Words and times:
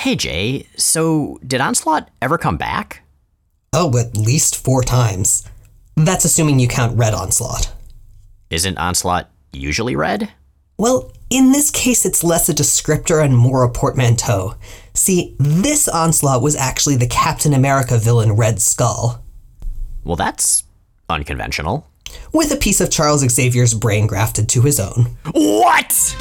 Hey, 0.00 0.16
Jay, 0.16 0.66
so 0.78 1.38
did 1.46 1.60
Onslaught 1.60 2.08
ever 2.22 2.38
come 2.38 2.56
back? 2.56 3.02
Oh, 3.74 3.98
at 3.98 4.16
least 4.16 4.56
four 4.56 4.82
times. 4.82 5.46
That's 5.94 6.24
assuming 6.24 6.58
you 6.58 6.68
count 6.68 6.96
Red 6.96 7.12
Onslaught. 7.12 7.70
Isn't 8.48 8.78
Onslaught 8.78 9.28
usually 9.52 9.94
red? 9.94 10.32
Well, 10.78 11.12
in 11.28 11.52
this 11.52 11.70
case, 11.70 12.06
it's 12.06 12.24
less 12.24 12.48
a 12.48 12.54
descriptor 12.54 13.22
and 13.22 13.36
more 13.36 13.62
a 13.62 13.70
portmanteau. 13.70 14.54
See, 14.94 15.36
this 15.38 15.86
Onslaught 15.86 16.40
was 16.40 16.56
actually 16.56 16.96
the 16.96 17.06
Captain 17.06 17.52
America 17.52 17.98
villain 17.98 18.32
Red 18.32 18.62
Skull, 18.62 19.22
Well, 20.02 20.16
that's 20.16 20.64
unconventional. 21.10 21.86
with 22.32 22.50
a 22.52 22.56
piece 22.56 22.80
of 22.80 22.90
Charles 22.90 23.20
Xavier's 23.20 23.74
brain 23.74 24.06
grafted 24.06 24.48
to 24.48 24.62
his 24.62 24.80
own. 24.80 25.10
What? 25.32 26.16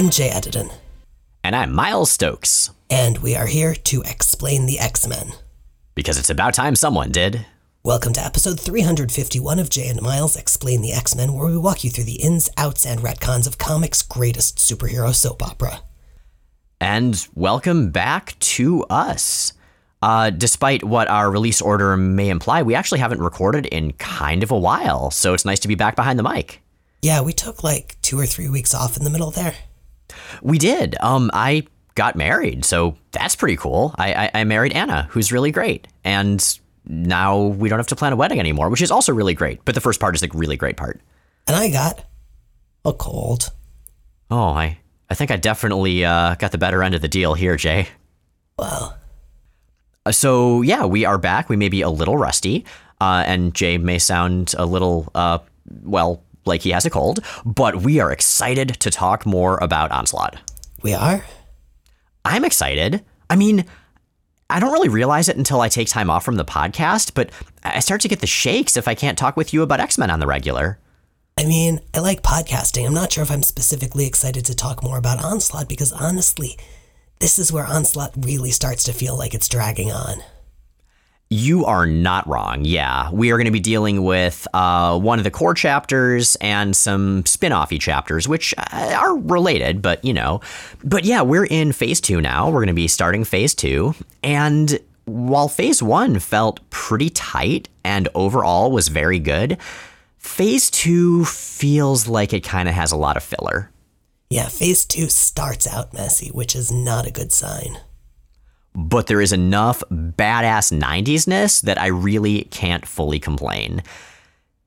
I'm 0.00 0.08
Jay 0.08 0.30
Edidin, 0.30 0.72
And 1.44 1.54
I'm 1.54 1.74
Miles 1.74 2.10
Stokes. 2.10 2.70
and 2.88 3.18
we 3.18 3.36
are 3.36 3.46
here 3.46 3.74
to 3.74 4.00
explain 4.00 4.64
the 4.64 4.78
X 4.78 5.06
Men. 5.06 5.32
Because 5.94 6.16
it's 6.16 6.30
about 6.30 6.54
time 6.54 6.74
someone 6.74 7.12
did. 7.12 7.44
Welcome 7.82 8.14
to 8.14 8.24
episode 8.24 8.58
351 8.58 9.58
of 9.58 9.68
Jay 9.68 9.88
and 9.88 10.00
Miles 10.00 10.36
Explain 10.36 10.80
the 10.80 10.94
X 10.94 11.14
Men, 11.14 11.34
where 11.34 11.50
we 11.50 11.58
walk 11.58 11.84
you 11.84 11.90
through 11.90 12.04
the 12.04 12.22
ins, 12.22 12.48
outs, 12.56 12.86
and 12.86 13.00
retcons 13.00 13.46
of 13.46 13.58
comics' 13.58 14.00
greatest 14.00 14.56
superhero 14.56 15.14
soap 15.14 15.42
opera. 15.42 15.80
And 16.80 17.22
welcome 17.34 17.90
back 17.90 18.38
to 18.38 18.84
us. 18.84 19.52
Uh, 20.00 20.30
despite 20.30 20.82
what 20.82 21.10
our 21.10 21.30
release 21.30 21.60
order 21.60 21.94
may 21.98 22.30
imply, 22.30 22.62
we 22.62 22.74
actually 22.74 23.00
haven't 23.00 23.20
recorded 23.20 23.66
in 23.66 23.92
kind 23.92 24.42
of 24.42 24.50
a 24.50 24.58
while, 24.58 25.10
so 25.10 25.34
it's 25.34 25.44
nice 25.44 25.60
to 25.60 25.68
be 25.68 25.74
back 25.74 25.94
behind 25.94 26.18
the 26.18 26.22
mic. 26.22 26.62
Yeah, 27.02 27.20
we 27.20 27.34
took 27.34 27.62
like 27.62 28.00
two 28.00 28.18
or 28.18 28.24
three 28.24 28.48
weeks 28.48 28.72
off 28.72 28.96
in 28.96 29.04
the 29.04 29.10
middle 29.10 29.30
there. 29.30 29.56
We 30.42 30.58
did. 30.58 30.96
Um, 31.00 31.30
I 31.34 31.64
got 31.94 32.16
married, 32.16 32.64
so 32.64 32.96
that's 33.12 33.36
pretty 33.36 33.56
cool. 33.56 33.94
I, 33.98 34.12
I, 34.14 34.30
I 34.40 34.44
married 34.44 34.72
Anna, 34.72 35.06
who's 35.10 35.32
really 35.32 35.50
great, 35.50 35.86
and 36.04 36.58
now 36.86 37.38
we 37.46 37.68
don't 37.68 37.78
have 37.78 37.86
to 37.88 37.96
plan 37.96 38.12
a 38.12 38.16
wedding 38.16 38.40
anymore, 38.40 38.68
which 38.70 38.82
is 38.82 38.90
also 38.90 39.12
really 39.12 39.34
great. 39.34 39.64
But 39.64 39.74
the 39.74 39.80
first 39.80 40.00
part 40.00 40.14
is 40.14 40.20
the 40.22 40.30
really 40.32 40.56
great 40.56 40.76
part. 40.76 41.00
And 41.46 41.56
I 41.56 41.70
got 41.70 42.04
a 42.84 42.92
cold. 42.92 43.50
Oh, 44.30 44.38
I 44.50 44.78
I 45.10 45.14
think 45.14 45.30
I 45.30 45.36
definitely 45.36 46.04
uh, 46.04 46.36
got 46.36 46.52
the 46.52 46.58
better 46.58 46.82
end 46.82 46.94
of 46.94 47.02
the 47.02 47.08
deal 47.08 47.34
here, 47.34 47.56
Jay. 47.56 47.88
Well, 48.58 48.96
Uh, 50.06 50.12
So 50.12 50.62
yeah, 50.62 50.86
we 50.86 51.04
are 51.04 51.18
back. 51.18 51.48
We 51.48 51.56
may 51.56 51.68
be 51.68 51.82
a 51.82 51.90
little 51.90 52.16
rusty, 52.16 52.64
uh, 53.00 53.24
and 53.26 53.52
Jay 53.54 53.76
may 53.78 53.98
sound 53.98 54.54
a 54.56 54.64
little 54.64 55.10
uh, 55.14 55.38
well 55.82 56.22
like 56.44 56.62
he 56.62 56.70
has 56.70 56.86
a 56.86 56.90
cold, 56.90 57.20
but 57.44 57.82
we 57.82 58.00
are 58.00 58.12
excited 58.12 58.68
to 58.80 58.90
talk 58.90 59.26
more 59.26 59.58
about 59.58 59.90
Onslaught. 59.90 60.38
we 60.82 60.94
are? 60.94 61.24
I'm 62.24 62.44
excited. 62.44 63.04
I 63.28 63.36
mean, 63.36 63.64
I 64.50 64.58
don't 64.60 64.72
really 64.72 64.88
realize 64.88 65.28
it 65.28 65.36
until 65.36 65.60
I 65.60 65.68
take 65.68 65.88
time 65.88 66.10
off 66.10 66.24
from 66.24 66.36
the 66.36 66.44
podcast, 66.44 67.14
but 67.14 67.30
I 67.62 67.80
start 67.80 68.00
to 68.02 68.08
get 68.08 68.20
the 68.20 68.26
shakes 68.26 68.76
if 68.76 68.88
I 68.88 68.94
can't 68.94 69.16
talk 69.16 69.36
with 69.36 69.54
you 69.54 69.62
about 69.62 69.80
X 69.80 69.96
Men 69.96 70.10
on 70.10 70.20
the 70.20 70.26
regular. 70.26 70.78
I 71.38 71.44
mean, 71.44 71.80
I 71.94 72.00
like 72.00 72.22
podcasting. 72.22 72.86
I'm 72.86 72.92
not 72.92 73.12
sure 73.12 73.22
if 73.22 73.30
I'm 73.30 73.42
specifically 73.42 74.06
excited 74.06 74.44
to 74.46 74.54
talk 74.54 74.82
more 74.82 74.98
about 74.98 75.24
Onslaught 75.24 75.68
because 75.68 75.92
honestly, 75.92 76.58
this 77.20 77.38
is 77.38 77.52
where 77.52 77.64
Onslaught 77.64 78.12
really 78.16 78.50
starts 78.50 78.82
to 78.84 78.92
feel 78.92 79.16
like 79.16 79.34
it's 79.34 79.48
dragging 79.48 79.90
on. 79.92 80.18
You 81.32 81.64
are 81.64 81.86
not 81.86 82.26
wrong. 82.26 82.64
Yeah, 82.64 83.08
we 83.12 83.30
are 83.30 83.36
going 83.36 83.44
to 83.44 83.52
be 83.52 83.60
dealing 83.60 84.02
with 84.02 84.48
uh, 84.52 84.98
one 84.98 85.20
of 85.20 85.24
the 85.24 85.30
core 85.30 85.54
chapters 85.54 86.34
and 86.40 86.74
some 86.74 87.24
spin 87.24 87.52
offy 87.52 87.80
chapters, 87.80 88.26
which 88.26 88.52
uh, 88.58 88.96
are 88.98 89.16
related, 89.16 89.80
but 89.80 90.04
you 90.04 90.12
know. 90.12 90.40
But 90.82 91.04
yeah, 91.04 91.22
we're 91.22 91.46
in 91.46 91.70
phase 91.70 92.00
two 92.00 92.20
now. 92.20 92.46
We're 92.46 92.58
going 92.58 92.66
to 92.66 92.72
be 92.72 92.88
starting 92.88 93.22
phase 93.22 93.54
two. 93.54 93.94
And 94.24 94.80
while 95.04 95.46
phase 95.46 95.80
one 95.80 96.18
felt 96.18 96.68
pretty 96.70 97.10
tight 97.10 97.68
and 97.84 98.08
overall 98.16 98.72
was 98.72 98.88
very 98.88 99.20
good, 99.20 99.58
phase 100.18 100.68
two 100.68 101.24
feels 101.26 102.08
like 102.08 102.32
it 102.32 102.42
kind 102.42 102.68
of 102.68 102.74
has 102.74 102.90
a 102.90 102.96
lot 102.96 103.16
of 103.16 103.22
filler. 103.22 103.70
Yeah, 104.30 104.48
phase 104.48 104.84
two 104.84 105.08
starts 105.08 105.68
out 105.68 105.94
messy, 105.94 106.30
which 106.30 106.56
is 106.56 106.72
not 106.72 107.06
a 107.06 107.12
good 107.12 107.30
sign. 107.30 107.78
But 108.74 109.06
there 109.06 109.20
is 109.20 109.32
enough 109.32 109.82
badass 109.90 110.72
90s-ness 110.72 111.60
that 111.62 111.80
I 111.80 111.88
really 111.88 112.42
can't 112.44 112.86
fully 112.86 113.18
complain. 113.18 113.82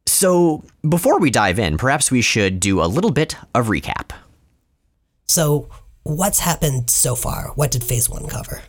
So, 0.06 0.64
before 0.88 1.20
we 1.20 1.32
dive 1.32 1.60
in, 1.60 1.78
perhaps 1.78 2.12
we 2.12 2.22
should 2.22 2.60
do 2.60 2.82
a 2.82 2.86
little 2.86 3.12
bit 3.12 3.36
of 3.56 3.68
recap. 3.68 4.12
So, 5.28 5.70
what's 6.04 6.40
happened 6.40 6.90
so 6.90 7.16
far? 7.16 7.52
What 7.56 7.72
did 7.72 7.84
phase 7.84 8.10
one 8.10 8.28
cover? 8.28 8.62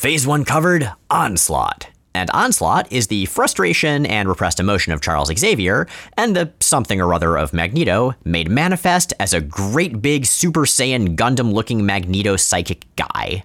Phase 0.00 0.26
1 0.26 0.46
covered 0.46 0.90
Onslaught. 1.10 1.88
And 2.14 2.30
Onslaught 2.30 2.90
is 2.90 3.08
the 3.08 3.26
frustration 3.26 4.06
and 4.06 4.30
repressed 4.30 4.58
emotion 4.58 4.94
of 4.94 5.02
Charles 5.02 5.30
Xavier, 5.36 5.86
and 6.16 6.34
the 6.34 6.50
something 6.60 7.02
or 7.02 7.12
other 7.12 7.36
of 7.36 7.52
Magneto, 7.52 8.14
made 8.24 8.48
manifest 8.48 9.12
as 9.20 9.34
a 9.34 9.42
great 9.42 10.00
big 10.00 10.24
Super 10.24 10.62
Saiyan 10.62 11.16
Gundam 11.16 11.52
looking 11.52 11.84
Magneto 11.84 12.36
psychic 12.36 12.86
guy. 12.96 13.44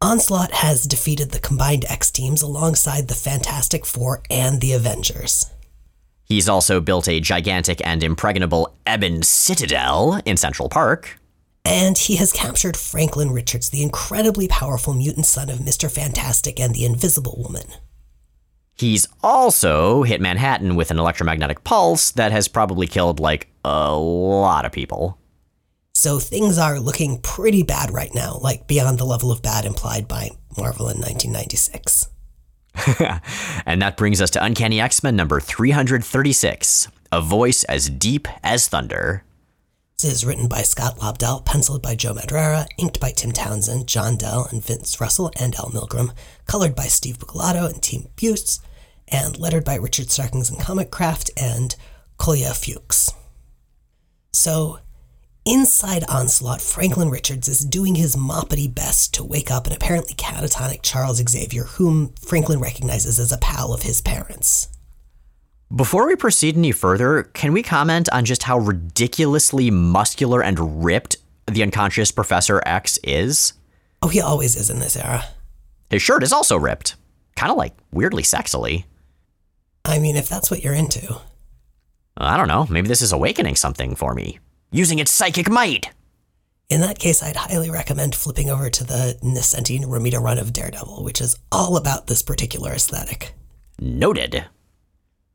Onslaught 0.00 0.52
has 0.52 0.84
defeated 0.84 1.30
the 1.30 1.38
combined 1.38 1.84
X 1.88 2.10
teams 2.10 2.42
alongside 2.42 3.08
the 3.08 3.14
Fantastic 3.14 3.86
Four 3.86 4.22
and 4.30 4.60
the 4.60 4.72
Avengers. 4.72 5.50
He's 6.24 6.48
also 6.48 6.80
built 6.80 7.08
a 7.08 7.20
gigantic 7.20 7.84
and 7.86 8.02
impregnable 8.02 8.76
Ebon 8.88 9.22
Citadel 9.22 10.20
in 10.24 10.36
Central 10.36 10.68
Park. 10.68 11.18
And 11.64 11.96
he 11.96 12.16
has 12.16 12.32
captured 12.32 12.76
Franklin 12.76 13.30
Richards, 13.30 13.70
the 13.70 13.82
incredibly 13.82 14.48
powerful 14.48 14.92
mutant 14.94 15.26
son 15.26 15.48
of 15.48 15.58
Mr. 15.58 15.90
Fantastic 15.90 16.60
and 16.60 16.74
the 16.74 16.84
Invisible 16.84 17.42
Woman. 17.42 17.66
He's 18.76 19.06
also 19.22 20.02
hit 20.02 20.20
Manhattan 20.20 20.76
with 20.76 20.90
an 20.90 20.98
electromagnetic 20.98 21.64
pulse 21.64 22.10
that 22.12 22.32
has 22.32 22.48
probably 22.48 22.86
killed 22.86 23.20
like 23.20 23.48
a 23.64 23.96
lot 23.96 24.66
of 24.66 24.72
people. 24.72 25.18
So 26.04 26.18
things 26.18 26.58
are 26.58 26.78
looking 26.80 27.18
pretty 27.22 27.62
bad 27.62 27.90
right 27.90 28.14
now, 28.14 28.36
like 28.42 28.66
beyond 28.66 28.98
the 28.98 29.06
level 29.06 29.32
of 29.32 29.40
bad 29.40 29.64
implied 29.64 30.06
by 30.06 30.32
Marvel 30.54 30.90
in 30.90 30.98
1996. 30.98 32.08
and 33.64 33.80
that 33.80 33.96
brings 33.96 34.20
us 34.20 34.28
to 34.32 34.44
Uncanny 34.44 34.82
X 34.82 35.02
Men 35.02 35.16
number 35.16 35.40
336 35.40 36.88
A 37.10 37.22
Voice 37.22 37.64
as 37.64 37.88
Deep 37.88 38.28
as 38.42 38.68
Thunder. 38.68 39.24
This 39.98 40.12
is 40.12 40.26
written 40.26 40.46
by 40.46 40.60
Scott 40.60 40.98
Lobdell, 40.98 41.42
penciled 41.46 41.80
by 41.80 41.94
Joe 41.94 42.12
Madureira, 42.12 42.66
inked 42.76 43.00
by 43.00 43.10
Tim 43.10 43.32
Townsend, 43.32 43.86
John 43.88 44.18
Dell, 44.18 44.46
and 44.50 44.62
Vince 44.62 45.00
Russell, 45.00 45.32
and 45.40 45.54
Al 45.54 45.70
Milgrom, 45.70 46.12
colored 46.44 46.74
by 46.74 46.84
Steve 46.84 47.16
Buccellato 47.16 47.66
and 47.66 47.82
Tim 47.82 48.08
Buse, 48.16 48.60
and 49.08 49.38
lettered 49.38 49.64
by 49.64 49.76
Richard 49.76 50.10
Starkings 50.10 50.50
and 50.50 50.60
Comicraft 50.60 51.30
and 51.34 51.74
Kolya 52.18 52.52
Fuchs. 52.52 53.10
So, 54.34 54.80
inside 55.44 56.04
Onslaught, 56.08 56.60
Franklin 56.60 57.10
Richards 57.10 57.48
is 57.48 57.64
doing 57.64 57.94
his 57.94 58.16
moppity 58.16 58.72
best 58.72 59.14
to 59.14 59.24
wake 59.24 59.50
up 59.50 59.66
an 59.66 59.72
apparently 59.72 60.14
catatonic 60.14 60.80
Charles 60.82 61.22
Xavier, 61.28 61.64
whom 61.64 62.12
Franklin 62.20 62.60
recognizes 62.60 63.18
as 63.18 63.32
a 63.32 63.38
pal 63.38 63.72
of 63.72 63.82
his 63.82 64.00
parents. 64.00 64.68
Before 65.74 66.06
we 66.06 66.14
proceed 66.14 66.56
any 66.56 66.72
further, 66.72 67.24
can 67.24 67.52
we 67.52 67.62
comment 67.62 68.08
on 68.12 68.24
just 68.24 68.44
how 68.44 68.58
ridiculously 68.58 69.70
muscular 69.70 70.42
and 70.42 70.84
ripped 70.84 71.16
the 71.46 71.62
unconscious 71.62 72.10
Professor 72.10 72.62
X 72.64 72.98
is? 73.02 73.54
Oh, 74.02 74.08
he 74.08 74.20
always 74.20 74.56
is 74.56 74.70
in 74.70 74.78
this 74.78 74.96
era. 74.96 75.24
His 75.90 76.02
shirt 76.02 76.22
is 76.22 76.32
also 76.32 76.56
ripped, 76.56 76.96
kind 77.36 77.50
of 77.50 77.56
like 77.56 77.74
weirdly 77.92 78.22
sexily. 78.22 78.84
I 79.84 79.98
mean, 79.98 80.16
if 80.16 80.28
that's 80.28 80.50
what 80.50 80.62
you're 80.62 80.74
into. 80.74 81.20
I 82.16 82.36
don't 82.36 82.48
know, 82.48 82.66
maybe 82.70 82.88
this 82.88 83.02
is 83.02 83.12
awakening 83.12 83.56
something 83.56 83.96
for 83.96 84.14
me. 84.14 84.38
Using 84.74 84.98
its 84.98 85.12
psychic 85.12 85.48
might! 85.48 85.90
In 86.68 86.80
that 86.80 86.98
case, 86.98 87.22
I'd 87.22 87.36
highly 87.36 87.70
recommend 87.70 88.16
flipping 88.16 88.50
over 88.50 88.68
to 88.70 88.82
the 88.82 89.16
Nocenti 89.22 89.78
Romita 89.78 90.20
run 90.20 90.36
of 90.36 90.52
Daredevil, 90.52 91.04
which 91.04 91.20
is 91.20 91.38
all 91.52 91.76
about 91.76 92.08
this 92.08 92.22
particular 92.22 92.72
aesthetic. 92.72 93.34
Noted. 93.78 94.46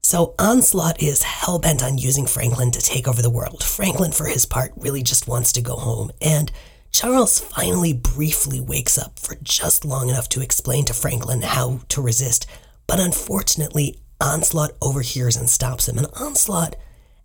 So, 0.01 0.35
Onslaught 0.37 1.01
is 1.01 1.23
hell 1.23 1.57
bent 1.57 1.81
on 1.81 1.97
using 1.97 2.25
Franklin 2.25 2.71
to 2.71 2.81
take 2.81 3.07
over 3.07 3.21
the 3.21 3.29
world. 3.29 3.63
Franklin, 3.63 4.11
for 4.11 4.25
his 4.25 4.45
part, 4.45 4.73
really 4.75 5.03
just 5.03 5.25
wants 5.25 5.53
to 5.53 5.61
go 5.61 5.77
home, 5.77 6.11
and 6.21 6.51
Charles 6.91 7.39
finally 7.39 7.93
briefly 7.93 8.59
wakes 8.59 8.97
up 8.97 9.19
for 9.19 9.37
just 9.41 9.85
long 9.85 10.09
enough 10.09 10.27
to 10.29 10.41
explain 10.41 10.83
to 10.83 10.93
Franklin 10.93 11.43
how 11.43 11.79
to 11.87 12.01
resist, 12.01 12.45
but 12.87 12.99
unfortunately, 12.99 14.01
Onslaught 14.19 14.71
overhears 14.81 15.37
and 15.37 15.49
stops 15.49 15.87
him, 15.87 15.97
and 15.97 16.07
Onslaught 16.19 16.75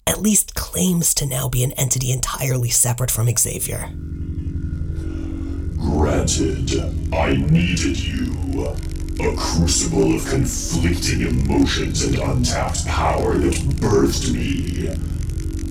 at 0.06 0.20
least 0.20 0.54
claims 0.54 1.14
to 1.14 1.26
now 1.26 1.48
be 1.48 1.64
an 1.64 1.72
entity 1.72 2.12
entirely 2.12 2.70
separate 2.70 3.10
from 3.10 3.28
Xavier. 3.36 3.90
Granted, 5.76 7.12
I 7.12 7.34
needed 7.36 7.98
you. 7.98 8.32
A 9.20 9.36
crucible 9.36 10.16
of 10.16 10.26
conflicting 10.28 11.22
emotions 11.22 12.02
and 12.04 12.18
untapped 12.18 12.84
power 12.86 13.38
that 13.38 13.54
birthed 13.80 14.32
me. 14.32 14.88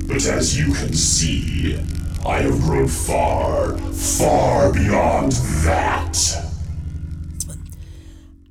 But 0.07 0.25
as 0.25 0.57
you 0.57 0.73
can 0.73 0.93
see, 0.93 1.77
I 2.25 2.39
have 2.41 2.61
grown 2.61 2.87
far, 2.87 3.77
far 3.77 4.71
beyond 4.71 5.33
that. 5.65 6.52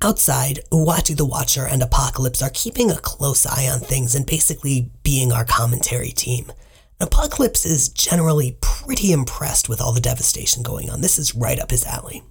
Outside, 0.03 0.59
Uatu 0.69 1.15
the 1.15 1.25
Watcher 1.25 1.65
and 1.65 1.81
Apocalypse 1.81 2.41
are 2.41 2.49
keeping 2.53 2.91
a 2.91 2.97
close 2.97 3.45
eye 3.45 3.69
on 3.69 3.79
things 3.79 4.15
and 4.15 4.25
basically 4.25 4.91
being 5.01 5.31
our 5.31 5.45
commentary 5.45 6.11
team. 6.11 6.51
Apocalypse 6.99 7.65
is 7.65 7.87
generally 7.87 8.57
pretty 8.59 9.13
impressed 9.13 9.69
with 9.69 9.79
all 9.79 9.93
the 9.93 10.01
devastation 10.01 10.61
going 10.61 10.89
on. 10.89 10.99
This 10.99 11.17
is 11.17 11.35
right 11.35 11.57
up 11.57 11.71
his 11.71 11.85
alley. 11.85 12.21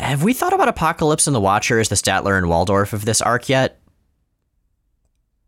Have 0.00 0.24
we 0.24 0.32
thought 0.32 0.52
about 0.52 0.66
Apocalypse 0.66 1.28
and 1.28 1.36
the 1.36 1.40
Watcher 1.40 1.78
as 1.78 1.90
the 1.90 1.94
Statler 1.94 2.36
and 2.36 2.48
Waldorf 2.48 2.92
of 2.92 3.04
this 3.04 3.22
arc 3.22 3.48
yet? 3.48 3.80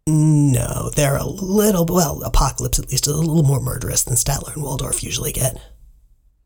No, 0.07 0.91
they're 0.95 1.17
a 1.17 1.27
little, 1.27 1.85
well, 1.87 2.23
Apocalypse 2.23 2.79
at 2.79 2.89
least, 2.89 3.09
is 3.09 3.13
a 3.13 3.17
little 3.17 3.43
more 3.43 3.61
murderous 3.61 4.05
than 4.05 4.15
Statler 4.15 4.55
and 4.55 4.63
Waldorf 4.63 5.03
usually 5.03 5.33
get. 5.33 5.57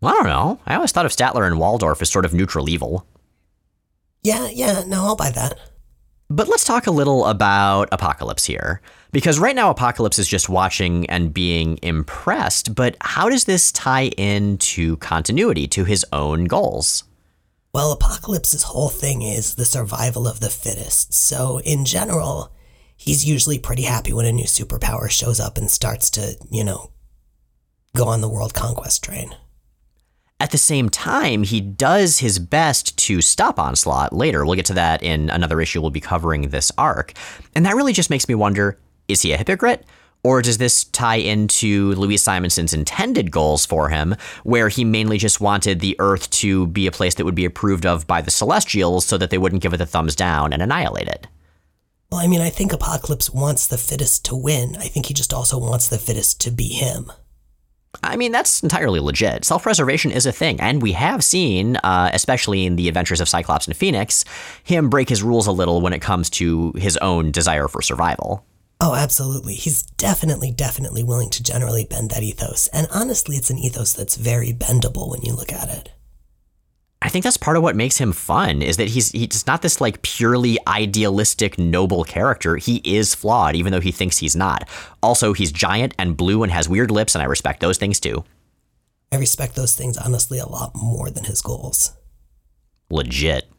I 0.02 0.12
don't 0.12 0.24
know. 0.24 0.58
I 0.64 0.76
always 0.76 0.92
thought 0.92 1.04
of 1.04 1.12
Statler 1.12 1.46
and 1.46 1.58
Waldorf 1.58 2.00
as 2.00 2.08
sort 2.08 2.24
of 2.24 2.32
neutral 2.32 2.70
evil. 2.70 3.06
Yeah, 4.22 4.48
yeah, 4.52 4.82
no, 4.86 5.04
I'll 5.04 5.16
buy 5.16 5.30
that. 5.30 5.58
But 6.28 6.46
let's 6.46 6.64
talk 6.64 6.86
a 6.86 6.92
little 6.92 7.26
about 7.26 7.88
Apocalypse 7.90 8.44
here. 8.44 8.80
Because 9.12 9.40
right 9.40 9.56
now, 9.56 9.70
Apocalypse 9.70 10.18
is 10.18 10.28
just 10.28 10.48
watching 10.48 11.08
and 11.10 11.34
being 11.34 11.78
impressed, 11.82 12.76
but 12.76 12.96
how 13.00 13.28
does 13.28 13.44
this 13.44 13.72
tie 13.72 14.08
into 14.16 14.96
continuity, 14.98 15.66
to 15.68 15.84
his 15.84 16.06
own 16.12 16.44
goals? 16.44 17.02
Well, 17.72 17.90
Apocalypse's 17.92 18.64
whole 18.64 18.88
thing 18.88 19.22
is 19.22 19.56
the 19.56 19.64
survival 19.64 20.28
of 20.28 20.38
the 20.40 20.50
fittest. 20.50 21.14
So, 21.14 21.60
in 21.60 21.84
general, 21.84 22.52
he's 22.96 23.24
usually 23.24 23.58
pretty 23.58 23.82
happy 23.82 24.12
when 24.12 24.26
a 24.26 24.32
new 24.32 24.44
superpower 24.44 25.10
shows 25.10 25.40
up 25.40 25.58
and 25.58 25.70
starts 25.70 26.10
to, 26.10 26.36
you 26.50 26.62
know, 26.62 26.92
go 27.96 28.06
on 28.06 28.20
the 28.20 28.28
world 28.28 28.54
conquest 28.54 29.02
train. 29.02 29.34
At 30.40 30.52
the 30.52 30.58
same 30.58 30.88
time, 30.88 31.42
he 31.42 31.60
does 31.60 32.18
his 32.18 32.38
best 32.38 32.96
to 33.00 33.20
stop 33.20 33.58
Onslaught 33.58 34.14
later. 34.14 34.46
We'll 34.46 34.56
get 34.56 34.64
to 34.66 34.74
that 34.74 35.02
in 35.02 35.28
another 35.28 35.60
issue 35.60 35.82
we'll 35.82 35.90
be 35.90 36.00
covering 36.00 36.48
this 36.48 36.72
arc. 36.78 37.12
And 37.54 37.66
that 37.66 37.76
really 37.76 37.92
just 37.92 38.08
makes 38.08 38.26
me 38.26 38.34
wonder 38.34 38.78
is 39.06 39.20
he 39.22 39.32
a 39.32 39.36
hypocrite? 39.36 39.84
Or 40.22 40.40
does 40.40 40.58
this 40.58 40.84
tie 40.84 41.16
into 41.16 41.94
Louise 41.94 42.22
Simonson's 42.22 42.74
intended 42.74 43.30
goals 43.30 43.64
for 43.66 43.88
him, 43.88 44.14
where 44.44 44.68
he 44.68 44.84
mainly 44.84 45.18
just 45.18 45.40
wanted 45.40 45.80
the 45.80 45.96
Earth 45.98 46.28
to 46.30 46.66
be 46.68 46.86
a 46.86 46.92
place 46.92 47.14
that 47.14 47.24
would 47.24 47.34
be 47.34 47.46
approved 47.46 47.86
of 47.86 48.06
by 48.06 48.20
the 48.20 48.30
Celestials 48.30 49.04
so 49.06 49.18
that 49.18 49.30
they 49.30 49.38
wouldn't 49.38 49.62
give 49.62 49.72
it 49.72 49.78
the 49.78 49.86
thumbs 49.86 50.14
down 50.14 50.52
and 50.52 50.62
annihilate 50.62 51.08
it? 51.08 51.26
Well, 52.10 52.20
I 52.20 52.26
mean, 52.26 52.40
I 52.40 52.50
think 52.50 52.72
Apocalypse 52.72 53.30
wants 53.30 53.66
the 53.66 53.78
fittest 53.78 54.24
to 54.26 54.36
win. 54.36 54.76
I 54.76 54.88
think 54.88 55.06
he 55.06 55.14
just 55.14 55.32
also 55.32 55.58
wants 55.58 55.88
the 55.88 55.98
fittest 55.98 56.40
to 56.42 56.50
be 56.50 56.68
him. 56.68 57.10
I 58.02 58.16
mean, 58.16 58.32
that's 58.32 58.62
entirely 58.62 59.00
legit. 59.00 59.44
Self 59.44 59.64
preservation 59.64 60.10
is 60.10 60.26
a 60.26 60.32
thing, 60.32 60.60
and 60.60 60.80
we 60.80 60.92
have 60.92 61.24
seen, 61.24 61.76
uh, 61.76 62.10
especially 62.12 62.64
in 62.64 62.76
the 62.76 62.88
adventures 62.88 63.20
of 63.20 63.28
Cyclops 63.28 63.66
and 63.66 63.76
Phoenix, 63.76 64.24
him 64.62 64.88
break 64.88 65.08
his 65.08 65.22
rules 65.22 65.46
a 65.46 65.52
little 65.52 65.80
when 65.80 65.92
it 65.92 66.00
comes 66.00 66.30
to 66.30 66.72
his 66.76 66.96
own 66.98 67.30
desire 67.30 67.68
for 67.68 67.82
survival. 67.82 68.44
Oh, 68.80 68.94
absolutely. 68.94 69.54
He's 69.54 69.82
definitely, 69.82 70.50
definitely 70.50 71.02
willing 71.02 71.28
to 71.30 71.42
generally 71.42 71.84
bend 71.84 72.10
that 72.10 72.22
ethos. 72.22 72.66
And 72.68 72.86
honestly, 72.90 73.36
it's 73.36 73.50
an 73.50 73.58
ethos 73.58 73.92
that's 73.92 74.16
very 74.16 74.54
bendable 74.54 75.10
when 75.10 75.20
you 75.20 75.34
look 75.34 75.52
at 75.52 75.68
it. 75.68 75.90
I 77.02 77.08
think 77.08 77.24
that's 77.24 77.38
part 77.38 77.56
of 77.56 77.62
what 77.62 77.76
makes 77.76 77.96
him 77.96 78.12
fun 78.12 78.60
is 78.60 78.76
that 78.76 78.88
he's 78.88 79.10
he's 79.10 79.46
not 79.46 79.62
this 79.62 79.80
like 79.80 80.02
purely 80.02 80.58
idealistic 80.66 81.58
noble 81.58 82.04
character. 82.04 82.56
He 82.56 82.82
is 82.84 83.14
flawed 83.14 83.56
even 83.56 83.72
though 83.72 83.80
he 83.80 83.92
thinks 83.92 84.18
he's 84.18 84.36
not. 84.36 84.68
Also, 85.02 85.32
he's 85.32 85.50
giant 85.50 85.94
and 85.98 86.16
blue 86.16 86.42
and 86.42 86.52
has 86.52 86.68
weird 86.68 86.90
lips 86.90 87.14
and 87.14 87.22
I 87.22 87.26
respect 87.26 87.60
those 87.60 87.78
things 87.78 88.00
too. 88.00 88.24
I 89.10 89.16
respect 89.16 89.56
those 89.56 89.74
things 89.74 89.96
honestly 89.96 90.38
a 90.38 90.46
lot 90.46 90.72
more 90.74 91.10
than 91.10 91.24
his 91.24 91.40
goals. 91.40 91.92
Legit. 92.90 93.50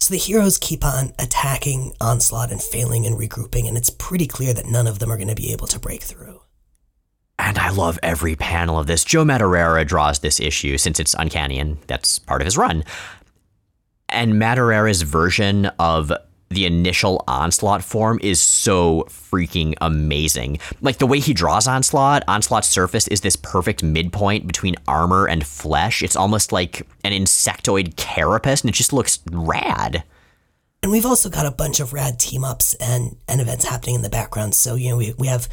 So 0.00 0.12
the 0.12 0.18
heroes 0.18 0.58
keep 0.58 0.84
on 0.84 1.12
attacking 1.18 1.94
Onslaught 2.00 2.50
and 2.50 2.60
failing 2.60 3.06
and 3.06 3.16
regrouping, 3.16 3.68
and 3.68 3.76
it's 3.76 3.88
pretty 3.88 4.26
clear 4.26 4.52
that 4.52 4.66
none 4.66 4.88
of 4.88 4.98
them 4.98 5.12
are 5.12 5.16
going 5.16 5.28
to 5.28 5.34
be 5.36 5.52
able 5.52 5.68
to 5.68 5.78
break 5.78 6.02
through. 6.02 6.41
And 7.42 7.58
I 7.58 7.70
love 7.70 7.98
every 8.04 8.36
panel 8.36 8.78
of 8.78 8.86
this. 8.86 9.02
Joe 9.02 9.24
Madureira 9.24 9.84
draws 9.84 10.20
this 10.20 10.38
issue 10.38 10.78
since 10.78 11.00
it's 11.00 11.12
uncanny 11.18 11.58
and 11.58 11.76
that's 11.88 12.20
part 12.20 12.40
of 12.40 12.44
his 12.44 12.56
run. 12.56 12.84
And 14.08 14.34
Madureira's 14.34 15.02
version 15.02 15.66
of 15.80 16.12
the 16.50 16.66
initial 16.66 17.24
onslaught 17.26 17.82
form 17.82 18.20
is 18.22 18.40
so 18.40 19.06
freaking 19.08 19.74
amazing. 19.80 20.60
Like 20.82 20.98
the 20.98 21.06
way 21.06 21.18
he 21.18 21.34
draws 21.34 21.66
onslaught, 21.66 22.22
onslaught's 22.28 22.68
surface 22.68 23.08
is 23.08 23.22
this 23.22 23.34
perfect 23.34 23.82
midpoint 23.82 24.46
between 24.46 24.76
armor 24.86 25.26
and 25.26 25.44
flesh. 25.44 26.00
It's 26.00 26.14
almost 26.14 26.52
like 26.52 26.86
an 27.02 27.12
insectoid 27.12 27.96
carapace 27.96 28.60
and 28.60 28.70
it 28.70 28.74
just 28.74 28.92
looks 28.92 29.18
rad. 29.32 30.04
And 30.84 30.92
we've 30.92 31.06
also 31.06 31.28
got 31.28 31.46
a 31.46 31.50
bunch 31.50 31.80
of 31.80 31.92
rad 31.92 32.20
team 32.20 32.44
ups 32.44 32.74
and, 32.74 33.16
and 33.26 33.40
events 33.40 33.64
happening 33.64 33.96
in 33.96 34.02
the 34.02 34.10
background. 34.10 34.54
So, 34.54 34.76
you 34.76 34.90
know, 34.90 34.96
we, 34.96 35.14
we 35.18 35.26
have 35.26 35.48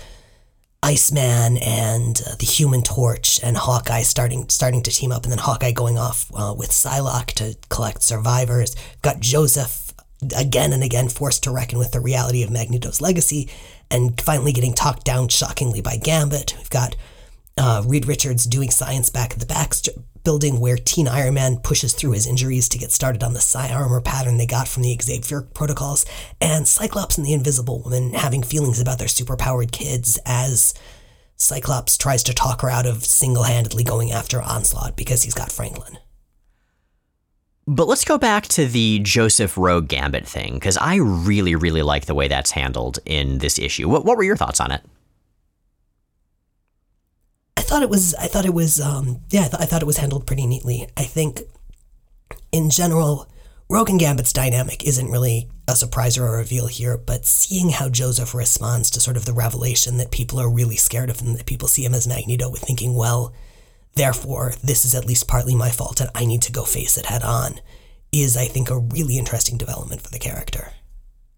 Iceman 0.82 1.58
and 1.58 2.22
uh, 2.26 2.36
the 2.40 2.46
Human 2.46 2.82
Torch 2.82 3.40
and 3.44 3.58
Hawkeye 3.58 4.02
starting 4.02 4.48
starting 4.50 4.82
to 4.84 4.92
team 4.92 5.12
up, 5.12 5.24
and 5.24 5.32
then 5.32 5.40
Hawkeye 5.40 5.72
going 5.72 5.98
off 5.98 6.32
uh, 6.34 6.54
with 6.58 6.70
Psylocke 6.70 7.34
to 7.34 7.56
collect 7.70 8.02
survivors. 8.02 8.76
Got 9.02 9.20
Joseph 9.20 9.94
again 10.36 10.74
and 10.74 10.84
again 10.84 11.10
forced 11.10 11.44
to 11.44 11.52
reckon 11.52 11.80
with 11.80 11.92
the 11.92 12.00
reality 12.00 12.44
of 12.44 12.50
Magneto's 12.50 13.02
legacy, 13.02 13.50
and 13.92 14.20
finally 14.22 14.52
getting 14.52 14.74
talked 14.74 15.04
down 15.04 15.28
shockingly 15.28 15.82
by 15.82 15.98
Gambit. 15.98 16.56
We've 16.58 16.70
got 16.70 16.96
uh, 17.58 17.84
Reed 17.86 18.08
Richards 18.08 18.46
doing 18.46 18.70
science 18.72 19.10
back 19.10 19.34
at 19.34 19.40
the 19.40 19.46
Baxter 19.46 19.92
building 20.24 20.60
where 20.60 20.78
Teen 20.78 21.08
Iron 21.08 21.34
Man 21.34 21.58
pushes 21.58 21.94
through 21.94 22.12
his 22.12 22.28
injuries 22.28 22.70
to 22.70 22.78
get 22.78 22.92
started 22.92 23.24
on 23.24 23.34
the 23.34 23.42
psi 23.42 23.72
armor 23.72 24.02
pattern 24.02 24.38
they 24.38 24.46
got 24.46 24.68
from 24.68 24.84
the 24.84 24.98
Xavier 25.02 25.42
protocols, 25.42 26.06
and 26.40 26.68
Cyclops 26.68 27.18
and 27.18 27.26
the 27.26 27.34
Invisible 27.34 27.82
Woman 27.82 28.14
having 28.14 28.44
feelings 28.44 28.80
about 28.80 29.00
their 29.00 29.08
superpowered 29.08 29.72
kids 29.72 30.20
as 30.26 30.74
Cyclops 31.36 31.98
tries 31.98 32.24
to 32.24 32.34
talk 32.34 32.62
her 32.62 32.70
out 32.70 32.86
of 32.86 33.06
single 33.06 33.44
handedly 33.44 33.84
going 33.84 34.12
after 34.12 34.42
Onslaught 34.42 34.98
because 34.98 35.24
he's 35.24 35.34
got 35.34 35.52
Franklin. 35.52 35.98
But 37.66 37.88
let's 37.88 38.04
go 38.04 38.18
back 38.18 38.48
to 38.48 38.66
the 38.66 39.00
Joseph 39.00 39.56
Rogue 39.56 39.88
Gambit 39.88 40.28
thing, 40.28 40.56
because 40.56 40.76
I 40.76 40.96
really, 40.96 41.56
really 41.56 41.84
like 41.84 42.08
the 42.08 42.16
way 42.16 42.28
that's 42.28 42.52
handled 42.52 42.98
in 43.06 43.38
this 43.38 43.60
issue. 43.60 43.88
What, 43.88 44.06
what 44.06 44.18
were 44.18 44.24
your 44.24 44.36
thoughts 44.36 44.60
on 44.60 44.72
it? 44.72 44.82
I 47.60 47.62
thought 47.62 47.84
it 47.84 47.90
was. 47.90 48.16
I 48.16 48.28
thought 48.28 48.46
it 48.46 48.54
was. 48.54 48.80
Um, 48.80 49.20
yeah, 49.32 49.42
I, 49.42 49.50
th- 49.50 49.62
I 49.62 49.66
thought 49.66 49.82
it 49.82 49.86
was 49.86 49.98
handled 49.98 50.26
pretty 50.26 50.48
neatly. 50.48 50.88
I 50.96 51.04
think, 51.04 51.42
in 52.54 52.70
general, 52.70 53.30
Rogue 53.70 53.90
and 53.90 54.00
Gambit's 54.00 54.32
dynamic 54.32 54.86
isn't 54.86 55.12
really 55.12 55.50
a 55.68 55.76
surprise 55.76 56.18
or 56.18 56.28
a 56.28 56.38
reveal 56.38 56.68
here, 56.68 56.98
but 56.98 57.26
seeing 57.26 57.70
how 57.70 57.90
Joseph 57.90 58.34
responds 58.34 58.90
to 58.92 59.02
sort 59.02 59.18
of 59.18 59.26
the 59.26 59.34
revelation 59.34 59.98
that 59.98 60.10
people 60.10 60.40
are 60.40 60.50
really 60.50 60.78
scared 60.78 61.10
of 61.10 61.20
him, 61.20 61.34
that 61.34 61.46
people 61.46 61.68
see 61.68 61.84
him 61.84 61.94
as 61.94 62.08
Magneto, 62.08 62.50
with 62.50 62.62
thinking, 62.62 62.96
well, 62.96 63.34
therefore, 63.96 64.54
this 64.64 64.86
is 64.86 64.96
at 64.96 65.06
least 65.06 65.28
partly 65.28 65.54
my 65.54 65.70
fault, 65.70 66.00
and 66.00 66.10
I 66.16 66.24
need 66.24 66.42
to 66.44 66.54
go 66.54 66.64
face 66.64 66.98
it 66.98 67.08
head 67.08 67.24
on, 67.24 67.60
is 68.14 68.38
I 68.38 68.46
think 68.46 68.70
a 68.70 68.80
really 68.80 69.18
interesting 69.18 69.58
development 69.58 70.02
for 70.02 70.12
the 70.12 70.18
character. 70.18 70.72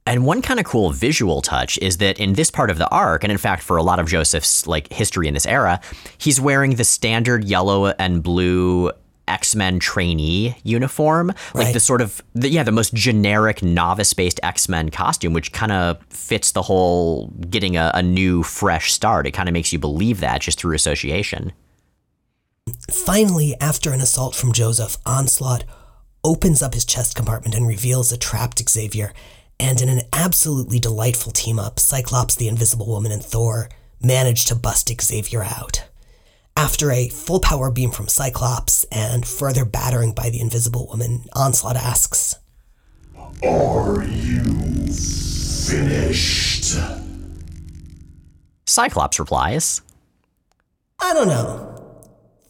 And 0.07 0.25
one 0.25 0.41
kind 0.41 0.59
of 0.59 0.65
cool 0.65 0.91
visual 0.91 1.41
touch 1.41 1.77
is 1.77 1.97
that 1.97 2.19
in 2.19 2.33
this 2.33 2.49
part 2.49 2.69
of 2.69 2.77
the 2.77 2.89
arc, 2.89 3.23
and 3.23 3.31
in 3.31 3.37
fact 3.37 3.61
for 3.61 3.77
a 3.77 3.83
lot 3.83 3.99
of 3.99 4.07
Joseph's 4.07 4.65
like 4.65 4.91
history 4.91 5.27
in 5.27 5.33
this 5.33 5.45
era, 5.45 5.79
he's 6.17 6.41
wearing 6.41 6.75
the 6.75 6.83
standard 6.83 7.43
yellow 7.43 7.87
and 7.87 8.23
blue 8.23 8.91
X-Men 9.27 9.79
trainee 9.79 10.55
uniform, 10.63 11.27
like 11.53 11.65
Right. 11.65 11.73
the 11.73 11.79
sort 11.79 12.01
of 12.01 12.21
the, 12.33 12.49
yeah, 12.49 12.63
the 12.63 12.71
most 12.71 12.93
generic 12.93 13.61
novice-based 13.63 14.39
X-Men 14.43 14.89
costume, 14.89 15.33
which 15.33 15.53
kind 15.53 15.71
of 15.71 16.03
fits 16.09 16.51
the 16.51 16.63
whole 16.63 17.27
getting 17.49 17.77
a, 17.77 17.91
a 17.93 18.01
new 18.01 18.43
fresh 18.43 18.91
start. 18.91 19.27
It 19.27 19.31
kind 19.31 19.47
of 19.47 19.53
makes 19.53 19.71
you 19.71 19.79
believe 19.79 20.19
that 20.19 20.41
just 20.41 20.59
through 20.59 20.75
association. 20.75 21.53
Finally, 22.91 23.55
after 23.61 23.91
an 23.91 24.01
assault 24.01 24.35
from 24.35 24.51
Joseph, 24.51 24.97
Onslaught 25.05 25.63
opens 26.23 26.61
up 26.61 26.73
his 26.73 26.85
chest 26.85 27.15
compartment 27.15 27.55
and 27.55 27.67
reveals 27.67 28.11
a 28.11 28.17
trapped 28.17 28.67
Xavier. 28.69 29.13
And 29.61 29.79
in 29.79 29.89
an 29.89 30.01
absolutely 30.11 30.79
delightful 30.79 31.31
team 31.31 31.59
up, 31.59 31.79
Cyclops, 31.79 32.35
the 32.35 32.47
Invisible 32.47 32.87
Woman, 32.87 33.11
and 33.11 33.23
Thor 33.23 33.69
manage 34.01 34.45
to 34.45 34.55
bust 34.55 34.91
Xavier 34.99 35.43
out. 35.43 35.87
After 36.57 36.91
a 36.91 37.09
full 37.09 37.39
power 37.39 37.69
beam 37.69 37.91
from 37.91 38.07
Cyclops 38.07 38.85
and 38.85 39.23
further 39.25 39.63
battering 39.63 40.13
by 40.13 40.31
the 40.31 40.41
Invisible 40.41 40.87
Woman, 40.87 41.25
Onslaught 41.33 41.75
asks, 41.75 42.39
Are 43.43 44.03
you 44.03 44.43
finished? 45.69 46.75
Cyclops 48.65 49.19
replies, 49.19 49.81
I 50.99 51.13
don't 51.13 51.27
know. 51.27 52.01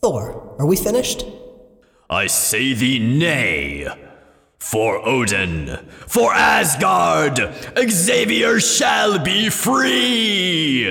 Thor, 0.02 0.56
are 0.58 0.66
we 0.66 0.78
finished? 0.78 1.26
I 2.10 2.28
say 2.28 2.74
thee 2.74 3.00
nay. 3.00 3.88
For 4.62 5.06
Odin, 5.06 5.80
for 6.08 6.32
Asgard, 6.32 7.40
Xavier 7.90 8.60
shall 8.60 9.18
be 9.18 9.50
free! 9.50 10.88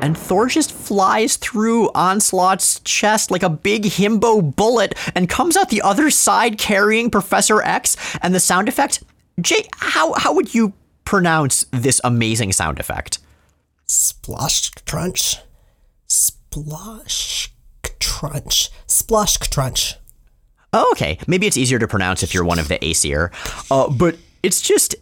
And 0.00 0.16
Thor 0.16 0.48
just 0.48 0.72
flies 0.72 1.36
through 1.36 1.90
Onslaught's 1.94 2.80
chest 2.80 3.30
like 3.30 3.42
a 3.42 3.50
big 3.50 3.82
himbo 3.82 4.56
bullet 4.56 4.94
and 5.14 5.28
comes 5.28 5.58
out 5.58 5.68
the 5.68 5.82
other 5.82 6.08
side 6.08 6.56
carrying 6.56 7.10
Professor 7.10 7.60
X. 7.60 7.98
And 8.22 8.34
the 8.34 8.40
sound 8.40 8.68
effect, 8.68 9.04
Jay, 9.38 9.68
how, 9.76 10.14
how 10.14 10.32
would 10.32 10.54
you 10.54 10.72
pronounce 11.04 11.66
this 11.70 12.00
amazing 12.02 12.54
sound 12.54 12.80
effect? 12.80 13.18
Splosh 13.86 14.84
crunch. 14.86 15.36
Splosh 16.08 17.50
crunch. 18.00 18.70
Splosh 18.86 19.54
crunch. 19.54 19.97
Oh, 20.72 20.88
okay. 20.92 21.18
Maybe 21.26 21.46
it's 21.46 21.56
easier 21.56 21.78
to 21.78 21.88
pronounce 21.88 22.22
if 22.22 22.34
you're 22.34 22.44
one 22.44 22.58
of 22.58 22.68
the 22.68 22.82
Aesir. 22.84 23.30
Uh, 23.70 23.88
but 23.88 24.16
it's 24.42 24.60
just, 24.60 24.94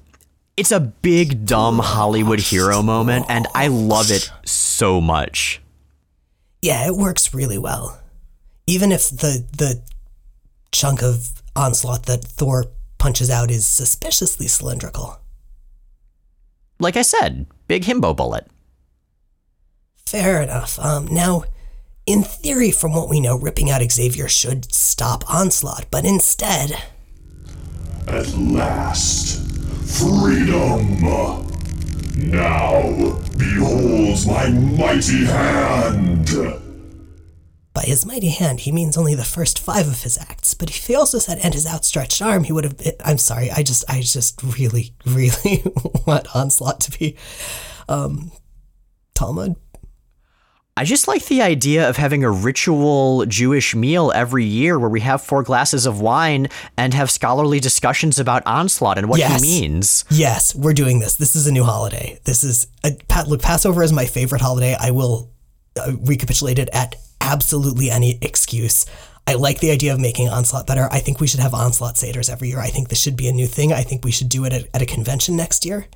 it's 0.56 0.70
a 0.72 0.80
big, 0.80 1.44
dumb 1.44 1.78
Hollywood 1.78 2.40
hero 2.40 2.82
moment, 2.82 3.26
and 3.28 3.46
I 3.54 3.68
love 3.68 4.10
it 4.10 4.30
so 4.44 5.00
much. 5.00 5.60
Yeah, 6.62 6.86
it 6.86 6.96
works 6.96 7.34
really 7.34 7.58
well. 7.58 8.00
Even 8.66 8.90
if 8.90 9.08
the 9.10 9.44
the 9.56 9.82
chunk 10.72 11.02
of 11.02 11.42
onslaught 11.54 12.06
that 12.06 12.24
Thor 12.24 12.64
punches 12.98 13.30
out 13.30 13.50
is 13.50 13.66
suspiciously 13.66 14.48
cylindrical. 14.48 15.20
Like 16.80 16.96
I 16.96 17.02
said, 17.02 17.46
big 17.68 17.84
himbo 17.84 18.16
bullet. 18.16 18.48
Fair 20.06 20.42
enough. 20.42 20.78
Um, 20.78 21.06
now, 21.06 21.44
in 22.06 22.22
theory, 22.22 22.70
from 22.70 22.94
what 22.94 23.08
we 23.08 23.20
know, 23.20 23.36
ripping 23.36 23.70
out 23.70 23.82
Xavier 23.90 24.28
should 24.28 24.72
stop 24.72 25.28
onslaught, 25.32 25.86
but 25.90 26.04
instead, 26.04 26.72
At 28.06 28.28
last, 28.36 29.40
freedom! 29.98 31.00
Now, 32.16 33.18
behold 33.36 34.26
my 34.26 34.48
mighty 34.48 35.24
hand! 35.26 36.62
by 37.76 37.82
his 37.82 38.06
mighty 38.06 38.30
hand, 38.30 38.60
he 38.60 38.72
means 38.72 38.96
only 38.96 39.14
the 39.14 39.22
first 39.22 39.58
five 39.58 39.86
of 39.86 40.02
his 40.02 40.16
acts. 40.16 40.54
But 40.54 40.70
if 40.70 40.86
he 40.86 40.94
also 40.94 41.18
said 41.18 41.38
"and 41.42 41.52
his 41.52 41.66
outstretched 41.66 42.22
arm," 42.22 42.44
he 42.44 42.52
would 42.52 42.64
have. 42.64 42.78
Been, 42.78 42.94
I'm 43.04 43.18
sorry. 43.18 43.50
I 43.50 43.62
just, 43.62 43.84
I 43.86 44.00
just 44.00 44.42
really, 44.42 44.94
really 45.06 45.62
want 46.06 46.34
onslaught 46.34 46.80
to 46.80 46.98
be 46.98 47.16
um, 47.86 48.32
Talmud. 49.14 49.56
I 50.78 50.84
just 50.84 51.08
like 51.08 51.24
the 51.26 51.40
idea 51.40 51.88
of 51.88 51.96
having 51.96 52.22
a 52.22 52.30
ritual 52.30 53.24
Jewish 53.24 53.74
meal 53.74 54.12
every 54.14 54.44
year 54.44 54.78
where 54.78 54.90
we 54.90 55.00
have 55.00 55.22
four 55.22 55.42
glasses 55.42 55.86
of 55.86 56.02
wine 56.02 56.48
and 56.76 56.92
have 56.92 57.10
scholarly 57.10 57.60
discussions 57.60 58.18
about 58.18 58.42
onslaught 58.46 58.98
and 58.98 59.08
what 59.08 59.18
Yes. 59.18 59.42
he 59.42 59.60
means. 59.62 60.04
Yes, 60.10 60.54
we're 60.54 60.74
doing 60.74 60.98
this. 60.98 61.16
This 61.16 61.34
is 61.34 61.46
a 61.46 61.52
new 61.52 61.64
holiday. 61.64 62.20
This 62.24 62.44
is 62.44 62.66
a, 62.84 62.92
Pat. 63.08 63.26
Look, 63.26 63.40
Passover 63.40 63.82
is 63.82 63.90
my 63.92 64.04
favorite 64.04 64.42
holiday. 64.42 64.76
I 64.78 64.90
will 64.90 65.30
uh, 65.80 65.92
recapitulate 66.02 66.58
it 66.58 66.68
at 66.74 66.96
absolutely 67.22 67.90
any 67.90 68.18
excuse. 68.20 68.84
I 69.26 69.32
like 69.34 69.60
the 69.60 69.70
idea 69.70 69.94
of 69.94 69.98
making 69.98 70.28
Onslaught 70.28 70.66
better. 70.66 70.88
I 70.92 71.00
think 71.00 71.20
we 71.20 71.26
should 71.26 71.40
have 71.40 71.54
Onslaught 71.54 71.94
Seders 71.94 72.30
every 72.30 72.48
year. 72.48 72.60
I 72.60 72.68
think 72.68 72.88
this 72.90 73.00
should 73.00 73.16
be 73.16 73.28
a 73.28 73.32
new 73.32 73.46
thing. 73.46 73.72
I 73.72 73.82
think 73.82 74.04
we 74.04 74.10
should 74.12 74.28
do 74.28 74.44
it 74.44 74.52
at, 74.52 74.68
at 74.74 74.82
a 74.82 74.86
convention 74.86 75.36
next 75.36 75.64
year. 75.64 75.86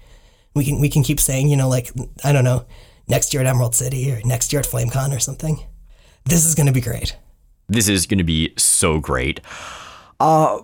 We 0.54 0.64
can 0.64 0.80
we 0.80 0.88
can 0.88 1.02
keep 1.04 1.20
saying, 1.20 1.48
you 1.48 1.56
know, 1.56 1.68
like 1.68 1.90
I 2.24 2.32
don't 2.32 2.42
know, 2.44 2.64
next 3.10 3.34
year 3.34 3.42
at 3.42 3.46
Emerald 3.46 3.74
City 3.74 4.10
or 4.10 4.20
next 4.24 4.52
year 4.52 4.60
at 4.60 4.66
FlameCon 4.66 5.14
or 5.14 5.18
something. 5.18 5.60
This 6.24 6.46
is 6.46 6.54
going 6.54 6.66
to 6.66 6.72
be 6.72 6.80
great. 6.80 7.16
This 7.68 7.88
is 7.88 8.06
going 8.06 8.18
to 8.18 8.24
be 8.24 8.54
so 8.56 8.98
great. 9.00 9.40
Uh, 10.18 10.60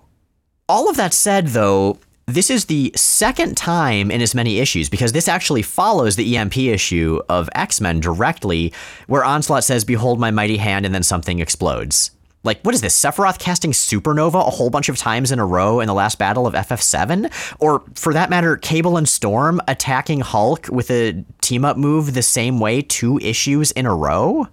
all 0.67 0.89
of 0.89 0.97
that 0.97 1.13
said, 1.13 1.47
though, 1.47 1.99
this 2.25 2.49
is 2.49 2.65
the 2.65 2.91
second 2.95 3.55
time 3.55 4.11
in 4.11 4.21
as 4.21 4.35
many 4.35 4.59
issues 4.59 4.89
because 4.89 5.13
this 5.13 5.29
actually 5.29 5.61
follows 5.61 6.15
the 6.15 6.35
EMP 6.35 6.57
issue 6.57 7.21
of 7.29 7.49
X 7.55 7.79
Men 7.79 7.99
directly, 8.01 8.73
where 9.07 9.23
Onslaught 9.23 9.63
says, 9.63 9.85
Behold 9.85 10.19
my 10.19 10.31
mighty 10.31 10.57
hand, 10.57 10.85
and 10.85 10.93
then 10.93 11.03
something 11.03 11.39
explodes. 11.39 12.11
Like, 12.43 12.61
what 12.61 12.73
is 12.73 12.81
this? 12.81 12.97
Sephiroth 12.97 13.39
casting 13.39 13.71
Supernova 13.71 14.47
a 14.47 14.51
whole 14.51 14.69
bunch 14.69 14.89
of 14.89 14.97
times 14.97 15.31
in 15.31 15.39
a 15.39 15.45
row 15.45 15.79
in 15.79 15.87
the 15.87 15.93
last 15.93 16.17
battle 16.17 16.47
of 16.47 16.53
FF7? 16.53 17.31
Or, 17.59 17.83
for 17.95 18.13
that 18.13 18.29
matter, 18.29 18.55
Cable 18.55 18.95
and 18.95 19.09
Storm 19.09 19.59
attacking 19.67 20.21
Hulk 20.21 20.67
with 20.69 20.89
a 20.91 21.25
team 21.41 21.65
up 21.65 21.77
move 21.77 22.13
the 22.13 22.21
same 22.21 22.59
way 22.59 22.81
two 22.81 23.19
issues 23.19 23.71
in 23.71 23.85
a 23.85 23.93
row? 23.93 24.47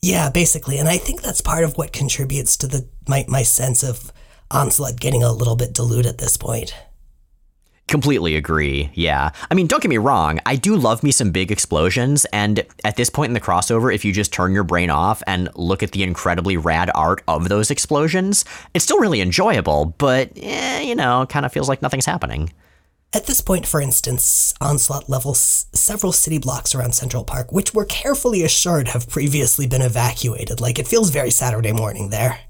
Yeah, 0.00 0.30
basically, 0.30 0.78
and 0.78 0.88
I 0.88 0.96
think 0.96 1.22
that's 1.22 1.40
part 1.40 1.64
of 1.64 1.76
what 1.76 1.92
contributes 1.92 2.56
to 2.58 2.68
the 2.68 2.86
my 3.08 3.24
my 3.26 3.42
sense 3.42 3.82
of 3.82 4.12
Onslaught 4.50 5.00
getting 5.00 5.24
a 5.24 5.32
little 5.32 5.56
bit 5.56 5.72
dilute 5.74 6.06
at 6.06 6.18
this 6.18 6.36
point. 6.36 6.72
Completely 7.88 8.36
agree. 8.36 8.90
Yeah. 8.92 9.30
I 9.50 9.54
mean, 9.54 9.66
don't 9.66 9.82
get 9.82 9.88
me 9.88 9.96
wrong. 9.96 10.40
I 10.44 10.56
do 10.56 10.76
love 10.76 11.02
me 11.02 11.10
some 11.10 11.30
big 11.30 11.50
explosions. 11.50 12.26
And 12.26 12.64
at 12.84 12.96
this 12.96 13.08
point 13.08 13.30
in 13.30 13.34
the 13.34 13.40
crossover, 13.40 13.92
if 13.92 14.04
you 14.04 14.12
just 14.12 14.30
turn 14.30 14.52
your 14.52 14.62
brain 14.62 14.90
off 14.90 15.22
and 15.26 15.48
look 15.56 15.82
at 15.82 15.92
the 15.92 16.02
incredibly 16.02 16.58
rad 16.58 16.90
art 16.94 17.22
of 17.26 17.48
those 17.48 17.70
explosions, 17.70 18.44
it's 18.74 18.84
still 18.84 19.00
really 19.00 19.22
enjoyable, 19.22 19.94
but, 19.96 20.30
eh, 20.36 20.82
you 20.82 20.94
know, 20.94 21.24
kind 21.30 21.46
of 21.46 21.52
feels 21.52 21.68
like 21.68 21.80
nothing's 21.80 22.04
happening. 22.04 22.52
At 23.14 23.24
this 23.24 23.40
point, 23.40 23.66
for 23.66 23.80
instance, 23.80 24.52
Onslaught 24.60 25.08
levels 25.08 25.64
several 25.72 26.12
city 26.12 26.36
blocks 26.36 26.74
around 26.74 26.94
Central 26.94 27.24
Park, 27.24 27.50
which 27.52 27.72
we're 27.72 27.86
carefully 27.86 28.44
assured 28.44 28.88
have 28.88 29.08
previously 29.08 29.66
been 29.66 29.80
evacuated. 29.80 30.60
Like, 30.60 30.78
it 30.78 30.86
feels 30.86 31.08
very 31.08 31.30
Saturday 31.30 31.72
morning 31.72 32.10
there. 32.10 32.40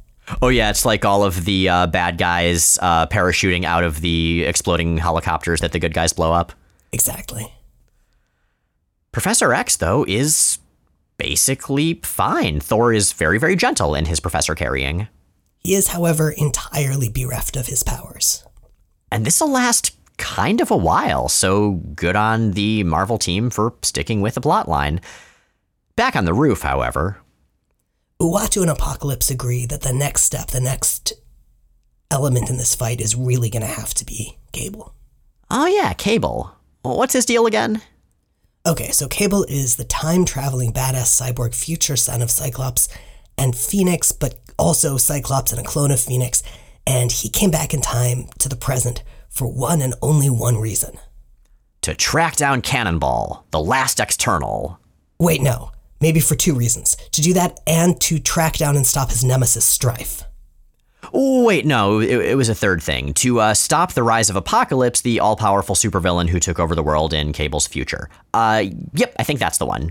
Oh, 0.42 0.48
yeah. 0.48 0.70
It's 0.70 0.84
like 0.84 1.04
all 1.04 1.24
of 1.24 1.44
the 1.44 1.68
uh, 1.68 1.86
bad 1.86 2.18
guys 2.18 2.78
uh, 2.82 3.06
parachuting 3.06 3.64
out 3.64 3.84
of 3.84 4.00
the 4.00 4.44
exploding 4.44 4.98
helicopters 4.98 5.60
that 5.60 5.72
the 5.72 5.78
good 5.78 5.94
guys 5.94 6.12
blow 6.12 6.32
up. 6.32 6.52
Exactly. 6.92 7.52
Professor 9.12 9.52
X, 9.52 9.76
though, 9.76 10.04
is 10.06 10.58
basically 11.16 12.00
fine. 12.04 12.60
Thor 12.60 12.92
is 12.92 13.12
very, 13.12 13.38
very 13.38 13.56
gentle 13.56 13.94
in 13.94 14.06
his 14.06 14.20
professor 14.20 14.54
carrying. 14.54 15.08
He 15.64 15.74
is, 15.74 15.88
however, 15.88 16.30
entirely 16.30 17.08
bereft 17.08 17.56
of 17.56 17.66
his 17.66 17.82
powers. 17.82 18.44
And 19.10 19.24
this 19.24 19.40
will 19.40 19.50
last 19.50 19.96
kind 20.18 20.60
of 20.60 20.70
a 20.70 20.76
while, 20.76 21.28
so 21.28 21.72
good 21.94 22.16
on 22.16 22.52
the 22.52 22.84
Marvel 22.84 23.18
team 23.18 23.50
for 23.50 23.74
sticking 23.82 24.20
with 24.20 24.34
the 24.34 24.40
plotline. 24.40 25.00
Back 25.96 26.14
on 26.14 26.24
the 26.24 26.34
roof, 26.34 26.62
however, 26.62 27.18
Uatu 28.20 28.62
and 28.62 28.70
Apocalypse 28.70 29.30
agree 29.30 29.64
that 29.66 29.82
the 29.82 29.92
next 29.92 30.22
step, 30.22 30.48
the 30.48 30.60
next 30.60 31.12
element 32.10 32.50
in 32.50 32.56
this 32.56 32.74
fight 32.74 33.00
is 33.00 33.14
really 33.14 33.48
going 33.48 33.62
to 33.62 33.68
have 33.68 33.94
to 33.94 34.04
be 34.04 34.38
Cable. 34.52 34.94
oh 35.50 35.66
yeah, 35.66 35.92
Cable. 35.92 36.50
What's 36.82 37.12
his 37.12 37.26
deal 37.26 37.46
again? 37.46 37.82
Okay, 38.66 38.90
so 38.90 39.06
Cable 39.08 39.44
is 39.44 39.76
the 39.76 39.84
time 39.84 40.24
traveling 40.24 40.72
badass 40.72 41.06
cyborg 41.20 41.54
future 41.54 41.96
son 41.96 42.20
of 42.22 42.30
Cyclops 42.30 42.88
and 43.36 43.54
Phoenix, 43.54 44.10
but 44.10 44.34
also 44.58 44.96
Cyclops 44.96 45.52
and 45.52 45.60
a 45.60 45.64
clone 45.64 45.90
of 45.92 46.00
Phoenix, 46.00 46.42
and 46.86 47.12
he 47.12 47.28
came 47.28 47.50
back 47.50 47.72
in 47.72 47.80
time 47.80 48.28
to 48.40 48.48
the 48.48 48.56
present 48.56 49.04
for 49.28 49.46
one 49.46 49.80
and 49.80 49.94
only 50.02 50.28
one 50.28 50.56
reason. 50.58 50.98
To 51.82 51.94
track 51.94 52.36
down 52.36 52.62
Cannonball, 52.62 53.46
the 53.52 53.60
last 53.60 54.00
external. 54.00 54.80
Wait, 55.20 55.40
no, 55.40 55.70
maybe 56.00 56.20
for 56.20 56.34
two 56.34 56.54
reasons. 56.54 56.96
To 57.12 57.20
do 57.20 57.32
that 57.34 57.60
and 57.66 58.00
to 58.02 58.18
track 58.18 58.56
down 58.56 58.76
and 58.76 58.86
stop 58.86 59.10
his 59.10 59.24
nemesis 59.24 59.64
Strife. 59.64 60.24
Oh, 61.12 61.44
wait, 61.44 61.64
no, 61.64 62.00
it, 62.00 62.10
it 62.10 62.36
was 62.36 62.48
a 62.48 62.54
third 62.54 62.82
thing. 62.82 63.14
To 63.14 63.40
uh, 63.40 63.54
stop 63.54 63.92
the 63.92 64.02
rise 64.02 64.28
of 64.30 64.36
Apocalypse, 64.36 65.00
the 65.00 65.20
all 65.20 65.36
powerful 65.36 65.74
supervillain 65.74 66.28
who 66.28 66.40
took 66.40 66.58
over 66.58 66.74
the 66.74 66.82
world 66.82 67.14
in 67.14 67.32
Cable's 67.32 67.66
future. 67.66 68.10
Uh, 68.34 68.64
yep, 68.92 69.14
I 69.18 69.24
think 69.24 69.38
that's 69.38 69.58
the 69.58 69.66
one. 69.66 69.90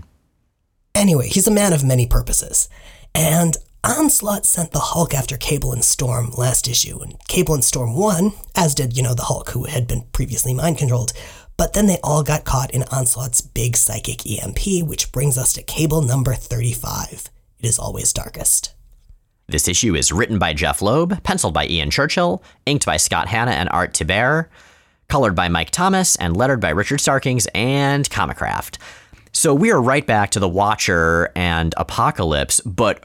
Anyway, 0.94 1.28
he's 1.28 1.46
a 1.46 1.52
man 1.52 1.72
of 1.72 1.84
many 1.84 2.06
purposes. 2.06 2.68
And 3.14 3.56
Onslaught 3.84 4.44
sent 4.44 4.72
the 4.72 4.80
Hulk 4.80 5.14
after 5.14 5.36
Cable 5.36 5.72
and 5.72 5.84
Storm 5.84 6.30
last 6.36 6.68
issue, 6.68 6.98
and 7.00 7.16
Cable 7.26 7.54
and 7.54 7.64
Storm 7.64 7.96
won, 7.96 8.32
as 8.54 8.74
did, 8.74 8.96
you 8.96 9.02
know, 9.02 9.14
the 9.14 9.24
Hulk, 9.24 9.50
who 9.50 9.64
had 9.64 9.86
been 9.86 10.02
previously 10.12 10.52
mind 10.52 10.78
controlled. 10.78 11.12
But 11.58 11.72
then 11.72 11.86
they 11.86 11.98
all 12.02 12.22
got 12.22 12.44
caught 12.44 12.70
in 12.70 12.84
Onslaught's 12.84 13.42
big 13.42 13.76
psychic 13.76 14.24
EMP, 14.24 14.86
which 14.86 15.10
brings 15.12 15.36
us 15.36 15.52
to 15.54 15.62
Cable 15.62 16.00
number 16.00 16.32
35. 16.32 17.28
It 17.58 17.66
is 17.66 17.80
always 17.80 18.12
darkest. 18.12 18.74
This 19.48 19.66
issue 19.66 19.96
is 19.96 20.12
written 20.12 20.38
by 20.38 20.52
Jeph 20.52 20.80
Loeb, 20.80 21.22
penciled 21.24 21.54
by 21.54 21.66
Ian 21.66 21.90
Churchill, 21.90 22.44
inked 22.64 22.86
by 22.86 22.96
Scott 22.96 23.26
Hanna 23.28 23.50
and 23.50 23.68
Art 23.70 23.92
Thibert, 23.92 24.48
colored 25.08 25.34
by 25.34 25.48
Mike 25.48 25.70
Thomas, 25.70 26.14
and 26.16 26.36
lettered 26.36 26.60
by 26.60 26.70
Richard 26.70 27.00
Starkings 27.00 27.48
and 27.54 28.08
Comicraft. 28.08 28.78
So 29.32 29.52
we 29.52 29.72
are 29.72 29.82
right 29.82 30.06
back 30.06 30.30
to 30.32 30.40
the 30.40 30.48
Watcher 30.48 31.32
and 31.34 31.74
Apocalypse, 31.76 32.60
but 32.60 33.02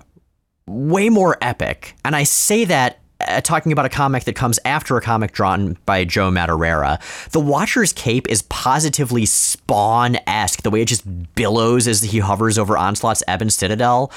way 0.67 1.09
more 1.09 1.37
epic. 1.41 1.95
And 2.05 2.15
I 2.15 2.23
say 2.23 2.65
that 2.65 2.99
uh, 3.27 3.41
talking 3.41 3.71
about 3.71 3.85
a 3.85 3.89
comic 3.89 4.23
that 4.25 4.35
comes 4.35 4.59
after 4.65 4.97
a 4.97 5.01
comic 5.01 5.31
drawn 5.31 5.77
by 5.85 6.05
Joe 6.05 6.29
Madureira. 6.31 6.99
The 7.31 7.39
Watcher's 7.39 7.93
cape 7.93 8.27
is 8.29 8.41
positively 8.43 9.25
Spawn 9.25 10.17
esque, 10.27 10.61
the 10.61 10.69
way 10.69 10.81
it 10.81 10.87
just 10.87 11.03
billows 11.35 11.87
as 11.87 12.01
he 12.01 12.19
hovers 12.19 12.57
over 12.57 12.77
Onslaught's 12.77 13.23
Ebon 13.27 13.49
Citadel. 13.49 14.11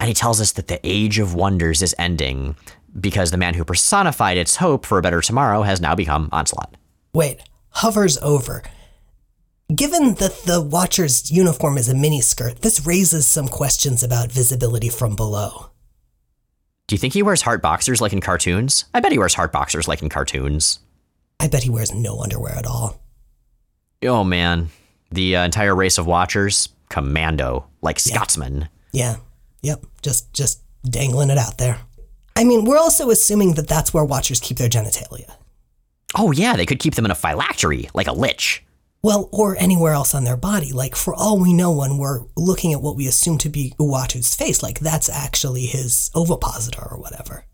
And 0.00 0.08
he 0.08 0.14
tells 0.14 0.40
us 0.40 0.52
that 0.52 0.68
the 0.68 0.78
Age 0.84 1.18
of 1.18 1.34
Wonders 1.34 1.82
is 1.82 1.94
ending. 1.98 2.54
because 3.00 3.30
the 3.30 3.36
man 3.36 3.54
who 3.54 3.64
personified 3.64 4.36
its 4.36 4.56
hope 4.56 4.84
for 4.86 4.98
a 4.98 5.02
better 5.02 5.20
tomorrow 5.20 5.62
has 5.62 5.80
now 5.80 5.94
become 5.94 6.28
Onslaught. 6.32 6.76
Wait, 7.14 7.42
hovers 7.70 8.18
over. 8.18 8.62
Given 9.74 10.14
that 10.14 10.44
the 10.46 10.62
Watcher's 10.62 11.30
uniform 11.30 11.76
is 11.76 11.88
a 11.88 11.94
miniskirt, 11.94 12.60
this 12.60 12.86
raises 12.86 13.26
some 13.26 13.48
questions 13.48 14.02
about 14.02 14.32
visibility 14.32 14.88
from 14.88 15.14
below. 15.14 15.70
Do 16.88 16.94
you 16.94 16.98
think 16.98 17.12
he 17.12 17.22
wears 17.22 17.42
heart 17.42 17.60
boxers 17.60 18.00
like 18.00 18.14
in 18.14 18.20
cartoons? 18.22 18.86
I 18.94 19.00
bet 19.00 19.12
he 19.12 19.18
wears 19.18 19.34
heart 19.34 19.52
boxers 19.52 19.86
like 19.86 20.02
in 20.02 20.08
cartoons. 20.08 20.80
I 21.38 21.46
bet 21.46 21.62
he 21.62 21.70
wears 21.70 21.94
no 21.94 22.18
underwear 22.20 22.54
at 22.54 22.66
all. 22.66 22.98
Oh 24.02 24.24
man, 24.24 24.70
the 25.12 25.36
uh, 25.36 25.44
entire 25.44 25.74
race 25.74 25.98
of 25.98 26.06
Watchers, 26.06 26.70
commando, 26.88 27.66
like 27.82 28.00
Scotsmen. 28.00 28.68
Yeah. 28.92 29.16
Yep. 29.62 29.84
Just 30.02 30.32
just 30.32 30.62
dangling 30.82 31.28
it 31.28 31.36
out 31.36 31.58
there. 31.58 31.78
I 32.34 32.44
mean, 32.44 32.64
we're 32.64 32.78
also 32.78 33.10
assuming 33.10 33.54
that 33.54 33.68
that's 33.68 33.92
where 33.92 34.04
Watchers 34.04 34.40
keep 34.40 34.56
their 34.56 34.70
genitalia. 34.70 35.30
Oh 36.16 36.30
yeah, 36.32 36.56
they 36.56 36.64
could 36.64 36.78
keep 36.78 36.94
them 36.94 37.04
in 37.04 37.10
a 37.10 37.16
phylactery, 37.16 37.90
like 37.92 38.06
a 38.06 38.12
lich. 38.12 38.64
Well, 39.02 39.28
or 39.32 39.56
anywhere 39.56 39.92
else 39.92 40.14
on 40.14 40.24
their 40.24 40.36
body. 40.36 40.72
Like, 40.72 40.96
for 40.96 41.14
all 41.14 41.38
we 41.38 41.52
know, 41.52 41.72
when 41.72 41.98
we're 41.98 42.24
looking 42.36 42.72
at 42.72 42.82
what 42.82 42.96
we 42.96 43.06
assume 43.06 43.38
to 43.38 43.48
be 43.48 43.74
Uatu's 43.78 44.34
face, 44.34 44.62
like, 44.62 44.80
that's 44.80 45.08
actually 45.08 45.66
his 45.66 46.10
ovipositor 46.16 46.84
or 46.90 46.98
whatever. 46.98 47.44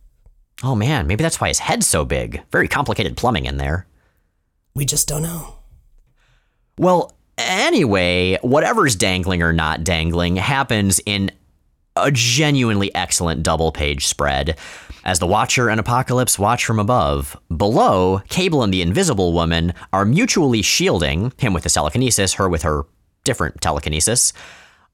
Oh 0.63 0.75
man, 0.75 1.07
maybe 1.07 1.23
that's 1.23 1.41
why 1.41 1.49
his 1.49 1.59
head's 1.59 1.87
so 1.87 2.05
big. 2.05 2.43
Very 2.51 2.69
complicated 2.69 3.17
plumbing 3.17 3.45
in 3.45 3.59
there. 3.59 3.87
We 4.75 4.87
just 4.87 5.09
don't 5.09 5.23
know. 5.23 5.57
Well, 6.79 7.13
anyway, 7.37 8.39
whatever's 8.41 8.97
dangling 8.97 9.43
or 9.43 9.53
not 9.53 9.85
dangling 9.85 10.37
happens 10.37 11.01
in 11.05 11.31
a 11.97 12.11
genuinely 12.11 12.95
excellent 12.95 13.43
double 13.43 13.73
page 13.73 14.07
spread. 14.07 14.59
As 15.05 15.19
the 15.19 15.27
Watcher 15.27 15.69
and 15.69 15.79
Apocalypse 15.79 16.39
watch 16.39 16.65
from 16.65 16.79
above, 16.79 17.37
below, 17.55 18.23
Cable 18.31 18.63
and 18.63 18.73
the 18.73 18.81
Invisible 18.81 19.35
Woman 19.35 19.75
are 19.93 20.07
mutually 20.07 20.63
shielding, 20.63 21.31
him 21.37 21.53
with 21.53 21.65
his 21.65 21.75
telekinesis, 21.75 22.33
her 22.33 22.49
with 22.49 22.63
her 22.63 22.87
different 23.23 23.61
telekinesis, 23.61 24.33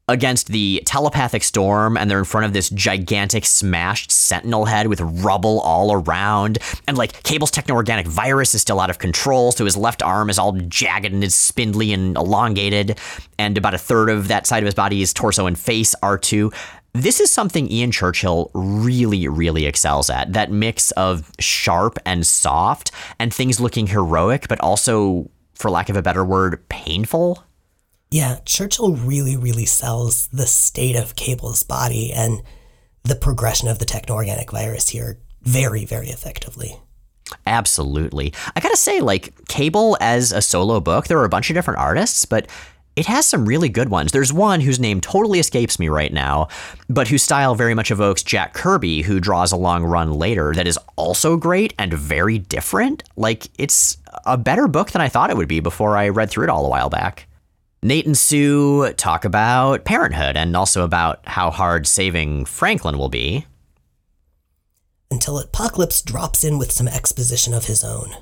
against 0.08 0.48
the 0.48 0.82
telepathic 0.84 1.44
storm, 1.44 1.96
and 1.96 2.10
they're 2.10 2.18
in 2.18 2.24
front 2.24 2.44
of 2.44 2.52
this 2.52 2.70
gigantic 2.70 3.46
smashed 3.46 4.10
sentinel 4.10 4.64
head 4.64 4.88
with 4.88 5.00
rubble 5.00 5.60
all 5.60 5.92
around. 5.92 6.58
And 6.88 6.98
like 6.98 7.22
Cable's 7.22 7.52
techno 7.52 7.76
organic 7.76 8.08
virus 8.08 8.52
is 8.52 8.62
still 8.62 8.80
out 8.80 8.90
of 8.90 8.98
control, 8.98 9.52
so 9.52 9.64
his 9.64 9.76
left 9.76 10.02
arm 10.02 10.28
is 10.28 10.40
all 10.40 10.50
jagged 10.52 11.12
and 11.12 11.22
is 11.22 11.36
spindly 11.36 11.92
and 11.92 12.16
elongated, 12.16 12.98
and 13.38 13.56
about 13.56 13.74
a 13.74 13.78
third 13.78 14.10
of 14.10 14.26
that 14.26 14.48
side 14.48 14.64
of 14.64 14.66
his 14.66 14.74
body, 14.74 14.98
his 14.98 15.14
torso 15.14 15.46
and 15.46 15.56
face, 15.56 15.94
are 16.02 16.18
too. 16.18 16.50
This 16.92 17.20
is 17.20 17.30
something 17.30 17.70
Ian 17.70 17.92
Churchill 17.92 18.50
really, 18.52 19.28
really 19.28 19.66
excels 19.66 20.10
at 20.10 20.32
that 20.32 20.50
mix 20.50 20.90
of 20.92 21.30
sharp 21.38 21.98
and 22.04 22.26
soft, 22.26 22.90
and 23.18 23.32
things 23.32 23.60
looking 23.60 23.86
heroic, 23.86 24.48
but 24.48 24.60
also, 24.60 25.30
for 25.54 25.70
lack 25.70 25.88
of 25.88 25.96
a 25.96 26.02
better 26.02 26.24
word, 26.24 26.68
painful. 26.68 27.44
Yeah, 28.10 28.38
Churchill 28.44 28.96
really, 28.96 29.36
really 29.36 29.66
sells 29.66 30.26
the 30.28 30.46
state 30.46 30.96
of 30.96 31.14
Cable's 31.14 31.62
body 31.62 32.12
and 32.12 32.42
the 33.04 33.14
progression 33.14 33.68
of 33.68 33.78
the 33.78 33.84
techno-organic 33.84 34.50
virus 34.50 34.88
here 34.88 35.20
very, 35.42 35.84
very 35.84 36.08
effectively. 36.08 36.76
Absolutely. 37.46 38.34
I 38.56 38.60
gotta 38.60 38.76
say, 38.76 39.00
like, 39.00 39.32
Cable 39.46 39.96
as 40.00 40.32
a 40.32 40.42
solo 40.42 40.80
book, 40.80 41.06
there 41.06 41.18
are 41.18 41.24
a 41.24 41.28
bunch 41.28 41.50
of 41.50 41.54
different 41.54 41.78
artists, 41.78 42.24
but 42.24 42.48
it 43.00 43.06
has 43.06 43.24
some 43.24 43.46
really 43.46 43.70
good 43.70 43.88
ones. 43.88 44.12
There's 44.12 44.30
one 44.30 44.60
whose 44.60 44.78
name 44.78 45.00
totally 45.00 45.40
escapes 45.40 45.78
me 45.78 45.88
right 45.88 46.12
now, 46.12 46.48
but 46.90 47.08
whose 47.08 47.22
style 47.22 47.54
very 47.54 47.72
much 47.72 47.90
evokes 47.90 48.22
Jack 48.22 48.52
Kirby, 48.52 49.00
who 49.00 49.20
draws 49.20 49.52
a 49.52 49.56
long 49.56 49.84
run 49.84 50.12
later 50.12 50.52
that 50.54 50.66
is 50.66 50.78
also 50.96 51.38
great 51.38 51.72
and 51.78 51.94
very 51.94 52.38
different. 52.38 53.02
Like, 53.16 53.48
it's 53.58 53.96
a 54.26 54.36
better 54.36 54.68
book 54.68 54.90
than 54.90 55.00
I 55.00 55.08
thought 55.08 55.30
it 55.30 55.36
would 55.38 55.48
be 55.48 55.60
before 55.60 55.96
I 55.96 56.10
read 56.10 56.28
through 56.28 56.44
it 56.44 56.50
all 56.50 56.66
a 56.66 56.68
while 56.68 56.90
back. 56.90 57.26
Nate 57.82 58.04
and 58.04 58.18
Sue 58.18 58.92
talk 58.92 59.24
about 59.24 59.86
parenthood 59.86 60.36
and 60.36 60.54
also 60.54 60.84
about 60.84 61.26
how 61.26 61.50
hard 61.50 61.86
saving 61.86 62.44
Franklin 62.44 62.98
will 62.98 63.08
be. 63.08 63.46
Until 65.10 65.38
Apocalypse 65.38 66.02
drops 66.02 66.44
in 66.44 66.58
with 66.58 66.70
some 66.70 66.86
exposition 66.86 67.54
of 67.54 67.64
his 67.64 67.82
own. 67.82 68.14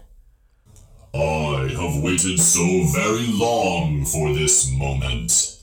I 1.19 1.67
have 1.71 2.01
waited 2.01 2.39
so 2.39 2.85
very 2.95 3.27
long 3.27 4.05
for 4.05 4.33
this 4.33 4.71
moment. 4.71 5.59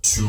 Two 0.00 0.26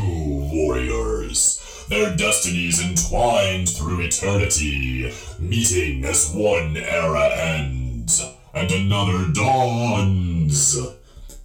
warriors, 0.52 1.86
their 1.88 2.14
destinies 2.14 2.78
entwined 2.78 3.70
through 3.70 4.02
eternity, 4.02 5.10
meeting 5.38 6.04
as 6.04 6.34
one 6.34 6.76
era 6.76 7.30
ends 7.34 8.22
and 8.52 8.70
another 8.70 9.32
dawns. 9.32 10.76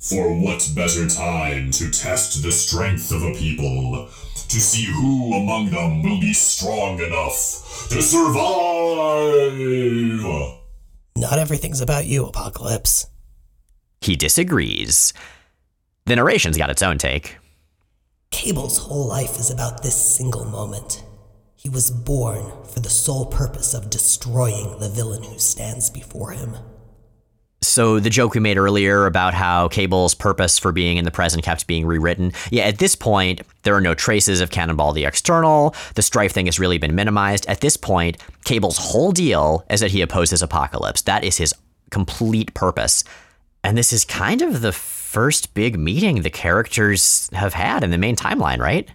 For 0.02 0.38
what 0.38 0.70
better 0.76 1.08
time 1.08 1.72
to 1.72 1.90
test 1.90 2.44
the 2.44 2.52
strength 2.52 3.10
of 3.14 3.24
a 3.24 3.34
people, 3.36 4.10
to 4.50 4.60
see 4.60 4.84
who 4.84 5.34
among 5.36 5.70
them 5.70 6.04
will 6.04 6.20
be 6.20 6.34
strong 6.34 7.00
enough 7.00 7.88
to 7.90 8.02
survive? 8.02 9.54
Not 11.16 11.40
everything's 11.40 11.80
about 11.80 12.06
you, 12.06 12.26
Apocalypse. 12.26 13.08
He 14.04 14.18
disagrees. 14.18 15.14
The 16.06 16.18
narration's 16.18 16.58
got 16.58 16.70
its 16.70 16.82
own 16.82 16.98
take. 16.98 17.38
Cable's 18.32 18.78
whole 18.80 19.08
life 19.08 19.40
is 19.40 19.50
about 19.50 19.82
this 19.82 19.96
single 19.96 20.44
moment. 20.44 21.04
He 21.56 21.70
was 21.70 21.90
born 21.90 22.52
for 22.66 22.82
the 22.82 22.90
sole 22.90 23.26
purpose 23.26 23.74
of 23.74 23.90
destroying 23.90 24.78
the 24.80 24.90
villain 24.90 25.24
who 25.24 25.40
stands 25.40 25.90
before 25.90 26.32
him. 26.32 26.58
So 27.62 28.02
the 28.02 28.10
joke 28.10 28.34
we 28.34 28.42
made 28.42 28.58
earlier 28.58 29.06
about 29.06 29.34
how 29.34 29.70
Cable's 29.70 30.14
purpose 30.14 30.60
for 30.60 30.74
being 30.74 30.98
in 30.98 31.06
the 31.06 31.12
present 31.12 31.46
kept 31.46 31.66
being 31.66 31.86
rewritten. 31.86 32.34
Yeah, 32.52 32.64
at 32.64 32.80
this 32.80 32.96
point, 32.96 33.42
there 33.62 33.74
are 33.74 33.80
no 33.80 33.94
traces 33.94 34.42
of 34.42 34.52
Cannonball 34.52 34.92
the 34.92 35.06
External. 35.06 35.74
The 35.96 36.02
strife 36.02 36.34
thing 36.34 36.48
has 36.48 36.60
really 36.60 36.78
been 36.78 36.94
minimized. 36.94 37.46
At 37.46 37.62
this 37.62 37.78
point, 37.78 38.18
Cable's 38.44 38.78
whole 38.78 39.14
deal 39.14 39.66
is 39.70 39.80
that 39.80 39.92
he 39.92 40.02
opposes 40.02 40.42
Apocalypse. 40.42 41.04
That 41.04 41.24
is 41.24 41.38
his 41.38 41.54
complete 41.90 42.54
purpose. 42.54 43.06
And 43.64 43.78
this 43.78 43.94
is 43.94 44.04
kind 44.04 44.42
of 44.42 44.62
the 44.62 44.72
first 44.74 45.54
big 45.54 45.80
meeting 45.80 46.22
the 46.22 46.30
characters 46.30 47.30
have 47.34 47.54
had 47.54 47.84
in 47.84 47.92
the 47.92 47.98
main 47.98 48.16
timeline, 48.16 48.60
right? 48.60 48.90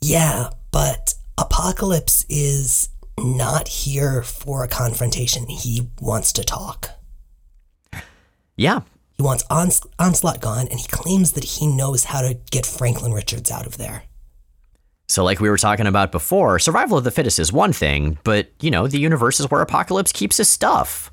Yeah, 0.00 0.50
but 0.70 1.14
Apocalypse 1.36 2.24
is 2.28 2.88
not 3.18 3.68
here 3.68 4.22
for 4.22 4.64
a 4.64 4.68
confrontation. 4.68 5.46
He 5.46 5.88
wants 6.00 6.32
to 6.34 6.44
talk. 6.44 6.90
Yeah. 8.56 8.80
He 9.16 9.22
wants 9.22 9.44
Ons- 9.50 9.86
Onslaught 9.98 10.40
gone, 10.40 10.68
and 10.68 10.80
he 10.80 10.86
claims 10.88 11.32
that 11.32 11.44
he 11.44 11.66
knows 11.66 12.04
how 12.04 12.22
to 12.22 12.38
get 12.50 12.64
Franklin 12.64 13.12
Richards 13.12 13.50
out 13.50 13.66
of 13.66 13.76
there. 13.76 14.04
So, 15.08 15.24
like 15.24 15.40
we 15.40 15.50
were 15.50 15.58
talking 15.58 15.86
about 15.86 16.12
before, 16.12 16.58
survival 16.58 16.96
of 16.96 17.04
the 17.04 17.10
fittest 17.10 17.38
is 17.38 17.52
one 17.52 17.72
thing, 17.72 18.16
but, 18.22 18.50
you 18.60 18.70
know, 18.70 18.86
the 18.86 19.00
universe 19.00 19.40
is 19.40 19.50
where 19.50 19.60
Apocalypse 19.60 20.12
keeps 20.12 20.36
his 20.36 20.48
stuff. 20.48 21.10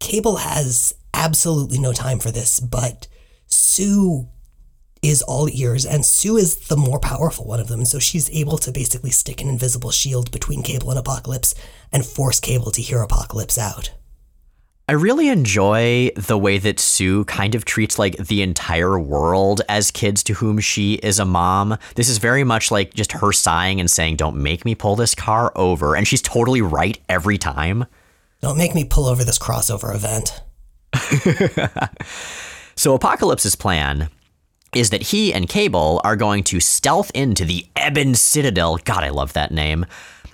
Cable 0.00 0.36
has 0.36 0.94
absolutely 1.14 1.78
no 1.78 1.92
time 1.92 2.18
for 2.18 2.30
this, 2.30 2.60
but 2.60 3.08
Sue 3.46 4.28
is 5.02 5.22
all 5.22 5.48
ears, 5.50 5.84
and 5.84 6.06
Sue 6.06 6.36
is 6.36 6.68
the 6.68 6.76
more 6.76 7.00
powerful 7.00 7.44
one 7.44 7.60
of 7.60 7.68
them, 7.68 7.80
and 7.80 7.88
so 7.88 7.98
she's 7.98 8.30
able 8.30 8.56
to 8.58 8.70
basically 8.70 9.10
stick 9.10 9.40
an 9.40 9.48
invisible 9.48 9.90
shield 9.90 10.30
between 10.30 10.62
Cable 10.62 10.90
and 10.90 10.98
Apocalypse 10.98 11.54
and 11.90 12.06
force 12.06 12.38
Cable 12.38 12.70
to 12.70 12.82
hear 12.82 13.02
Apocalypse 13.02 13.58
out. 13.58 13.92
I 14.88 14.92
really 14.94 15.28
enjoy 15.28 16.10
the 16.16 16.36
way 16.36 16.58
that 16.58 16.80
Sue 16.80 17.24
kind 17.24 17.54
of 17.54 17.64
treats 17.64 17.98
like 17.98 18.16
the 18.16 18.42
entire 18.42 18.98
world 18.98 19.62
as 19.68 19.90
kids 19.90 20.22
to 20.24 20.34
whom 20.34 20.58
she 20.58 20.94
is 20.94 21.18
a 21.18 21.24
mom. 21.24 21.78
This 21.94 22.08
is 22.08 22.18
very 22.18 22.42
much 22.42 22.70
like 22.70 22.92
just 22.92 23.12
her 23.12 23.32
sighing 23.32 23.80
and 23.80 23.90
saying, 23.90 24.16
Don't 24.16 24.36
make 24.36 24.64
me 24.64 24.74
pull 24.74 24.96
this 24.96 25.14
car 25.14 25.52
over. 25.54 25.94
And 25.94 26.06
she's 26.06 26.20
totally 26.20 26.62
right 26.62 26.98
every 27.08 27.38
time. 27.38 27.86
Don't 28.40 28.58
make 28.58 28.74
me 28.74 28.84
pull 28.84 29.06
over 29.06 29.22
this 29.22 29.38
crossover 29.38 29.94
event. 29.94 30.42
So 32.82 32.94
Apocalypse's 32.94 33.54
plan 33.54 34.08
is 34.74 34.90
that 34.90 35.02
he 35.02 35.32
and 35.32 35.48
Cable 35.48 36.00
are 36.04 36.16
going 36.16 36.42
to 36.44 36.60
stealth 36.60 37.10
into 37.14 37.44
the 37.44 37.66
Ebon 37.78 38.14
Citadel. 38.14 38.78
God, 38.78 39.04
I 39.04 39.10
love 39.10 39.34
that 39.34 39.52
name. 39.52 39.86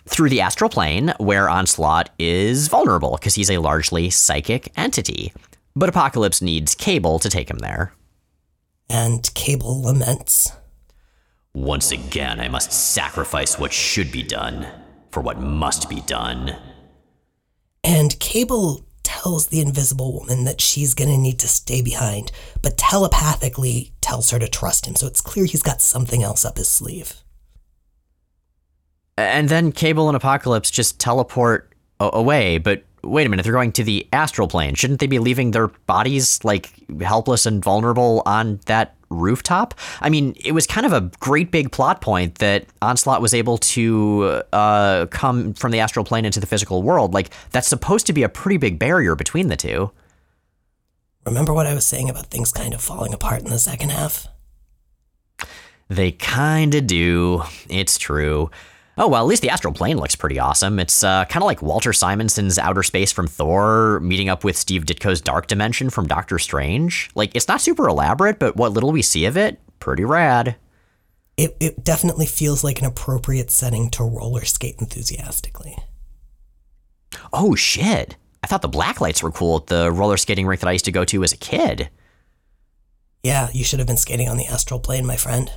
Through 0.06 0.30
the 0.30 0.40
astral 0.40 0.70
plane, 0.70 1.12
where 1.18 1.50
Onslaught 1.50 2.10
is 2.18 2.68
vulnerable 2.68 3.18
because 3.18 3.34
he's 3.34 3.50
a 3.50 3.58
largely 3.58 4.08
psychic 4.08 4.72
entity. 4.78 5.32
But 5.76 5.90
Apocalypse 5.90 6.40
needs 6.40 6.74
Cable 6.74 7.18
to 7.18 7.28
take 7.28 7.50
him 7.50 7.58
there. 7.58 7.92
And 8.88 9.28
Cable 9.34 9.82
laments. 9.82 10.50
Once 11.52 11.92
again, 11.92 12.40
I 12.40 12.48
must 12.48 12.72
sacrifice 12.72 13.58
what 13.58 13.72
should 13.72 14.10
be 14.10 14.22
done 14.22 14.66
for 15.10 15.20
what 15.20 15.38
must 15.38 15.90
be 15.90 16.00
done. 16.02 16.56
And 17.84 18.18
Cable 18.20 18.87
tells 19.08 19.46
the 19.46 19.60
invisible 19.60 20.12
woman 20.12 20.44
that 20.44 20.60
she's 20.60 20.92
going 20.92 21.08
to 21.08 21.16
need 21.16 21.38
to 21.38 21.48
stay 21.48 21.80
behind, 21.80 22.30
but 22.60 22.76
telepathically 22.76 23.94
tells 24.02 24.30
her 24.30 24.38
to 24.38 24.46
trust 24.46 24.84
him. 24.86 24.94
So 24.94 25.06
it's 25.06 25.22
clear 25.22 25.46
he's 25.46 25.62
got 25.62 25.80
something 25.80 26.22
else 26.22 26.44
up 26.44 26.58
his 26.58 26.68
sleeve. 26.68 27.14
And 29.16 29.48
then 29.48 29.72
Cable 29.72 30.08
and 30.08 30.16
Apocalypse 30.16 30.70
just 30.70 31.00
teleport 31.00 31.72
a- 31.98 32.10
away, 32.12 32.58
but 32.58 32.84
wait 33.02 33.26
a 33.26 33.30
minute, 33.30 33.44
they're 33.44 33.52
going 33.52 33.72
to 33.72 33.82
the 33.82 34.06
astral 34.12 34.46
plane. 34.46 34.74
Shouldn't 34.74 35.00
they 35.00 35.06
be 35.06 35.18
leaving 35.18 35.52
their 35.52 35.68
bodies 35.68 36.44
like 36.44 36.70
helpless 37.00 37.46
and 37.46 37.64
vulnerable 37.64 38.22
on 38.26 38.60
that 38.66 38.94
rooftop? 39.10 39.74
I 40.00 40.10
mean, 40.10 40.34
it 40.44 40.52
was 40.52 40.66
kind 40.66 40.86
of 40.86 40.92
a 40.92 41.10
great 41.20 41.50
big 41.50 41.72
plot 41.72 42.00
point 42.00 42.36
that 42.36 42.66
Onslaught 42.82 43.22
was 43.22 43.34
able 43.34 43.58
to 43.58 44.42
uh, 44.52 45.06
come 45.10 45.54
from 45.54 45.72
the 45.72 45.80
astral 45.80 46.04
plane 46.04 46.24
into 46.24 46.40
the 46.40 46.46
physical 46.46 46.82
world. 46.82 47.14
Like, 47.14 47.30
that's 47.50 47.68
supposed 47.68 48.06
to 48.06 48.12
be 48.12 48.22
a 48.22 48.28
pretty 48.28 48.56
big 48.56 48.78
barrier 48.78 49.14
between 49.14 49.48
the 49.48 49.56
two. 49.56 49.90
Remember 51.26 51.52
what 51.52 51.66
I 51.66 51.74
was 51.74 51.86
saying 51.86 52.08
about 52.08 52.26
things 52.26 52.52
kind 52.52 52.72
of 52.72 52.80
falling 52.80 53.12
apart 53.12 53.42
in 53.42 53.50
the 53.50 53.58
second 53.58 53.90
half? 53.90 54.28
They 55.88 56.12
kinda 56.12 56.80
do. 56.80 57.42
It's 57.68 57.98
true. 57.98 58.50
Oh, 59.00 59.06
well, 59.06 59.22
at 59.22 59.28
least 59.28 59.42
the 59.42 59.50
astral 59.50 59.72
plane 59.72 59.96
looks 59.96 60.16
pretty 60.16 60.40
awesome. 60.40 60.80
It's 60.80 61.04
uh, 61.04 61.24
kind 61.26 61.44
of 61.44 61.46
like 61.46 61.62
Walter 61.62 61.92
Simonson's 61.92 62.58
Outer 62.58 62.82
Space 62.82 63.12
from 63.12 63.28
Thor 63.28 64.00
meeting 64.00 64.28
up 64.28 64.42
with 64.42 64.56
Steve 64.56 64.86
Ditko's 64.86 65.20
Dark 65.20 65.46
Dimension 65.46 65.88
from 65.88 66.08
Doctor 66.08 66.36
Strange. 66.40 67.08
Like, 67.14 67.30
it's 67.36 67.46
not 67.46 67.60
super 67.60 67.86
elaborate, 67.86 68.40
but 68.40 68.56
what 68.56 68.72
little 68.72 68.90
we 68.90 69.02
see 69.02 69.24
of 69.26 69.36
it, 69.36 69.60
pretty 69.78 70.04
rad. 70.04 70.56
It, 71.36 71.56
it 71.60 71.84
definitely 71.84 72.26
feels 72.26 72.64
like 72.64 72.80
an 72.80 72.86
appropriate 72.86 73.52
setting 73.52 73.88
to 73.90 74.02
roller 74.02 74.44
skate 74.44 74.80
enthusiastically. 74.80 75.76
Oh, 77.32 77.54
shit. 77.54 78.16
I 78.42 78.48
thought 78.48 78.62
the 78.62 78.68
black 78.68 79.00
lights 79.00 79.22
were 79.22 79.30
cool 79.30 79.58
at 79.58 79.68
the 79.68 79.92
roller 79.92 80.16
skating 80.16 80.44
rink 80.44 80.60
that 80.60 80.68
I 80.68 80.72
used 80.72 80.86
to 80.86 80.92
go 80.92 81.04
to 81.04 81.22
as 81.22 81.32
a 81.32 81.36
kid. 81.36 81.88
Yeah, 83.22 83.48
you 83.52 83.62
should 83.62 83.78
have 83.78 83.86
been 83.86 83.96
skating 83.96 84.28
on 84.28 84.38
the 84.38 84.46
astral 84.46 84.80
plane, 84.80 85.06
my 85.06 85.16
friend. 85.16 85.52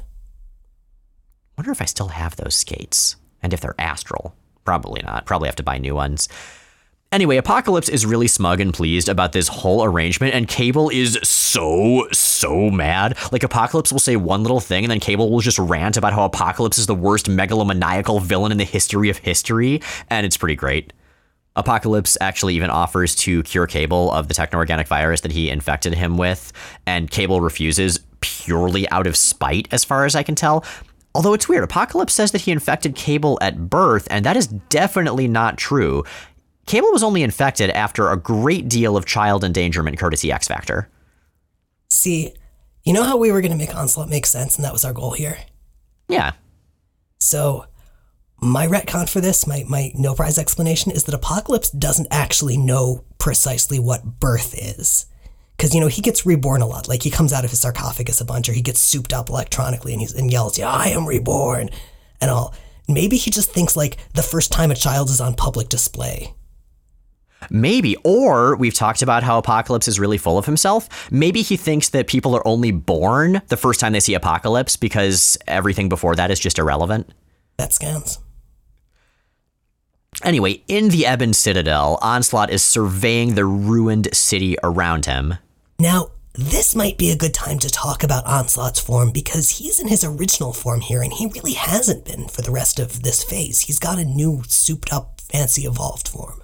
Wonder 1.58 1.72
if 1.72 1.82
I 1.82 1.86
still 1.86 2.10
have 2.10 2.36
those 2.36 2.56
skates 2.56 3.16
and 3.42 3.54
if 3.54 3.62
they're 3.62 3.76
astral. 3.80 4.36
Probably 4.66 5.02
not. 5.02 5.26
Probably 5.26 5.48
have 5.48 5.56
to 5.58 5.64
buy 5.64 5.78
new 5.78 5.96
ones. 5.96 6.30
Anyway, 7.12 7.36
Apocalypse 7.36 7.90
is 7.90 8.06
really 8.06 8.28
smug 8.28 8.62
and 8.62 8.74
pleased 8.74 9.10
about 9.10 9.34
this 9.34 9.50
whole 9.50 9.84
arrangement, 9.84 10.34
and 10.34 10.48
Cable 10.48 10.90
is 10.90 11.20
so, 11.24 12.08
so 12.14 12.70
mad. 12.70 13.18
Like, 13.34 13.44
Apocalypse 13.44 13.92
will 13.92 14.00
say 14.00 14.16
one 14.16 14.44
little 14.44 14.62
thing, 14.62 14.86
and 14.86 14.92
then 14.92 15.02
Cable 15.02 15.30
will 15.30 15.42
just 15.42 15.60
rant 15.60 15.98
about 15.98 16.14
how 16.14 16.24
Apocalypse 16.24 16.78
is 16.78 16.86
the 16.86 16.96
worst 16.96 17.26
megalomaniacal 17.26 18.22
villain 18.22 18.54
in 18.54 18.58
the 18.58 18.64
history 18.64 19.10
of 19.10 19.18
history, 19.18 19.82
and 20.10 20.26
it's 20.26 20.38
pretty 20.38 20.56
great. 20.56 20.94
Apocalypse 21.58 22.18
actually 22.22 22.56
even 22.56 22.70
offers 22.70 23.14
to 23.16 23.44
cure 23.44 23.68
Cable 23.68 24.10
of 24.14 24.30
the 24.30 24.34
techno-organic 24.34 24.88
virus 24.88 25.20
that 25.20 25.34
he 25.34 25.50
infected 25.50 25.94
him 25.94 26.18
with, 26.18 26.54
and 26.86 27.12
Cable 27.12 27.42
refuses 27.42 28.00
purely 28.22 28.90
out 28.90 29.06
of 29.06 29.18
spite, 29.18 29.68
as 29.72 29.84
far 29.84 30.06
as 30.06 30.16
I 30.16 30.24
can 30.24 30.36
tell. 30.36 30.64
Although 31.14 31.34
it's 31.34 31.50
weird, 31.50 31.64
Apocalypse 31.64 32.14
says 32.14 32.32
that 32.32 32.42
he 32.42 32.52
infected 32.52 32.96
Cable 32.96 33.38
at 33.42 33.70
birth, 33.70 34.08
and 34.10 34.26
that 34.26 34.38
is 34.38 34.48
definitely 34.48 35.28
not 35.28 35.58
true. 35.58 36.04
Cable 36.68 36.92
was 36.92 37.04
only 37.04 37.24
infected 37.24 37.70
after 37.72 38.10
a 38.10 38.18
great 38.18 38.70
deal 38.70 38.96
of 38.96 39.06
child 39.06 39.44
endangerment 39.44 39.98
courtesy 39.98 40.32
X 40.32 40.48
Factor. 40.48 40.90
See, 41.90 42.34
you 42.84 42.94
know 42.94 43.04
how 43.04 43.18
we 43.18 43.32
were 43.32 43.42
going 43.42 43.52
to 43.52 43.58
make 43.58 43.76
Onslaught 43.76 44.10
make 44.10 44.26
sense, 44.26 44.56
and 44.56 44.64
that 44.64 44.74
was 44.74 44.86
our 44.86 44.94
goal 44.94 45.12
here? 45.12 45.38
Yeah. 46.08 46.32
So, 47.20 47.66
my 48.40 48.66
retcon 48.66 49.10
for 49.10 49.22
this, 49.22 49.46
my, 49.46 49.66
my 49.68 49.92
no 49.96 50.16
prize 50.16 50.38
explanation, 50.38 50.92
is 50.92 51.04
that 51.04 51.14
Apocalypse 51.14 51.70
doesn't 51.70 52.08
actually 52.10 52.58
know 52.58 53.04
precisely 53.18 53.78
what 53.80 54.20
birth 54.20 54.56
is. 54.58 55.06
Because, 55.62 55.76
you 55.76 55.80
know, 55.80 55.90
he 55.90 56.02
gets 56.02 56.26
reborn 56.26 56.64
a 56.64 56.66
lot. 56.66 56.88
Like, 56.88 57.04
he 57.04 57.12
comes 57.12 57.32
out 57.32 57.46
of 57.46 57.52
his 57.52 57.60
sarcophagus 57.60 58.20
a 58.20 58.26
bunch, 58.26 58.50
or 58.50 58.54
he 58.54 58.64
gets 58.64 58.80
souped 58.80 59.14
up 59.14 59.30
electronically 59.30 59.92
and, 59.92 60.02
he's, 60.02 60.12
and 60.12 60.32
yells, 60.32 60.58
Yeah, 60.58 60.72
I 60.72 60.88
am 60.88 61.06
reborn, 61.06 61.70
and 62.20 62.32
all. 62.32 62.56
Maybe 62.88 63.16
he 63.16 63.30
just 63.30 63.52
thinks, 63.52 63.78
like, 63.78 63.98
the 64.16 64.24
first 64.24 64.52
time 64.52 64.72
a 64.72 64.76
child 64.76 65.12
is 65.12 65.22
on 65.22 65.36
public 65.36 65.70
display. 65.70 66.34
Maybe. 67.52 67.96
Or 68.04 68.56
we've 68.56 68.74
talked 68.74 69.04
about 69.04 69.22
how 69.22 69.38
Apocalypse 69.38 69.88
is 69.88 70.00
really 70.00 70.18
full 70.18 70.40
of 70.40 70.48
himself. 70.48 71.12
Maybe 71.12 71.44
he 71.44 71.58
thinks 71.58 71.90
that 71.90 72.08
people 72.08 72.36
are 72.36 72.48
only 72.48 72.72
born 72.72 73.44
the 73.50 73.58
first 73.58 73.80
time 73.80 73.94
they 73.94 74.00
see 74.00 74.16
Apocalypse 74.16 74.78
because 74.78 75.38
everything 75.46 75.90
before 75.90 76.16
that 76.16 76.32
is 76.32 76.40
just 76.40 76.58
irrelevant. 76.58 77.14
That 77.58 77.72
scans. 77.72 78.18
Anyway, 80.24 80.64
in 80.68 80.90
the 80.90 81.06
Ebon 81.08 81.34
Citadel, 81.34 82.00
Onslaught 82.02 82.50
is 82.50 82.64
surveying 82.64 83.36
the 83.36 83.46
ruined 83.46 84.08
city 84.12 84.58
around 84.64 85.06
him. 85.06 85.36
Now, 85.82 86.12
this 86.36 86.76
might 86.76 87.00
be 87.00 87.10
a 87.10 87.18
good 87.18 87.34
time 87.34 87.58
to 87.58 87.68
talk 87.68 88.04
about 88.04 88.28
Onslaught's 88.28 88.80
form 88.80 89.10
because 89.10 89.50
he's 89.50 89.80
in 89.80 89.88
his 89.88 90.04
original 90.04 90.54
form 90.54 90.82
here 90.82 91.02
and 91.02 91.12
he 91.12 91.26
really 91.26 91.54
hasn't 91.54 92.06
been 92.06 92.28
for 92.28 92.44
the 92.44 92.52
rest 92.52 92.80
of 92.80 93.02
this 93.02 93.24
phase. 93.24 93.62
He's 93.62 93.80
got 93.80 93.98
a 93.98 94.06
new, 94.06 94.44
souped 94.48 94.94
up, 94.94 95.20
fancy 95.22 95.64
evolved 95.64 96.08
form. 96.08 96.44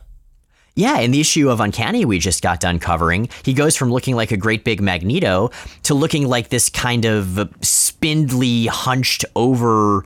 Yeah, 0.73 0.97
in 1.01 1.11
the 1.11 1.21
issue 1.21 1.51
of 1.51 1.59
Uncanny 1.59 2.03
we 2.03 2.17
just 2.17 2.41
got 2.41 2.59
done 2.59 2.79
covering, 2.79 3.29
he 3.43 3.53
goes 3.53 3.75
from 3.75 3.91
looking 3.91 4.15
like 4.15 4.31
a 4.31 4.37
great 4.37 4.63
big 4.63 4.81
Magneto 4.81 5.51
to 5.83 5.93
looking 5.93 6.27
like 6.27 6.49
this 6.49 6.67
kind 6.71 7.05
of 7.05 7.47
spindly, 7.61 8.65
hunched 8.65 9.23
over, 9.35 10.03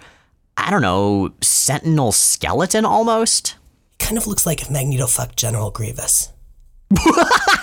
I 0.57 0.69
don't 0.69 0.81
know, 0.81 1.31
sentinel 1.39 2.11
skeleton 2.11 2.83
almost. 2.83 3.55
Kind 3.97 4.17
of 4.17 4.27
looks 4.27 4.45
like 4.45 4.61
if 4.61 4.69
Magneto 4.69 5.07
fucked 5.07 5.37
General 5.37 5.71
Grievous. 5.71 6.33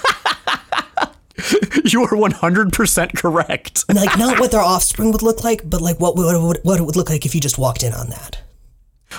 You 1.85 2.03
are 2.03 2.09
100% 2.11 3.17
correct. 3.17 3.85
Like, 3.95 4.19
not 4.19 4.39
what 4.39 4.51
their 4.51 4.61
offspring 4.61 5.13
would 5.13 5.23
look 5.23 5.43
like, 5.43 5.69
but 5.69 5.81
like 5.81 5.99
what, 5.99 6.17
would, 6.17 6.59
what 6.63 6.81
it 6.81 6.85
would 6.85 6.97
look 6.97 7.11
like 7.11 7.25
if 7.25 7.35
you 7.35 7.41
just 7.41 7.59
walked 7.59 7.83
in 7.83 7.93
on 7.93 8.11
that. 8.11 8.39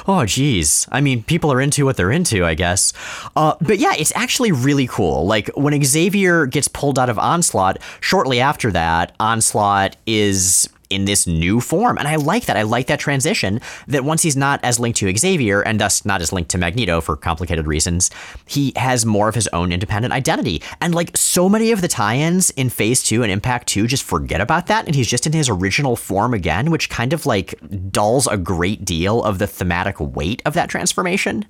Oh, 0.07 0.25
geez. 0.25 0.87
I 0.91 1.01
mean, 1.01 1.23
people 1.23 1.51
are 1.51 1.59
into 1.59 1.85
what 1.85 1.97
they're 1.97 2.11
into, 2.11 2.45
I 2.45 2.53
guess. 2.53 2.93
Uh, 3.35 3.55
but 3.59 3.79
yeah, 3.79 3.93
it's 3.97 4.13
actually 4.15 4.51
really 4.51 4.87
cool. 4.87 5.25
Like, 5.25 5.49
when 5.55 5.83
Xavier 5.83 6.45
gets 6.45 6.67
pulled 6.67 6.99
out 6.99 7.09
of 7.09 7.17
Onslaught, 7.17 7.79
shortly 7.99 8.39
after 8.39 8.71
that, 8.71 9.15
Onslaught 9.19 9.97
is 10.05 10.69
in 10.89 11.05
this 11.05 11.27
new 11.27 11.61
form. 11.61 11.97
And 11.97 12.07
I 12.07 12.15
like 12.15 12.45
that. 12.45 12.57
I 12.57 12.63
like 12.63 12.87
that 12.87 12.99
transition 12.99 13.61
that 13.87 14.03
once 14.03 14.23
he's 14.23 14.35
not 14.35 14.59
as 14.63 14.79
linked 14.79 14.99
to 14.99 15.15
Xavier 15.15 15.61
and 15.61 15.79
thus 15.79 16.05
not 16.05 16.21
as 16.21 16.33
linked 16.33 16.51
to 16.51 16.57
Magneto 16.57 17.01
for 17.01 17.15
complicated 17.15 17.67
reasons, 17.67 18.09
he 18.45 18.73
has 18.75 19.05
more 19.05 19.29
of 19.29 19.35
his 19.35 19.47
own 19.49 19.71
independent 19.71 20.13
identity. 20.13 20.61
And 20.81 20.95
like 20.95 21.15
so 21.15 21.47
many 21.47 21.71
of 21.71 21.81
the 21.81 21.87
tie 21.87 22.17
ins 22.17 22.49
in 22.51 22.69
Phase 22.69 23.03
2 23.03 23.23
and 23.23 23.31
Impact 23.31 23.67
2 23.67 23.87
just 23.87 24.03
forget 24.03 24.41
about 24.41 24.67
that. 24.67 24.85
And 24.85 24.95
he's 24.95 25.07
just 25.07 25.27
in 25.27 25.33
his 25.33 25.49
original 25.49 25.95
form 25.95 26.33
again, 26.33 26.71
which 26.71 26.89
kind 26.89 27.13
of 27.13 27.25
like 27.25 27.53
dulls 27.91 28.27
a 28.27 28.37
great 28.37 28.85
deal 28.85 29.23
of 29.23 29.39
the 29.39 29.47
thematic 29.47 29.99
weight 29.99 30.41
of 30.45 30.53
that 30.53 30.69
transformation. 30.69 31.45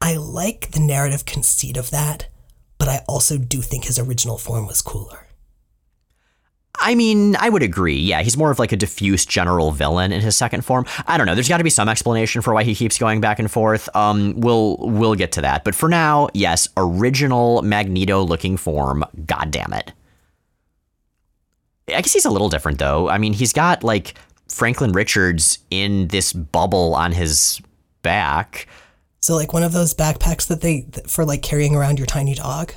I 0.00 0.16
like 0.16 0.70
the 0.70 0.80
narrative 0.80 1.26
conceit 1.26 1.76
of 1.76 1.90
that, 1.90 2.28
but 2.78 2.88
I 2.88 3.04
also 3.06 3.36
do 3.36 3.60
think 3.60 3.84
his 3.84 3.98
original 3.98 4.38
form 4.38 4.66
was 4.66 4.80
cooler. 4.80 5.29
I 6.78 6.94
mean, 6.94 7.36
I 7.36 7.48
would 7.48 7.62
agree. 7.62 7.98
Yeah, 7.98 8.22
he's 8.22 8.36
more 8.36 8.50
of 8.50 8.58
like 8.58 8.72
a 8.72 8.76
diffuse 8.76 9.26
general 9.26 9.70
villain 9.70 10.12
in 10.12 10.20
his 10.20 10.36
second 10.36 10.64
form. 10.64 10.86
I 11.06 11.18
don't 11.18 11.26
know. 11.26 11.34
There's 11.34 11.48
got 11.48 11.58
to 11.58 11.64
be 11.64 11.70
some 11.70 11.88
explanation 11.88 12.40
for 12.42 12.54
why 12.54 12.62
he 12.62 12.74
keeps 12.74 12.98
going 12.98 13.20
back 13.20 13.38
and 13.38 13.50
forth. 13.50 13.94
Um, 13.94 14.34
we'll 14.36 14.76
we'll 14.78 15.14
get 15.14 15.32
to 15.32 15.42
that. 15.42 15.64
But 15.64 15.74
for 15.74 15.88
now, 15.88 16.28
yes, 16.32 16.68
original 16.76 17.62
Magneto 17.62 18.22
looking 18.22 18.56
form. 18.56 19.04
God 19.26 19.50
damn 19.50 19.72
it. 19.72 19.92
I 21.88 22.00
guess 22.00 22.12
he's 22.12 22.24
a 22.24 22.30
little 22.30 22.48
different 22.48 22.78
though. 22.78 23.08
I 23.08 23.18
mean, 23.18 23.32
he's 23.32 23.52
got 23.52 23.84
like 23.84 24.14
Franklin 24.48 24.92
Richards 24.92 25.58
in 25.70 26.08
this 26.08 26.32
bubble 26.32 26.94
on 26.94 27.12
his 27.12 27.60
back. 28.02 28.66
So, 29.20 29.34
like 29.34 29.52
one 29.52 29.62
of 29.62 29.72
those 29.72 29.92
backpacks 29.92 30.46
that 30.48 30.60
they 30.62 30.86
for 31.06 31.24
like 31.24 31.42
carrying 31.42 31.74
around 31.74 31.98
your 31.98 32.06
tiny 32.06 32.34
dog. 32.34 32.72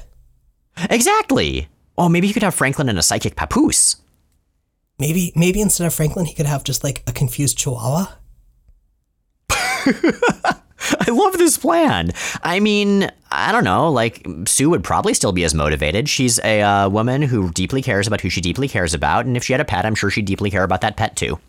Exactly. 0.90 1.68
Oh, 1.98 2.10
maybe 2.10 2.28
you 2.28 2.34
could 2.34 2.44
have 2.44 2.56
Franklin 2.56 2.90
and 2.90 2.98
a 2.98 3.04
psychic 3.04 3.36
papoose. 3.36 3.98
Maybe, 5.00 5.32
maybe 5.36 5.62
instead 5.62 5.86
of 5.88 5.94
Franklin, 5.94 6.26
he 6.26 6.34
could 6.34 6.46
have 6.46 6.64
just 6.64 6.84
like 6.84 7.04
a 7.08 7.12
confused 7.12 7.58
Chihuahua. 7.58 8.08
I 10.86 11.10
love 11.10 11.38
this 11.38 11.58
plan. 11.58 12.12
I 12.42 12.60
mean, 12.60 13.10
I 13.32 13.52
don't 13.52 13.64
know. 13.64 13.90
Like 13.90 14.26
Sue 14.46 14.70
would 14.70 14.84
probably 14.84 15.14
still 15.14 15.32
be 15.32 15.44
as 15.44 15.54
motivated. 15.54 16.10
She's 16.10 16.40
a 16.40 16.62
uh, 16.62 16.90
woman 16.90 17.22
who 17.22 17.52
deeply 17.52 17.82
cares 17.82 18.08
about 18.08 18.22
who 18.22 18.30
she 18.30 18.42
deeply 18.42 18.68
cares 18.68 18.94
about, 18.94 19.26
and 19.26 19.38
if 19.38 19.44
she 19.44 19.54
had 19.54 19.62
a 19.62 19.66
pet, 19.66 19.86
I'm 19.86 19.96
sure 19.96 20.10
she'd 20.10 20.26
deeply 20.26 20.52
care 20.52 20.64
about 20.64 20.82
that 20.82 20.98
pet 20.98 21.16
too. 21.16 21.40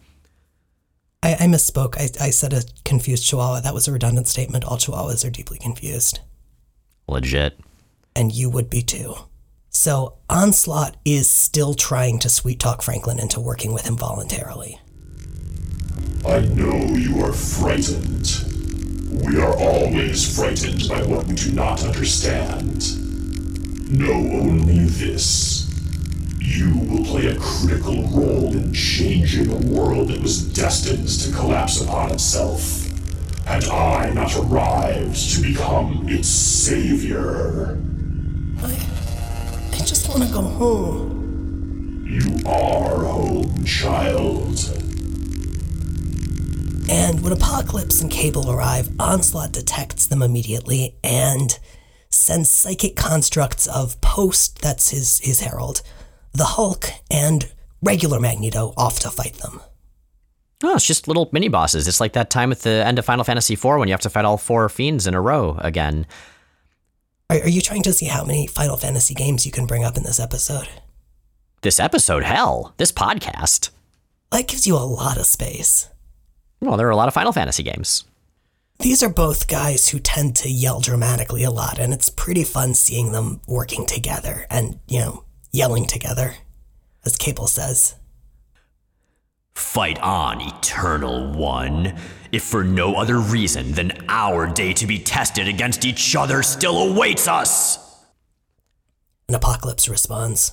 I, 1.22 1.34
I 1.34 1.46
misspoke. 1.46 1.96
I, 1.96 2.26
I 2.26 2.30
said 2.30 2.52
a 2.52 2.62
confused 2.84 3.26
Chihuahua. 3.26 3.60
That 3.60 3.74
was 3.74 3.88
a 3.88 3.92
redundant 3.92 4.28
statement. 4.28 4.64
All 4.64 4.76
Chihuahuas 4.76 5.26
are 5.26 5.30
deeply 5.30 5.58
confused, 5.58 6.20
Legit. 7.08 7.58
and 8.14 8.32
you 8.32 8.50
would 8.50 8.70
be 8.70 8.82
too. 8.82 9.14
So 9.74 10.14
Onslaught 10.30 10.96
is 11.04 11.28
still 11.28 11.74
trying 11.74 12.20
to 12.20 12.28
sweet 12.28 12.60
talk 12.60 12.80
Franklin 12.80 13.18
into 13.18 13.40
working 13.40 13.74
with 13.74 13.84
him 13.84 13.96
voluntarily. 13.96 14.78
I 16.24 16.40
know 16.40 16.94
you 16.94 17.20
are 17.24 17.32
frightened. 17.32 18.30
We 19.26 19.40
are 19.40 19.52
always 19.58 20.34
frightened 20.34 20.88
by 20.88 21.02
what 21.02 21.26
we 21.26 21.34
do 21.34 21.50
not 21.50 21.84
understand. 21.84 22.86
Know 23.90 24.12
only 24.12 24.84
this. 24.84 25.68
You 26.38 26.78
will 26.78 27.04
play 27.04 27.26
a 27.26 27.38
critical 27.38 28.04
role 28.04 28.52
in 28.54 28.72
changing 28.72 29.50
a 29.50 29.76
world 29.76 30.08
that 30.08 30.22
was 30.22 30.40
destined 30.54 31.08
to 31.08 31.32
collapse 31.32 31.80
upon 31.82 32.12
itself. 32.12 32.86
had 33.44 33.64
I 33.64 34.10
not 34.10 34.36
arrived 34.36 35.34
to 35.34 35.42
become 35.42 36.08
its 36.08 36.28
savior. 36.28 37.78
I 39.74 39.78
just 39.78 40.08
want 40.08 40.22
to 40.22 40.28
go 40.32 40.40
home. 40.40 42.06
You 42.06 42.48
are 42.48 43.04
home, 43.04 43.64
child. 43.64 44.56
And 46.88 47.20
when 47.20 47.32
Apocalypse 47.32 48.00
and 48.00 48.08
Cable 48.08 48.52
arrive, 48.52 48.88
Onslaught 49.00 49.50
detects 49.50 50.06
them 50.06 50.22
immediately 50.22 50.94
and 51.02 51.58
sends 52.08 52.50
psychic 52.50 52.94
constructs 52.94 53.66
of 53.66 54.00
Post, 54.00 54.62
that's 54.62 54.90
his, 54.90 55.18
his 55.18 55.40
herald, 55.40 55.82
the 56.32 56.44
Hulk, 56.44 56.86
and 57.10 57.50
regular 57.82 58.20
Magneto 58.20 58.74
off 58.76 59.00
to 59.00 59.10
fight 59.10 59.34
them. 59.34 59.60
Oh, 60.62 60.76
it's 60.76 60.86
just 60.86 61.08
little 61.08 61.28
mini 61.32 61.48
bosses. 61.48 61.88
It's 61.88 62.00
like 62.00 62.12
that 62.12 62.30
time 62.30 62.52
at 62.52 62.60
the 62.60 62.86
end 62.86 63.00
of 63.00 63.04
Final 63.04 63.24
Fantasy 63.24 63.54
IV 63.54 63.64
when 63.64 63.88
you 63.88 63.92
have 63.92 64.00
to 64.02 64.10
fight 64.10 64.24
all 64.24 64.38
four 64.38 64.68
fiends 64.68 65.08
in 65.08 65.14
a 65.14 65.20
row 65.20 65.56
again. 65.58 66.06
Are, 67.30 67.38
are 67.38 67.48
you 67.48 67.60
trying 67.60 67.82
to 67.84 67.92
see 67.92 68.06
how 68.06 68.24
many 68.24 68.46
Final 68.46 68.76
Fantasy 68.76 69.14
games 69.14 69.46
you 69.46 69.52
can 69.52 69.66
bring 69.66 69.84
up 69.84 69.96
in 69.96 70.02
this 70.02 70.20
episode? 70.20 70.68
This 71.62 71.80
episode, 71.80 72.22
hell, 72.24 72.74
this 72.76 72.92
podcast. 72.92 73.70
That 74.30 74.48
gives 74.48 74.66
you 74.66 74.76
a 74.76 74.84
lot 74.84 75.16
of 75.16 75.24
space. 75.26 75.88
Well, 76.60 76.76
there 76.76 76.86
are 76.86 76.90
a 76.90 76.96
lot 76.96 77.08
of 77.08 77.14
Final 77.14 77.32
Fantasy 77.32 77.62
games. 77.62 78.04
These 78.80 79.02
are 79.02 79.08
both 79.08 79.48
guys 79.48 79.88
who 79.88 79.98
tend 80.00 80.36
to 80.36 80.50
yell 80.50 80.80
dramatically 80.80 81.44
a 81.44 81.50
lot, 81.50 81.78
and 81.78 81.94
it's 81.94 82.08
pretty 82.08 82.44
fun 82.44 82.74
seeing 82.74 83.12
them 83.12 83.40
working 83.46 83.86
together 83.86 84.46
and, 84.50 84.80
you 84.88 84.98
know, 84.98 85.24
yelling 85.52 85.86
together, 85.86 86.34
as 87.06 87.16
Cable 87.16 87.46
says. 87.46 87.94
Fight 89.54 90.00
on, 90.00 90.40
Eternal 90.40 91.32
One. 91.32 91.94
If 92.32 92.42
for 92.42 92.64
no 92.64 92.96
other 92.96 93.18
reason 93.18 93.72
than 93.72 93.92
our 94.08 94.46
day 94.46 94.72
to 94.74 94.86
be 94.86 94.98
tested 94.98 95.46
against 95.46 95.84
each 95.84 96.16
other 96.16 96.42
still 96.42 96.78
awaits 96.78 97.28
us. 97.28 97.78
And 99.28 99.36
Apocalypse 99.36 99.88
responds, 99.88 100.52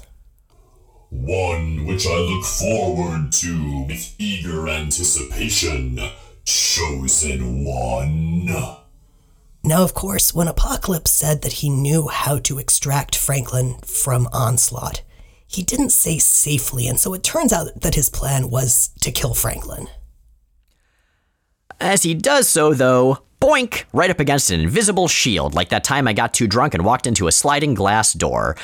One 1.10 1.86
which 1.86 2.06
I 2.06 2.16
look 2.16 2.46
forward 2.46 3.32
to 3.34 3.86
with 3.88 4.16
eager 4.20 4.70
anticipation. 4.70 6.00
Chosen 6.46 7.66
One. 7.66 8.46
Now, 9.64 9.84
of 9.84 9.94
course, 9.94 10.34
when 10.34 10.48
Apocalypse 10.48 11.12
said 11.12 11.44
that 11.44 11.54
he 11.54 11.70
knew 11.70 12.08
how 12.08 12.40
to 12.40 12.58
extract 12.58 13.16
Franklin 13.16 13.78
from 13.86 14.28
Onslaught, 14.34 15.04
he 15.52 15.64
didn't 15.64 15.90
say 15.90 16.18
safely, 16.18 16.88
and 16.88 17.00
so 17.00 17.14
it 17.14 17.24
turns 17.24 17.52
out 17.52 17.82
that 17.82 17.96
his 17.96 18.10
plan 18.10 18.50
was 18.50 18.92
to 19.02 19.12
kill 19.12 19.34
Franklin. 19.34 19.88
As 21.80 22.04
he 22.04 22.14
does 22.14 22.48
so, 22.48 22.74
though, 22.74 23.20
boink, 23.42 23.84
right 23.92 24.10
up 24.10 24.22
against 24.22 24.50
an 24.50 24.62
invisible 24.62 25.10
shield, 25.10 25.54
like 25.54 25.70
that 25.70 25.84
time 25.84 26.08
I 26.08 26.14
got 26.14 26.34
too 26.34 26.48
drunk 26.48 26.74
and 26.74 26.86
walked 26.86 27.06
into 27.06 27.28
a 27.28 27.32
sliding 27.32 27.74
glass 27.74 28.14
door. 28.14 28.56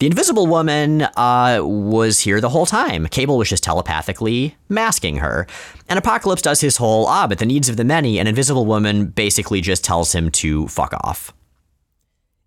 The 0.00 0.06
invisible 0.06 0.48
woman 0.48 1.02
uh, 1.02 1.60
was 1.62 2.18
here 2.18 2.40
the 2.40 2.48
whole 2.48 2.66
time. 2.66 3.06
Cable 3.06 3.38
was 3.38 3.48
just 3.48 3.62
telepathically 3.62 4.56
masking 4.68 5.18
her. 5.18 5.46
And 5.88 5.96
Apocalypse 5.96 6.42
does 6.42 6.60
his 6.60 6.78
whole, 6.78 7.06
ah, 7.06 7.28
but 7.28 7.38
the 7.38 7.46
needs 7.46 7.68
of 7.68 7.76
the 7.76 7.84
many, 7.84 8.18
and 8.18 8.28
Invisible 8.28 8.66
Woman 8.66 9.06
basically 9.06 9.60
just 9.60 9.84
tells 9.84 10.12
him 10.12 10.30
to 10.32 10.66
fuck 10.66 10.92
off. 11.04 11.32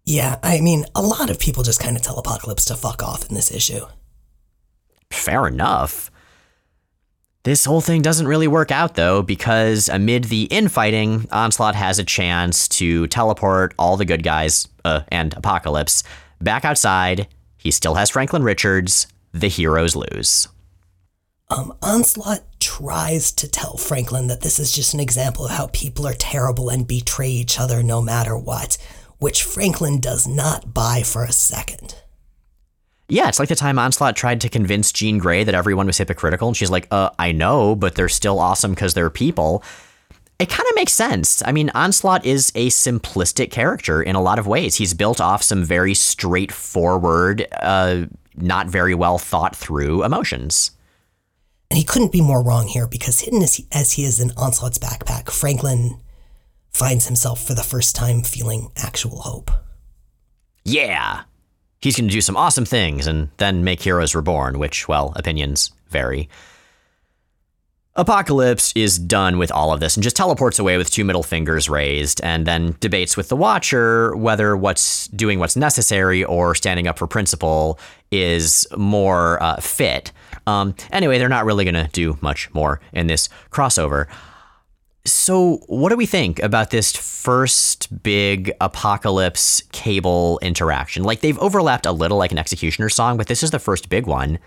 Yeah, 0.06 0.38
I 0.44 0.62
mean, 0.62 0.86
a 0.94 1.02
lot 1.02 1.30
of 1.30 1.40
people 1.40 1.64
just 1.64 1.80
kind 1.80 1.96
of 1.96 2.04
tell 2.04 2.20
Apocalypse 2.20 2.66
to 2.66 2.76
fuck 2.76 3.02
off 3.02 3.28
in 3.28 3.36
this 3.36 3.52
issue. 3.52 3.86
Fair 5.10 5.48
enough. 5.48 6.12
This 7.44 7.66
whole 7.66 7.82
thing 7.82 8.02
doesn't 8.02 8.28
really 8.28 8.48
work 8.48 8.72
out 8.72 8.96
though, 8.96 9.22
because 9.22 9.88
amid 9.88 10.26
the 10.26 10.44
infighting, 10.46 11.28
Onslaught 11.32 11.76
has 11.76 12.00
a 12.00 12.04
chance 12.04 12.68
to 12.70 13.08
teleport 13.08 13.74
all 13.78 13.98
the 13.98 14.06
good 14.06 14.24
guys 14.24 14.68
uh, 14.84 15.02
and 15.10 15.34
Apocalypse 15.36 16.04
back 16.42 16.66
outside. 16.66 17.28
He 17.58 17.72
still 17.72 17.96
has 17.96 18.10
Franklin 18.10 18.44
Richards. 18.44 19.08
The 19.32 19.48
heroes 19.48 19.96
lose. 19.96 20.48
Um, 21.50 21.78
Onslaught 21.82 22.42
tries 22.60 23.32
to 23.34 23.48
tell 23.48 23.78
Franklin 23.78 24.28
that 24.28 24.42
this 24.42 24.58
is 24.58 24.72
just 24.72 24.96
an 24.96 25.00
example 25.00 25.46
of 25.46 25.52
how 25.52 25.68
people 25.68 26.08
are 26.08 26.14
terrible 26.14 26.70
and 26.70 26.88
betray 26.88 27.30
each 27.30 27.60
other 27.60 27.84
no 27.84 28.02
matter 28.02 28.36
what, 28.36 28.78
which 29.26 29.42
Franklin 29.42 30.00
does 30.00 30.28
not 30.28 30.72
buy 30.72 31.02
for 31.02 31.24
a 31.24 31.32
second. 31.32 31.96
Yeah, 33.10 33.28
it's 33.28 33.40
like 33.40 33.50
the 33.50 33.56
time 33.56 33.80
Onslaught 33.80 34.16
tried 34.16 34.40
to 34.42 34.50
convince 34.50 34.92
Jean 34.92 35.18
Grey 35.18 35.44
that 35.44 35.56
everyone 35.56 35.88
was 35.88 35.98
hypocritical, 35.98 36.48
and 36.48 36.56
she's 36.56 36.70
like, 36.70 36.88
uh, 36.92 37.10
I 37.18 37.32
know, 37.32 37.76
but 37.76 37.96
they're 37.96 38.08
still 38.08 38.38
awesome 38.38 38.76
because 38.76 38.94
they're 38.94 39.10
people. 39.10 39.64
It 40.38 40.48
kind 40.48 40.70
of 40.70 40.76
makes 40.76 40.94
sense. 40.94 41.42
I 41.44 41.54
mean, 41.54 41.72
Onslaught 41.74 42.24
is 42.24 42.52
a 42.54 42.68
simplistic 42.68 43.50
character 43.50 44.00
in 44.00 44.16
a 44.16 44.22
lot 44.22 44.38
of 44.38 44.46
ways. 44.46 44.76
He's 44.76 44.94
built 44.94 45.20
off 45.20 45.42
some 45.42 45.64
very 45.64 45.96
straightforward, 45.96 47.48
uh, 47.64 48.06
not 48.36 48.68
very 48.68 48.94
well 48.94 49.18
thought 49.18 49.56
through 49.56 50.04
emotions. 50.04 50.70
And 51.72 51.80
he 51.80 51.84
couldn't 51.84 52.12
be 52.12 52.22
more 52.22 52.44
wrong 52.44 52.68
here 52.68 52.86
because 52.86 53.22
hidden 53.22 53.42
as 53.42 53.56
he, 53.56 53.66
as 53.72 53.94
he 53.94 54.04
is 54.04 54.20
in 54.20 54.34
Onslaught's 54.38 54.78
backpack, 54.78 55.32
Franklin 55.32 56.00
finds 56.76 57.06
himself 57.06 57.42
for 57.42 57.54
the 57.54 57.64
first 57.64 57.96
time 57.96 58.22
feeling 58.22 58.70
actual 58.76 59.20
hope. 59.20 59.50
Yeah, 60.66 61.22
he's 61.82 61.96
going 61.96 62.10
to 62.10 62.14
do 62.14 62.22
some 62.22 62.36
awesome 62.36 62.66
things 62.66 63.08
and 63.08 63.30
then 63.38 63.64
make 63.64 63.82
Heroes 63.82 64.14
Reborn, 64.14 64.60
which, 64.60 64.88
well, 64.88 65.14
opinions 65.16 65.72
vary. 65.90 66.28
Apocalypse 67.98 68.74
is 68.76 69.00
done 69.00 69.38
with 69.38 69.54
all 69.54 69.72
of 69.72 69.80
this 69.80 69.96
and 69.96 70.04
just 70.04 70.18
teleports 70.18 70.60
away 70.60 70.78
with 70.78 70.92
two 70.92 71.06
middle 71.06 71.24
fingers 71.24 71.70
raised 71.70 72.20
and 72.26 72.46
then 72.46 72.76
debates 72.82 73.16
with 73.16 73.30
the 73.30 73.38
Watcher 73.38 74.14
whether 74.18 74.58
what's 74.58 75.08
doing 75.08 75.40
what's 75.40 75.56
necessary 75.56 76.26
or 76.26 76.56
standing 76.56 76.88
up 76.88 76.98
for 76.98 77.08
principle 77.08 77.80
is 78.12 78.68
more 78.76 79.42
uh, 79.42 79.56
fit. 79.62 80.12
Um, 80.46 80.76
anyway, 80.92 81.20
they're 81.20 81.30
not 81.30 81.46
really 81.46 81.64
going 81.64 81.76
to 81.86 81.90
do 81.94 82.18
much 82.20 82.54
more 82.54 82.82
in 82.92 83.08
this 83.08 83.30
crossover. 83.50 84.08
So, 85.08 85.58
what 85.68 85.90
do 85.90 85.98
we 85.98 86.08
think 86.08 86.40
about 86.42 86.72
this 86.72 86.96
first 86.96 88.02
big 88.02 88.52
apocalypse 88.60 89.62
cable 89.72 90.40
interaction? 90.42 91.04
Like, 91.04 91.22
they've 91.22 91.38
overlapped 91.38 91.86
a 91.86 91.92
little 91.92 92.18
like 92.18 92.32
an 92.32 92.40
X-Cutioner's 92.40 92.96
Song, 92.96 93.16
but 93.16 93.28
this 93.28 93.44
is 93.44 93.52
the 93.52 93.60
first 93.60 93.88
big 93.88 94.08
one. 94.08 94.40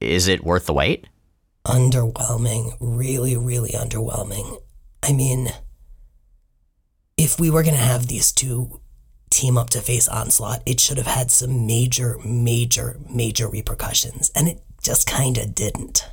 Is 0.00 0.26
it 0.26 0.42
worth 0.42 0.66
the 0.66 0.72
wait? 0.72 1.06
Underwhelming. 1.64 2.76
Really, 2.80 3.36
really 3.36 3.70
underwhelming. 3.70 4.60
I 5.02 5.12
mean, 5.12 5.50
if 7.16 7.38
we 7.38 7.50
were 7.50 7.62
going 7.62 7.76
to 7.76 7.80
have 7.80 8.08
these 8.08 8.32
two 8.32 8.80
team 9.30 9.56
up 9.56 9.70
to 9.70 9.80
face 9.80 10.08
Onslaught, 10.08 10.62
it 10.66 10.80
should 10.80 10.98
have 10.98 11.06
had 11.06 11.30
some 11.30 11.66
major, 11.66 12.18
major, 12.24 12.98
major 13.08 13.48
repercussions, 13.48 14.30
and 14.34 14.48
it 14.48 14.60
just 14.82 15.06
kind 15.06 15.38
of 15.38 15.54
didn't. 15.54 16.08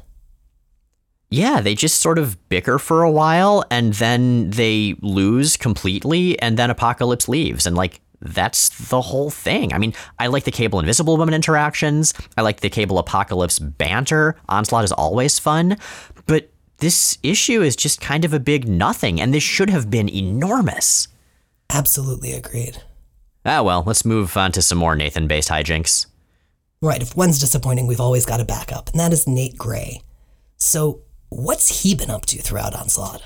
Yeah, 1.30 1.60
they 1.60 1.76
just 1.76 2.00
sort 2.02 2.20
of 2.20 2.50
bicker 2.50 2.80
for 2.80 3.04
a 3.04 3.12
while 3.12 3.66
and 3.70 3.94
then 3.96 4.50
they 4.52 4.96
lose 5.02 5.58
completely 5.58 6.40
and 6.40 6.58
then 6.58 6.70
Apocalypse 6.70 7.28
leaves 7.28 7.66
and 7.66 7.76
like 7.76 8.00
that's 8.22 8.70
the 8.90 9.02
whole 9.02 9.30
thing. 9.30 9.74
I 9.74 9.78
mean, 9.78 9.94
I 10.18 10.28
like 10.28 10.46
the 10.46 10.52
Cable 10.52 10.80
Invisible 10.80 11.18
Woman 11.18 11.36
interactions. 11.36 12.14
I 12.38 12.42
like 12.42 12.62
the 12.62 12.70
Cable 12.70 12.98
Apocalypse 12.98 13.60
banter. 13.60 14.38
Onslaught 14.50 14.86
is 14.86 14.92
always 14.92 15.38
fun, 15.38 15.78
but 16.26 16.50
this 16.78 17.18
issue 17.24 17.62
is 17.62 17.76
just 17.76 18.02
kind 18.02 18.24
of 18.24 18.34
a 18.34 18.40
big 18.40 18.68
nothing 18.68 19.20
and 19.20 19.34
this 19.34 19.44
should 19.44 19.70
have 19.70 19.90
been 19.90 20.10
enormous. 20.10 21.10
Absolutely 21.70 22.34
agreed. 22.34 22.82
Ah, 23.46 23.62
well, 23.62 23.84
let's 23.86 24.06
move 24.06 24.36
on 24.38 24.52
to 24.54 24.62
some 24.62 24.78
more 24.78 24.96
Nathan 24.96 25.28
based 25.28 25.50
hijinks. 25.50 26.06
Right, 26.82 27.02
if 27.02 27.18
one's 27.18 27.40
disappointing, 27.40 27.88
we've 27.88 28.00
always 28.00 28.26
got 28.26 28.40
a 28.40 28.46
backup, 28.46 28.90
and 28.90 29.00
that 29.00 29.12
is 29.12 29.26
Nate 29.26 29.58
Gray. 29.58 30.02
So, 30.58 31.02
what's 31.30 31.84
he 31.84 31.96
been 31.96 32.12
up 32.12 32.26
to 32.28 32.42
throughout 32.42 32.76
Onslaught? 32.76 33.24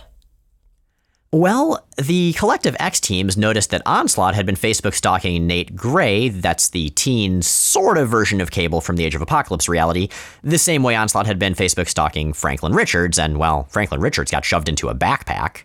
Well, 1.34 1.88
the 1.98 2.34
Collective 2.34 2.76
X 2.78 3.00
teams 3.00 3.38
noticed 3.38 3.70
that 3.70 3.82
Onslaught 3.86 4.36
had 4.36 4.46
been 4.46 4.56
Facebook 4.56 4.94
stalking 4.94 5.48
Nate 5.48 5.78
Gray, 5.78 6.28
that's 6.28 6.68
the 6.68 6.90
teen 6.90 7.42
sort 7.42 7.98
of 7.98 8.10
version 8.10 8.42
of 8.42 8.52
Cable 8.52 8.82
from 8.82 8.98
the 8.98 9.06
Age 9.06 9.16
of 9.16 9.22
Apocalypse 9.22 9.70
reality, 9.70 10.10
the 10.44 10.58
same 10.58 10.84
way 10.84 10.94
Onslaught 10.94 11.28
had 11.28 11.40
been 11.40 11.54
Facebook 11.54 11.88
stalking 11.88 12.34
Franklin 12.34 12.74
Richards, 12.74 13.18
and, 13.18 13.38
well, 13.38 13.64
Franklin 13.70 14.02
Richards 14.02 14.30
got 14.30 14.44
shoved 14.44 14.68
into 14.68 14.90
a 14.90 14.96
backpack. 14.96 15.62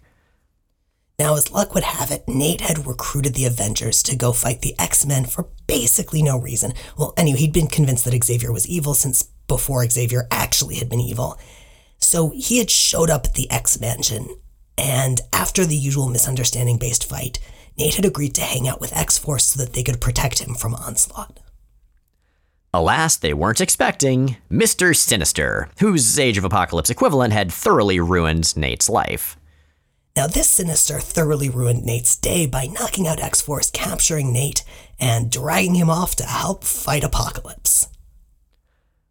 Now, 1.18 1.34
as 1.34 1.50
luck 1.50 1.74
would 1.74 1.82
have 1.82 2.12
it, 2.12 2.28
Nate 2.28 2.60
had 2.60 2.86
recruited 2.86 3.34
the 3.34 3.46
Avengers 3.46 4.04
to 4.04 4.14
go 4.14 4.32
fight 4.32 4.60
the 4.60 4.78
X 4.78 5.04
Men 5.04 5.24
for 5.24 5.48
basically 5.66 6.22
no 6.22 6.38
reason. 6.38 6.74
Well, 6.96 7.12
anyway, 7.16 7.38
he'd 7.38 7.52
been 7.52 7.66
convinced 7.66 8.04
that 8.04 8.24
Xavier 8.24 8.52
was 8.52 8.68
evil 8.68 8.94
since 8.94 9.24
before 9.48 9.88
Xavier 9.88 10.28
actually 10.30 10.76
had 10.76 10.90
been 10.90 11.00
evil. 11.00 11.38
So 11.98 12.30
he 12.30 12.58
had 12.58 12.70
showed 12.70 13.10
up 13.10 13.26
at 13.26 13.34
the 13.34 13.50
X 13.50 13.80
Mansion, 13.80 14.28
and 14.78 15.20
after 15.32 15.64
the 15.64 15.76
usual 15.76 16.08
misunderstanding 16.08 16.78
based 16.78 17.04
fight, 17.08 17.38
Nate 17.78 17.96
had 17.96 18.04
agreed 18.04 18.34
to 18.36 18.42
hang 18.42 18.68
out 18.68 18.80
with 18.80 18.96
X 18.96 19.18
Force 19.18 19.46
so 19.46 19.62
that 19.62 19.74
they 19.74 19.82
could 19.82 20.00
protect 20.00 20.38
him 20.38 20.54
from 20.54 20.74
Onslaught. 20.74 21.40
Alas, 22.72 23.16
they 23.16 23.32
weren't 23.32 23.60
expecting 23.60 24.36
Mr. 24.50 24.94
Sinister, 24.94 25.70
whose 25.80 26.18
Age 26.18 26.36
of 26.36 26.44
Apocalypse 26.44 26.90
equivalent 26.90 27.32
had 27.32 27.50
thoroughly 27.50 27.98
ruined 28.00 28.54
Nate's 28.56 28.88
life. 28.88 29.36
Now, 30.14 30.26
this 30.26 30.48
Sinister 30.48 30.98
thoroughly 30.98 31.50
ruined 31.50 31.84
Nate's 31.84 32.16
day 32.16 32.46
by 32.46 32.66
knocking 32.66 33.06
out 33.06 33.20
X 33.20 33.40
Force, 33.40 33.70
capturing 33.70 34.32
Nate, 34.32 34.64
and 34.98 35.30
dragging 35.30 35.74
him 35.74 35.90
off 35.90 36.16
to 36.16 36.24
help 36.24 36.64
fight 36.64 37.04
Apocalypse. 37.04 37.88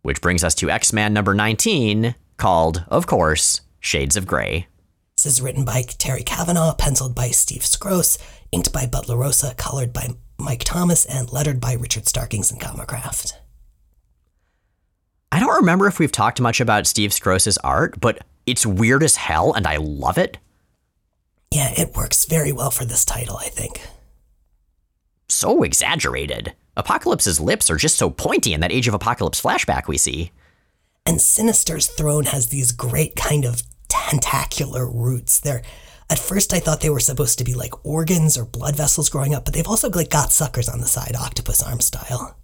Which 0.01 0.21
brings 0.21 0.43
us 0.43 0.55
to 0.55 0.69
X 0.69 0.93
Man 0.93 1.13
number 1.13 1.33
19, 1.33 2.15
called, 2.37 2.85
of 2.87 3.07
course, 3.07 3.61
Shades 3.79 4.15
of 4.17 4.27
Grey. 4.27 4.67
This 5.15 5.25
is 5.25 5.41
written 5.41 5.63
by 5.63 5.83
Terry 5.83 6.23
Kavanagh, 6.23 6.75
penciled 6.77 7.15
by 7.15 7.29
Steve 7.29 7.61
Skroce, 7.61 8.17
inked 8.51 8.73
by 8.73 8.85
Bud 8.85 9.05
LaRosa, 9.05 9.55
colored 9.57 9.93
by 9.93 10.09
Mike 10.37 10.63
Thomas, 10.63 11.05
and 11.05 11.31
lettered 11.31 11.61
by 11.61 11.73
Richard 11.73 12.07
Starkings 12.07 12.51
and 12.51 12.59
Comicraft. 12.59 13.33
I 15.31 15.39
don't 15.39 15.55
remember 15.55 15.87
if 15.87 15.99
we've 15.99 16.11
talked 16.11 16.39
much 16.39 16.59
about 16.59 16.87
Steve 16.87 17.11
Skroce's 17.11 17.57
art, 17.59 17.99
but 17.99 18.19
it's 18.45 18.65
weird 18.65 19.03
as 19.03 19.15
hell 19.15 19.53
and 19.53 19.67
I 19.67 19.77
love 19.77 20.17
it. 20.17 20.37
Yeah, 21.51 21.71
it 21.77 21.95
works 21.95 22.25
very 22.25 22.51
well 22.51 22.71
for 22.71 22.85
this 22.85 23.05
title, 23.05 23.37
I 23.37 23.49
think. 23.49 23.81
So 25.27 25.63
exaggerated. 25.63 26.53
Apocalypse's 26.77 27.39
lips 27.39 27.69
are 27.69 27.77
just 27.77 27.97
so 27.97 28.09
pointy 28.09 28.53
in 28.53 28.59
that 28.59 28.71
Age 28.71 28.87
of 28.87 28.93
Apocalypse 28.93 29.41
flashback 29.41 29.87
we 29.87 29.97
see. 29.97 30.31
And 31.05 31.21
Sinister's 31.21 31.87
throne 31.87 32.25
has 32.25 32.47
these 32.47 32.71
great 32.71 33.15
kind 33.15 33.45
of 33.45 33.63
tentacular 33.87 34.89
roots. 34.89 35.39
They're 35.39 35.61
at 36.09 36.19
first 36.19 36.53
I 36.53 36.59
thought 36.59 36.81
they 36.81 36.89
were 36.89 36.99
supposed 36.99 37.37
to 37.39 37.43
be 37.43 37.53
like 37.53 37.85
organs 37.85 38.37
or 38.37 38.45
blood 38.45 38.75
vessels 38.75 39.09
growing 39.09 39.33
up, 39.33 39.45
but 39.45 39.53
they've 39.53 39.67
also 39.67 39.89
like 39.89 40.09
got 40.09 40.31
suckers 40.31 40.69
on 40.69 40.79
the 40.79 40.85
side, 40.85 41.15
octopus 41.15 41.63
arm 41.63 41.79
style. 41.79 42.37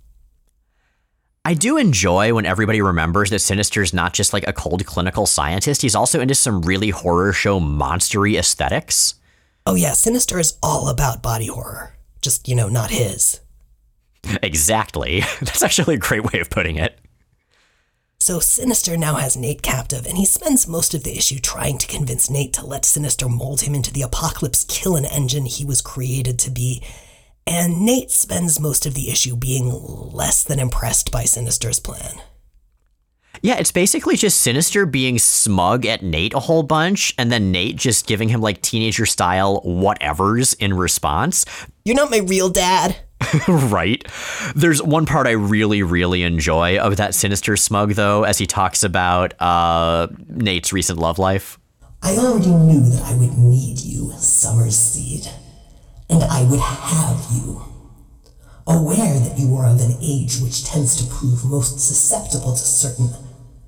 I 1.44 1.56
do 1.56 1.78
enjoy 1.78 2.36
when 2.36 2.46
everybody 2.46 2.82
remembers 2.82 3.32
that 3.32 3.40
Sinister's 3.40 3.96
not 3.96 4.14
just 4.14 4.32
like 4.32 4.48
a 4.48 4.54
cold 4.54 4.86
clinical 4.86 5.26
scientist, 5.26 5.82
he's 5.82 5.96
also 5.96 6.22
into 6.22 6.36
some 6.36 6.62
really 6.62 6.92
horror 6.92 7.34
show 7.34 7.60
monstery 7.60 8.38
aesthetics. 8.38 9.16
Oh 9.66 9.74
yeah, 9.76 9.94
Sinister 9.94 10.40
is 10.40 10.58
all 10.62 10.88
about 10.88 11.24
body 11.24 11.48
horror. 11.48 11.96
Just, 12.22 12.48
you 12.48 12.56
know, 12.56 12.70
not 12.70 12.92
his. 12.92 13.40
Exactly. 14.44 15.22
That's 15.40 15.64
actually 15.64 15.96
a 15.96 15.98
great 15.98 16.32
way 16.32 16.40
of 16.40 16.52
putting 16.52 16.76
it. 16.76 17.00
So 18.22 18.40
Sinister 18.40 18.98
now 18.98 19.16
has 19.16 19.36
Nate 19.36 19.64
captive, 19.64 20.06
and 20.06 20.16
he 20.16 20.26
spends 20.26 20.68
most 20.68 20.94
of 20.94 21.04
the 21.04 21.18
issue 21.18 21.40
trying 21.40 21.80
to 21.80 21.88
convince 21.88 22.30
Nate 22.30 22.54
to 22.54 22.64
let 22.64 22.86
Sinister 22.86 23.28
mold 23.28 23.62
him 23.62 23.74
into 23.74 23.92
the 23.92 24.04
apocalypse 24.04 24.64
killing 24.66 25.06
engine 25.06 25.46
he 25.46 25.66
was 25.66 25.82
created 25.82 26.38
to 26.38 26.52
be. 26.52 26.84
And 27.48 27.82
Nate 27.82 28.12
spends 28.12 28.60
most 28.60 28.86
of 28.86 28.94
the 28.94 29.10
issue 29.10 29.36
being 29.36 29.72
less 29.72 30.44
than 30.44 30.60
impressed 30.60 31.12
by 31.12 31.24
Sinister's 31.24 31.80
plan. 31.80 32.22
Yeah, 33.42 33.56
it's 33.56 33.72
basically 33.72 34.18
just 34.18 34.42
Sinister 34.42 34.86
being 34.86 35.18
smug 35.18 35.88
at 35.88 36.04
Nate 36.04 36.36
a 36.36 36.40
whole 36.42 36.62
bunch, 36.62 37.16
and 37.18 37.32
then 37.32 37.52
Nate 37.52 37.76
just 37.76 38.06
giving 38.06 38.30
him 38.30 38.40
like 38.40 38.62
teenager 38.62 39.08
style 39.08 39.62
whatevers 39.66 40.56
in 40.60 40.76
response. 40.76 41.44
You're 41.86 41.96
not 41.96 42.12
my 42.12 42.20
real 42.20 42.50
dad. 42.50 42.98
right? 43.48 44.06
There's 44.56 44.82
one 44.82 45.06
part 45.06 45.28
I 45.28 45.32
really, 45.32 45.84
really 45.84 46.24
enjoy 46.24 46.78
of 46.78 46.98
that 46.98 47.16
Sinister 47.16 47.58
smug, 47.58 47.94
though, 47.94 48.24
as 48.24 48.38
he 48.38 48.46
talks 48.46 48.84
about 48.84 49.40
uh, 49.42 50.08
Nate's 50.28 50.74
recent 50.74 51.00
love 51.00 51.20
life. 51.20 51.60
I 52.02 52.18
already 52.18 52.50
knew 52.50 52.82
that 52.82 53.04
I 53.04 53.16
would 53.16 53.38
need 53.38 53.80
you, 53.80 54.12
Summers' 54.14 54.78
Seed, 54.78 55.28
and 56.10 56.24
I 56.24 56.44
would 56.50 56.60
have 56.60 57.26
you. 57.32 57.62
Aware 58.68 59.20
that 59.20 59.38
you 59.38 59.56
are 59.56 59.68
of 59.68 59.82
an 59.82 59.98
age 60.02 60.40
which 60.40 60.66
tends 60.66 60.96
to 60.98 61.14
prove 61.14 61.46
most 61.46 61.80
susceptible 61.80 62.54
to 62.54 62.60
certain 62.60 63.10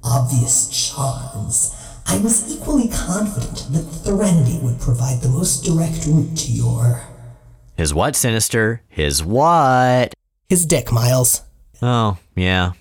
obvious 0.04 0.68
charms, 0.70 1.76
I 2.06 2.18
was 2.20 2.54
equally 2.54 2.90
confident 2.90 3.68
that 3.72 3.84
Threnody 4.04 4.60
would 4.60 4.80
provide 4.80 5.22
the 5.22 5.30
most 5.30 5.64
direct 5.64 6.06
route 6.06 6.36
to 6.38 6.52
your 6.52 7.04
His 7.76 7.94
what, 7.94 8.16
Sinister? 8.16 8.82
His 8.88 9.24
what? 9.24 10.14
his 10.54 10.66
dick, 10.68 10.92
Miles. 10.92 11.42
Oh, 11.82 12.18
yeah. 12.36 12.74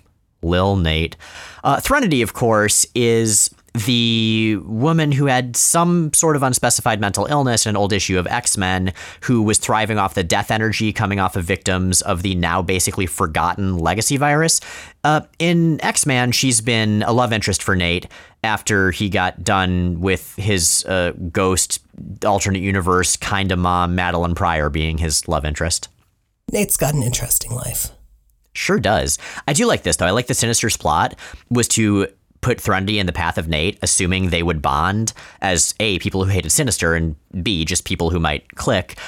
Lil 0.43 0.77
Nate. 0.77 1.17
Uh, 1.65 1.81
Threnody, 1.81 2.21
of 2.21 2.35
course, 2.35 2.85
is 2.95 3.49
the 3.87 4.59
woman 4.65 5.13
who 5.13 5.27
had 5.27 5.57
some 5.57 6.13
sort 6.13 6.37
of 6.37 6.43
unspecified 6.43 7.01
mental 7.01 7.25
illness 7.27 7.65
in 7.65 7.71
an 7.71 7.77
old 7.77 7.93
issue 7.93 8.19
of 8.19 8.27
X 8.27 8.59
Men, 8.59 8.93
who 9.23 9.43
was 9.43 9.59
thriving 9.59 9.99
off 9.99 10.13
the 10.13 10.23
death 10.23 10.51
energy 10.51 10.93
coming 10.93 11.19
off 11.19 11.37
of 11.37 11.45
victims 11.45 12.03
of 12.03 12.23
the 12.23 12.35
now 12.35 12.61
basically 12.61 13.07
forgotten 13.07 13.79
legacy 13.79 14.19
virus. 14.19 14.61
Uh, 15.05 15.23
in 15.39 15.83
X 15.83 16.05
Men, 16.05 16.33
she's 16.33 16.61
been 16.61 17.03
a 17.05 17.13
love 17.13 17.33
interest 17.33 17.63
for 17.63 17.75
Nate 17.75 18.07
after 18.45 18.91
he 18.91 19.09
got 19.09 19.43
done 19.43 20.01
with 20.01 20.37
his 20.37 20.85
uh, 20.85 21.13
ghost 21.31 21.81
alternate 22.25 22.63
universe 22.63 23.17
kind 23.17 23.53
of 23.53 23.59
mom, 23.59 23.97
Madelyne 23.97 24.35
Pryor, 24.35 24.71
being 24.71 24.99
his 24.99 25.29
love 25.29 25.45
interest. 25.45 25.89
Nate's 26.51 26.77
got 26.77 26.95
an 26.95 27.03
interesting 27.03 27.53
life. 27.53 27.91
Sure 28.55 28.79
does. 28.79 29.19
I 29.49 29.53
do 29.53 29.67
like 29.67 29.83
this 29.83 29.97
though. 29.97 30.07
I 30.07 30.11
like 30.11 30.27
the 30.27 30.35
Sinister's 30.35 30.77
plot 30.77 31.19
was 31.51 31.69
to 31.69 32.09
put 32.43 32.61
Threnody 32.61 32.99
in 32.99 33.07
the 33.07 33.13
path 33.13 33.39
of 33.39 33.49
Nate, 33.49 33.79
assuming 33.83 34.29
they 34.29 34.43
would 34.43 34.61
bond 34.61 35.13
as 35.41 35.75
A, 35.81 35.99
people 36.01 36.25
who 36.25 36.31
hated 36.31 36.51
Sinister, 36.51 36.95
and 36.95 37.15
B, 37.43 37.65
just 37.65 37.85
people 37.85 38.11
who 38.11 38.19
might 38.19 38.57
click. 38.57 38.99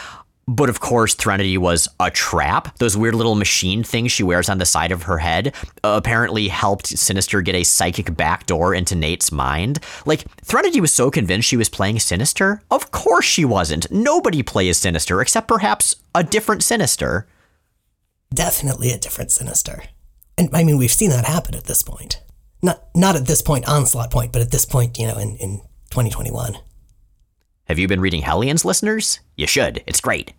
But 0.46 0.68
of 0.68 0.80
course, 0.80 1.14
Threnody 1.14 1.56
was 1.56 1.88
a 1.98 2.10
trap. 2.10 2.76
Those 2.78 2.96
weird 2.96 3.14
little 3.14 3.34
machine 3.34 3.82
things 3.82 4.12
she 4.12 4.22
wears 4.22 4.48
on 4.48 4.58
the 4.58 4.66
side 4.66 4.92
of 4.92 5.04
her 5.04 5.18
head 5.18 5.54
uh, 5.82 5.94
apparently 5.96 6.48
helped 6.48 6.86
Sinister 6.86 7.40
get 7.40 7.54
a 7.54 7.64
psychic 7.64 8.14
backdoor 8.16 8.74
into 8.74 8.94
Nate's 8.94 9.32
mind. 9.32 9.78
Like, 10.04 10.24
Threnody 10.42 10.80
was 10.80 10.92
so 10.92 11.10
convinced 11.10 11.48
she 11.48 11.56
was 11.56 11.68
playing 11.68 12.00
Sinister. 12.00 12.60
Of 12.70 12.90
course 12.90 13.24
she 13.24 13.44
wasn't. 13.44 13.90
Nobody 13.90 14.42
plays 14.42 14.78
Sinister, 14.78 15.20
except 15.20 15.48
perhaps 15.48 15.96
a 16.14 16.22
different 16.22 16.62
Sinister. 16.62 17.26
Definitely 18.32 18.90
a 18.90 18.98
different 18.98 19.30
Sinister. 19.30 19.84
And 20.36 20.50
I 20.52 20.64
mean, 20.64 20.76
we've 20.76 20.90
seen 20.90 21.10
that 21.10 21.24
happen 21.24 21.54
at 21.54 21.64
this 21.64 21.82
point. 21.82 22.22
Not 22.62 22.84
not 22.94 23.16
at 23.16 23.26
this 23.26 23.42
point, 23.42 23.68
onslaught 23.68 24.10
point, 24.10 24.32
but 24.32 24.42
at 24.42 24.50
this 24.50 24.64
point, 24.64 24.98
you 24.98 25.06
know, 25.06 25.18
in, 25.18 25.36
in 25.36 25.58
2021. 25.90 26.56
Have 27.66 27.78
you 27.78 27.88
been 27.88 28.00
reading 28.00 28.22
Hellions, 28.22 28.64
listeners? 28.64 29.20
You 29.36 29.46
should. 29.46 29.82
It's 29.86 30.00
great. 30.00 30.34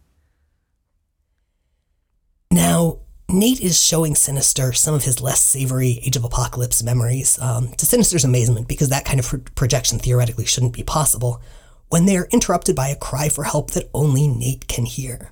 Now, 2.52 3.00
Nate 3.28 3.60
is 3.62 3.84
showing 3.84 4.14
Sinister 4.14 4.72
some 4.74 4.94
of 4.94 5.04
his 5.04 5.20
less 5.20 5.42
savory 5.42 6.00
Age 6.06 6.16
of 6.16 6.24
Apocalypse 6.24 6.84
memories, 6.84 7.40
um, 7.42 7.70
to 7.74 7.86
Sinister's 7.86 8.24
amazement, 8.24 8.68
because 8.68 8.90
that 8.90 9.06
kind 9.06 9.20
of 9.20 9.26
pro- 9.26 9.40
projection 9.56 9.98
theoretically 9.98 10.46
shouldn't 10.46 10.74
be 10.74 10.84
possible, 10.84 11.42
when 11.90 12.06
they 12.06 12.16
are 12.16 12.28
interrupted 12.32 12.76
by 12.76 12.90
a 12.90 12.96
cry 12.96 13.30
for 13.30 13.44
help 13.44 13.72
that 13.72 13.90
only 13.94 14.28
Nate 14.28 14.68
can 14.68 14.86
hear. 14.86 15.32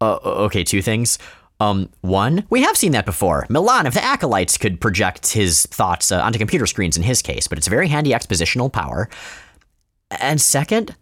Uh, 0.00 0.18
okay, 0.24 0.62
two 0.62 0.80
things. 0.80 1.18
Um, 1.58 1.90
one, 2.00 2.46
we 2.48 2.62
have 2.62 2.76
seen 2.76 2.92
that 2.92 3.04
before. 3.04 3.46
Milan 3.50 3.86
of 3.86 3.94
the 3.94 4.02
Acolytes 4.02 4.56
could 4.56 4.80
project 4.80 5.32
his 5.32 5.66
thoughts 5.66 6.10
uh, 6.10 6.22
onto 6.22 6.38
computer 6.38 6.66
screens 6.66 6.96
in 6.96 7.02
his 7.02 7.20
case, 7.20 7.48
but 7.48 7.58
it's 7.58 7.66
a 7.66 7.70
very 7.70 7.88
handy 7.88 8.12
expositional 8.12 8.72
power. 8.72 9.10
And 10.10 10.40
second, 10.40 10.96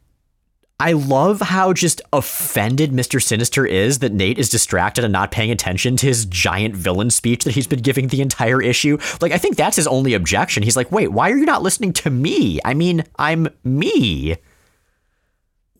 I 0.80 0.92
love 0.92 1.40
how 1.40 1.72
just 1.72 2.00
offended 2.12 2.92
Mr. 2.92 3.20
Sinister 3.20 3.66
is 3.66 3.98
that 3.98 4.12
Nate 4.12 4.38
is 4.38 4.48
distracted 4.48 5.02
and 5.02 5.12
not 5.12 5.32
paying 5.32 5.50
attention 5.50 5.96
to 5.96 6.06
his 6.06 6.24
giant 6.24 6.76
villain 6.76 7.10
speech 7.10 7.42
that 7.44 7.54
he's 7.54 7.66
been 7.66 7.82
giving 7.82 8.08
the 8.08 8.20
entire 8.20 8.62
issue. 8.62 8.96
Like, 9.20 9.32
I 9.32 9.38
think 9.38 9.56
that's 9.56 9.74
his 9.74 9.88
only 9.88 10.14
objection. 10.14 10.62
He's 10.62 10.76
like, 10.76 10.92
wait, 10.92 11.08
why 11.08 11.30
are 11.30 11.36
you 11.36 11.46
not 11.46 11.62
listening 11.62 11.92
to 11.94 12.10
me? 12.10 12.60
I 12.64 12.74
mean, 12.74 13.02
I'm 13.18 13.48
me. 13.64 14.36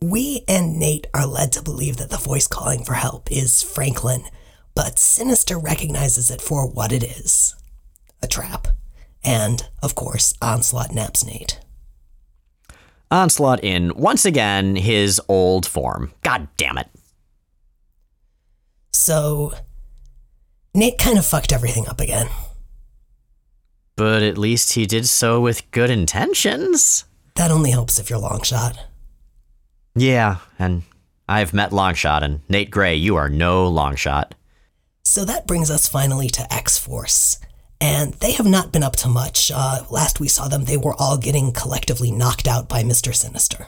We 0.01 0.43
and 0.49 0.77
Nate 0.77 1.07
are 1.13 1.25
led 1.25 1.53
to 1.53 1.63
believe 1.63 1.95
that 1.97 2.09
the 2.09 2.17
voice 2.17 2.47
calling 2.47 2.83
for 2.83 2.93
help 2.93 3.31
is 3.31 3.63
Franklin, 3.63 4.23
but 4.75 4.99
Sinister 4.99 5.57
recognizes 5.57 6.29
it 6.29 6.41
for 6.41 6.67
what 6.67 6.91
it 6.91 7.03
is 7.03 7.55
a 8.21 8.27
trap. 8.27 8.67
And, 9.23 9.63
of 9.81 9.95
course, 9.95 10.33
Onslaught 10.41 10.93
naps 10.93 11.25
Nate. 11.25 11.59
Onslaught 13.11 13.63
in, 13.63 13.95
once 13.95 14.25
again, 14.25 14.75
his 14.75 15.19
old 15.27 15.65
form. 15.65 16.13
God 16.21 16.47
damn 16.57 16.77
it. 16.77 16.87
So, 18.93 19.53
Nate 20.75 20.97
kind 20.97 21.17
of 21.17 21.25
fucked 21.25 21.51
everything 21.51 21.87
up 21.87 21.99
again. 21.99 22.27
But 23.95 24.21
at 24.21 24.37
least 24.37 24.73
he 24.73 24.85
did 24.85 25.07
so 25.07 25.41
with 25.41 25.69
good 25.71 25.89
intentions. 25.89 27.05
That 27.35 27.51
only 27.51 27.71
helps 27.71 27.99
if 27.99 28.09
you're 28.09 28.19
Longshot. 28.19 28.77
Yeah, 29.95 30.37
and 30.57 30.83
I've 31.27 31.53
met 31.53 31.71
Longshot, 31.71 32.21
and 32.21 32.41
Nate 32.47 32.69
Gray, 32.71 32.95
you 32.95 33.15
are 33.15 33.29
no 33.29 33.69
Longshot. 33.69 34.31
So 35.03 35.25
that 35.25 35.47
brings 35.47 35.71
us 35.71 35.87
finally 35.87 36.29
to 36.29 36.53
X 36.53 36.77
Force. 36.77 37.39
And 37.81 38.13
they 38.15 38.33
have 38.33 38.45
not 38.45 38.71
been 38.71 38.83
up 38.83 38.95
to 38.97 39.07
much. 39.07 39.51
Uh, 39.53 39.83
last 39.89 40.19
we 40.19 40.27
saw 40.27 40.47
them, 40.47 40.65
they 40.65 40.77
were 40.77 40.95
all 40.99 41.17
getting 41.17 41.53
collectively 41.53 42.11
knocked 42.11 42.47
out 42.47 42.67
by 42.67 42.83
Mr. 42.83 43.15
Sinister. 43.15 43.67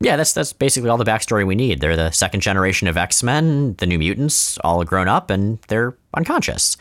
Yeah, 0.00 0.16
that's 0.16 0.32
that's 0.32 0.52
basically 0.52 0.90
all 0.90 0.98
the 0.98 1.04
backstory 1.04 1.46
we 1.46 1.54
need. 1.54 1.80
They're 1.80 1.96
the 1.96 2.10
second 2.10 2.40
generation 2.40 2.88
of 2.88 2.96
X 2.96 3.22
Men, 3.22 3.74
the 3.74 3.86
New 3.86 3.98
Mutants, 3.98 4.58
all 4.58 4.82
grown 4.84 5.06
up, 5.06 5.30
and 5.30 5.60
they're 5.68 5.96
unconscious. 6.14 6.76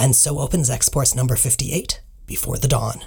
And 0.00 0.16
so 0.16 0.40
opens 0.40 0.68
X 0.68 0.88
Force 0.88 1.14
number 1.14 1.36
58, 1.36 2.00
Before 2.26 2.58
the 2.58 2.66
Dawn. 2.66 3.02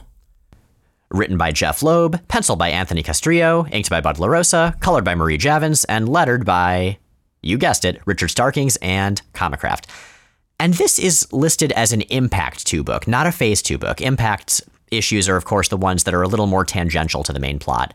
Written 1.12 1.38
by 1.38 1.52
Jeph 1.52 1.84
Loeb, 1.84 2.26
penciled 2.30 2.58
by 2.58 2.70
Anthony 2.70 3.04
Castrillo, 3.04 3.70
inked 3.72 3.90
by 3.90 4.00
Bud 4.00 4.18
LaRosa, 4.18 4.80
colored 4.80 5.04
by 5.04 5.14
Marie 5.14 5.38
Javins, 5.38 5.84
and 5.86 6.08
lettered 6.08 6.46
by, 6.46 6.98
you 7.42 7.58
guessed 7.58 7.84
it, 7.84 8.02
Richard 8.06 8.30
Starkings 8.30 8.78
and 8.78 9.22
Comicraft. 9.34 9.86
And 10.64 10.76
this 10.76 10.98
is 10.98 11.28
listed 11.34 11.74
as 11.74 11.92
an 11.92 12.04
Impact 12.04 12.66
2 12.66 12.86
book, 12.86 13.06
not 13.06 13.28
a 13.28 13.34
Phase 13.34 13.62
2 13.62 13.78
book. 13.78 14.00
Impact 14.00 14.62
issues 14.92 15.28
are, 15.28 15.36
of 15.36 15.44
course, 15.44 15.68
the 15.68 15.76
ones 15.76 16.06
that 16.06 16.14
are 16.14 16.22
a 16.22 16.28
little 16.30 16.48
more 16.48 16.64
tangential 16.64 17.22
to 17.24 17.34
the 17.34 17.40
main 17.42 17.60
plot. 17.60 17.94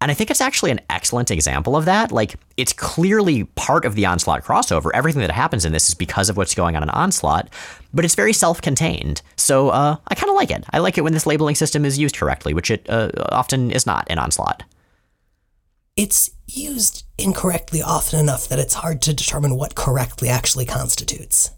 And 0.00 0.10
I 0.10 0.14
think 0.14 0.30
it's 0.30 0.40
actually 0.40 0.70
an 0.70 0.80
excellent 0.88 1.30
example 1.30 1.76
of 1.76 1.84
that. 1.84 2.10
Like, 2.10 2.36
it's 2.56 2.72
clearly 2.72 3.44
part 3.44 3.84
of 3.84 3.94
the 3.94 4.06
Onslaught 4.06 4.42
crossover. 4.42 4.90
Everything 4.94 5.20
that 5.20 5.30
happens 5.30 5.66
in 5.66 5.72
this 5.72 5.90
is 5.90 5.94
because 5.94 6.30
of 6.30 6.38
what's 6.38 6.54
going 6.54 6.76
on 6.76 6.82
in 6.82 6.88
Onslaught, 6.88 7.50
but 7.92 8.06
it's 8.06 8.14
very 8.14 8.32
self 8.32 8.62
contained. 8.62 9.20
So 9.36 9.68
uh, 9.68 9.96
I 10.08 10.14
kind 10.14 10.30
of 10.30 10.36
like 10.36 10.50
it. 10.50 10.64
I 10.72 10.78
like 10.78 10.96
it 10.96 11.02
when 11.02 11.12
this 11.12 11.26
labeling 11.26 11.56
system 11.56 11.84
is 11.84 11.98
used 11.98 12.16
correctly, 12.16 12.54
which 12.54 12.70
it 12.70 12.88
uh, 12.88 13.10
often 13.32 13.70
is 13.70 13.84
not 13.84 14.10
in 14.10 14.18
Onslaught. 14.18 14.62
It's 15.94 16.30
used 16.46 17.04
incorrectly 17.18 17.82
often 17.82 18.18
enough 18.18 18.48
that 18.48 18.58
it's 18.58 18.74
hard 18.74 19.02
to 19.02 19.12
determine 19.12 19.56
what 19.56 19.74
correctly 19.74 20.30
actually 20.30 20.64
constitutes. 20.64 21.50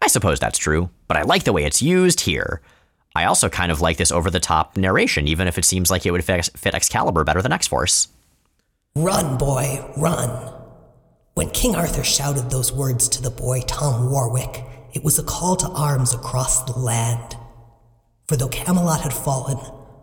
I 0.00 0.06
suppose 0.06 0.38
that's 0.38 0.58
true, 0.58 0.90
but 1.06 1.16
I 1.16 1.22
like 1.22 1.44
the 1.44 1.52
way 1.52 1.64
it's 1.64 1.82
used 1.82 2.20
here. 2.20 2.62
I 3.14 3.24
also 3.24 3.48
kind 3.48 3.72
of 3.72 3.80
like 3.80 3.96
this 3.96 4.12
over 4.12 4.30
the 4.30 4.40
top 4.40 4.76
narration, 4.76 5.26
even 5.26 5.48
if 5.48 5.58
it 5.58 5.64
seems 5.64 5.90
like 5.90 6.06
it 6.06 6.12
would 6.12 6.24
fit, 6.24 6.74
Excalibur 6.74 7.24
better 7.24 7.42
than 7.42 7.52
X 7.52 7.66
Force. 7.66 8.08
Run, 8.94 9.36
boy, 9.38 9.84
run. 9.96 10.52
When 11.34 11.50
King 11.50 11.74
Arthur 11.74 12.04
shouted 12.04 12.50
those 12.50 12.72
words 12.72 13.08
to 13.10 13.22
the 13.22 13.30
boy 13.30 13.60
Tom 13.66 14.10
Warwick, 14.10 14.64
it 14.92 15.04
was 15.04 15.18
a 15.18 15.24
call 15.24 15.56
to 15.56 15.68
arms 15.68 16.14
across 16.14 16.64
the 16.64 16.78
land. 16.78 17.36
For 18.26 18.36
though 18.36 18.48
Camelot 18.48 19.00
had 19.00 19.12
fallen, 19.12 19.58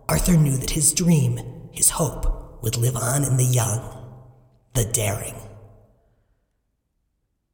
Arthur 0.08 0.38
knew 0.38 0.58
that 0.58 0.72
his 0.72 0.94
dream, 0.94 1.40
his 1.72 1.90
hope, 1.92 2.64
would 2.64 2.78
live 2.78 2.96
on 2.96 3.24
in 3.24 3.38
the 3.38 3.44
young, 3.44 3.82
the 4.74 4.86
daring. 4.86 5.36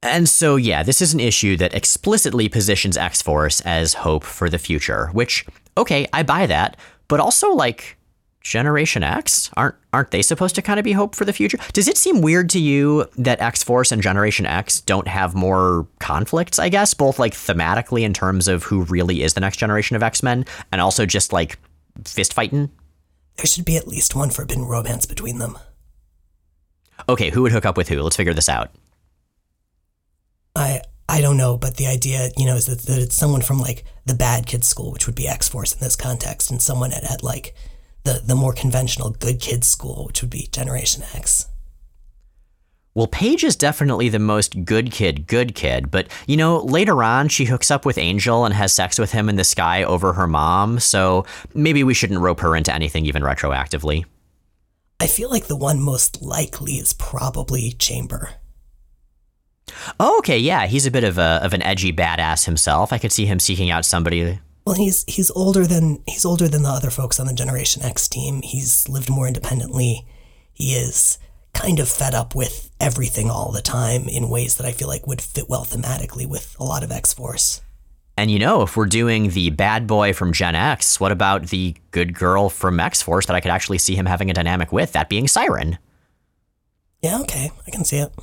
And 0.04 0.28
so, 0.28 0.56
yeah, 0.56 0.82
this 0.82 1.02
is 1.02 1.14
an 1.14 1.20
issue 1.20 1.56
that 1.58 1.76
explicitly 1.76 2.50
positions 2.50 2.98
X 2.98 3.22
Force 3.22 3.62
as 3.62 3.94
hope 3.94 4.24
for 4.24 4.50
the 4.50 4.58
future, 4.58 5.08
which, 5.14 5.46
okay, 5.78 6.08
I 6.12 6.24
buy 6.24 6.48
that, 6.48 6.78
but 7.08 7.20
also, 7.20 7.52
like, 7.52 7.98
Generation 8.42 9.04
X? 9.04 9.52
Aren't 9.56 9.76
aren't 9.94 10.12
they 10.12 10.22
supposed 10.22 10.56
to 10.56 10.62
kind 10.62 10.80
of 10.80 10.84
be 10.84 10.94
hope 10.94 11.16
for 11.16 11.26
the 11.26 11.34
future? 11.34 11.60
Does 11.74 11.88
it 11.88 11.98
seem 11.98 12.22
weird 12.22 12.50
to 12.52 12.60
you 12.60 13.06
that 13.18 13.40
X 13.40 13.64
Force 13.64 13.92
and 13.92 14.02
Generation 14.02 14.46
X 14.46 14.82
don't 14.82 15.08
have 15.08 15.36
more 15.36 15.88
conflicts, 16.00 16.58
I 16.58 16.70
guess, 16.70 16.94
both 16.94 17.20
like 17.20 17.34
thematically 17.34 18.02
in 18.02 18.14
terms 18.14 18.48
of 18.48 18.64
who 18.64 18.84
really 18.84 19.22
is 19.22 19.36
the 19.36 19.42
next 19.42 19.58
generation 19.58 19.96
of 19.96 20.04
X-Men 20.04 20.46
and 20.72 20.82
also 20.82 21.06
just 21.06 21.32
like 21.32 21.60
fist 22.04 22.34
fighting? 22.34 22.72
There 23.38 23.46
should 23.46 23.66
be 23.66 23.78
at 23.78 23.88
least 23.88 24.16
one 24.16 24.32
forbidden 24.32 24.66
romance 24.66 25.06
between 25.06 25.38
them. 25.38 25.58
Okay, 27.08 27.30
who 27.30 27.44
would 27.44 27.52
hook 27.52 27.66
up 27.66 27.78
with 27.78 27.90
who? 27.90 28.02
Let's 28.02 28.16
figure 28.16 28.34
this 28.34 28.50
out. 28.50 28.72
I 30.56 30.82
I 31.08 31.20
don't 31.20 31.38
know, 31.38 31.58
but 31.58 31.76
the 31.76 31.88
idea, 31.88 32.32
you 32.38 32.46
know, 32.46 32.56
is 32.56 32.68
that, 32.68 32.84
that 32.84 33.00
it's 33.00 33.16
someone 33.16 33.42
from 33.42 33.60
like 33.60 33.84
the 34.06 34.14
bad 34.14 34.46
kids 34.46 34.68
school, 34.68 34.92
which 34.92 35.08
would 35.08 35.16
be 35.16 35.28
X 35.28 35.50
Force 35.50 35.74
in 35.74 35.80
this 35.80 35.96
context, 35.96 36.50
and 36.52 36.62
someone 36.62 36.94
at, 36.94 37.04
at 37.04 37.24
like 37.24 37.54
the 38.04 38.22
the 38.24 38.36
more 38.36 38.54
conventional 38.54 39.12
good 39.12 39.40
kids 39.40 39.68
school, 39.68 40.06
which 40.06 40.22
would 40.22 40.32
be 40.32 40.48
Generation 40.52 41.04
X. 41.14 41.48
Well, 42.94 43.08
Paige 43.08 43.46
is 43.46 43.56
definitely 43.56 44.10
the 44.10 44.20
most 44.20 44.66
good 44.66 44.92
kid, 44.92 45.26
good 45.26 45.56
kid, 45.56 45.92
but 45.92 46.08
you 46.28 46.36
know, 46.36 46.60
later 46.60 47.04
on 47.04 47.30
she 47.30 47.46
hooks 47.46 47.72
up 47.72 47.86
with 47.86 47.98
Angel 47.98 48.44
and 48.44 48.54
has 48.54 48.74
sex 48.74 49.00
with 49.00 49.14
him 49.14 49.30
in 49.30 49.38
the 49.38 49.46
sky 49.46 49.84
over 49.84 50.12
her 50.14 50.28
mom, 50.28 50.80
so 50.80 51.26
maybe 51.54 51.86
we 51.86 51.94
shouldn't 51.94 52.20
rope 52.20 52.42
her 52.42 52.54
into 52.56 52.74
anything 52.74 53.06
even 53.06 53.24
retroactively. 53.24 54.04
I 55.00 55.08
feel 55.08 55.30
like 55.30 55.48
the 55.48 55.56
one 55.56 55.82
most 55.82 56.22
likely 56.22 56.74
is 56.74 56.94
probably 56.94 57.72
Chamber. 57.72 58.32
Oh, 60.00 60.18
okay, 60.20 60.38
yeah, 60.38 60.68
he's 60.68 60.86
a 60.86 60.92
bit 60.92 61.04
of 61.04 61.18
a 61.18 61.40
of 61.44 61.54
an 61.54 61.62
edgy 61.62 61.92
badass 61.94 62.46
himself. 62.46 62.94
I 62.94 62.98
could 62.98 63.12
see 63.12 63.26
him 63.26 63.40
seeking 63.40 63.70
out 63.70 63.86
somebody. 63.86 64.40
Well, 64.66 64.76
he's 64.76 65.04
he's 65.08 65.32
older 65.32 65.66
than 65.66 66.04
he's 66.08 66.26
older 66.26 66.48
than 66.48 66.64
the 66.64 66.70
other 66.70 66.90
folks 66.90 67.20
on 67.20 67.28
the 67.28 67.34
Generation 67.34 67.82
X 67.84 68.08
team. 68.08 68.42
He's 68.42 68.88
lived 68.88 69.10
more 69.10 69.28
independently. 69.28 70.06
He 70.54 70.74
is 70.74 71.18
kind 71.54 71.80
of 71.80 71.90
fed 71.90 72.14
up 72.14 72.36
with 72.36 72.70
everything 72.80 73.30
all 73.30 73.52
the 73.52 73.62
time 73.62 74.08
in 74.08 74.30
ways 74.30 74.56
that 74.56 74.66
I 74.66 74.72
feel 74.72 74.88
like 74.88 75.08
would 75.08 75.22
fit 75.22 75.50
well 75.50 75.66
thematically 75.66 76.28
with 76.28 76.56
a 76.60 76.64
lot 76.64 76.84
of 76.84 76.92
X 76.92 77.14
Force. 77.14 77.62
And 78.18 78.30
you 78.30 78.40
know, 78.40 78.62
if 78.62 78.78
we're 78.78 78.86
doing 78.86 79.30
the 79.30 79.50
bad 79.50 79.88
boy 79.88 80.14
from 80.14 80.34
Gen 80.34 80.54
X, 80.54 81.00
what 81.00 81.12
about 81.12 81.48
the 81.48 81.76
good 81.92 82.14
girl 82.14 82.50
from 82.50 82.80
X 82.80 83.02
Force 83.02 83.26
that 83.26 83.36
I 83.36 83.40
could 83.40 83.52
actually 83.52 83.80
see 83.80 83.96
him 83.96 84.06
having 84.06 84.30
a 84.30 84.34
dynamic 84.34 84.72
with, 84.72 84.92
that 84.94 85.10
being 85.10 85.28
Siren? 85.28 85.78
Yeah, 87.02 87.20
okay, 87.22 87.52
I 87.66 87.72
can 87.72 87.84
see 87.84 87.98
it. 87.98 88.14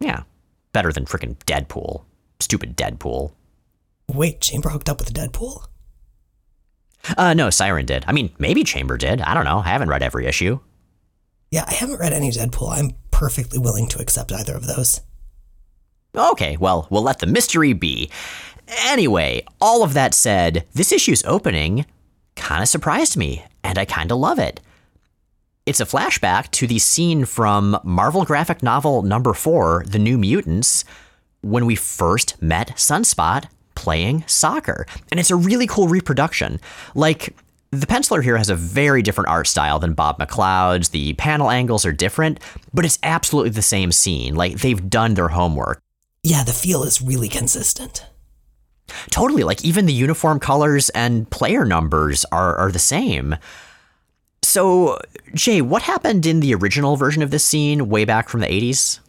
Yeah. 0.00 0.22
Better 0.72 0.92
than 0.92 1.04
frickin' 1.04 1.36
Deadpool. 1.46 2.04
Stupid 2.40 2.76
Deadpool. 2.76 3.32
Wait, 4.08 4.40
Chamber 4.40 4.70
hooked 4.70 4.88
up 4.88 4.98
with 4.98 5.12
Deadpool? 5.12 5.66
Uh, 7.16 7.34
no, 7.34 7.50
Siren 7.50 7.86
did. 7.86 8.04
I 8.06 8.12
mean, 8.12 8.30
maybe 8.38 8.64
Chamber 8.64 8.96
did. 8.96 9.20
I 9.20 9.34
don't 9.34 9.44
know. 9.44 9.58
I 9.58 9.68
haven't 9.68 9.88
read 9.88 10.02
every 10.02 10.26
issue. 10.26 10.60
Yeah, 11.50 11.64
I 11.66 11.74
haven't 11.74 11.98
read 11.98 12.12
any 12.12 12.30
Deadpool. 12.30 12.70
I'm 12.70 12.92
perfectly 13.10 13.58
willing 13.58 13.88
to 13.88 14.00
accept 14.00 14.32
either 14.32 14.54
of 14.54 14.66
those. 14.66 15.00
Okay, 16.14 16.56
well, 16.56 16.86
we'll 16.90 17.02
let 17.02 17.20
the 17.20 17.26
mystery 17.26 17.72
be. 17.72 18.10
Anyway, 18.86 19.44
all 19.60 19.82
of 19.82 19.94
that 19.94 20.14
said, 20.14 20.66
this 20.74 20.92
issue's 20.92 21.24
opening 21.24 21.86
kind 22.36 22.62
of 22.62 22.68
surprised 22.68 23.16
me, 23.16 23.44
and 23.62 23.78
I 23.78 23.84
kind 23.84 24.10
of 24.10 24.18
love 24.18 24.38
it. 24.38 24.60
It's 25.70 25.78
a 25.78 25.86
flashback 25.86 26.50
to 26.50 26.66
the 26.66 26.80
scene 26.80 27.24
from 27.24 27.78
Marvel 27.84 28.24
graphic 28.24 28.60
novel 28.60 29.02
number 29.02 29.32
four, 29.32 29.84
The 29.86 30.00
New 30.00 30.18
Mutants, 30.18 30.84
when 31.42 31.64
we 31.64 31.76
first 31.76 32.42
met 32.42 32.70
Sunspot 32.70 33.44
playing 33.76 34.24
soccer. 34.26 34.84
And 35.12 35.20
it's 35.20 35.30
a 35.30 35.36
really 35.36 35.68
cool 35.68 35.86
reproduction. 35.86 36.58
Like, 36.96 37.36
the 37.70 37.86
penciler 37.86 38.20
here 38.20 38.36
has 38.36 38.50
a 38.50 38.56
very 38.56 39.00
different 39.00 39.30
art 39.30 39.46
style 39.46 39.78
than 39.78 39.94
Bob 39.94 40.18
McLeod's. 40.18 40.88
The 40.88 41.12
panel 41.12 41.52
angles 41.52 41.86
are 41.86 41.92
different, 41.92 42.40
but 42.74 42.84
it's 42.84 42.98
absolutely 43.04 43.50
the 43.50 43.62
same 43.62 43.92
scene. 43.92 44.34
Like, 44.34 44.58
they've 44.58 44.90
done 44.90 45.14
their 45.14 45.28
homework. 45.28 45.80
Yeah, 46.24 46.42
the 46.42 46.52
feel 46.52 46.82
is 46.82 47.00
really 47.00 47.28
consistent. 47.28 48.06
Totally. 49.12 49.44
Like, 49.44 49.64
even 49.64 49.86
the 49.86 49.92
uniform 49.92 50.40
colors 50.40 50.88
and 50.88 51.30
player 51.30 51.64
numbers 51.64 52.24
are, 52.32 52.56
are 52.56 52.72
the 52.72 52.80
same. 52.80 53.36
So, 54.42 54.98
Jay, 55.34 55.60
what 55.60 55.82
happened 55.82 56.26
in 56.26 56.40
the 56.40 56.54
original 56.54 56.96
version 56.96 57.22
of 57.22 57.30
this 57.30 57.44
scene 57.44 57.88
way 57.88 58.04
back 58.04 58.28
from 58.28 58.40
the 58.40 58.46
80s? 58.46 59.00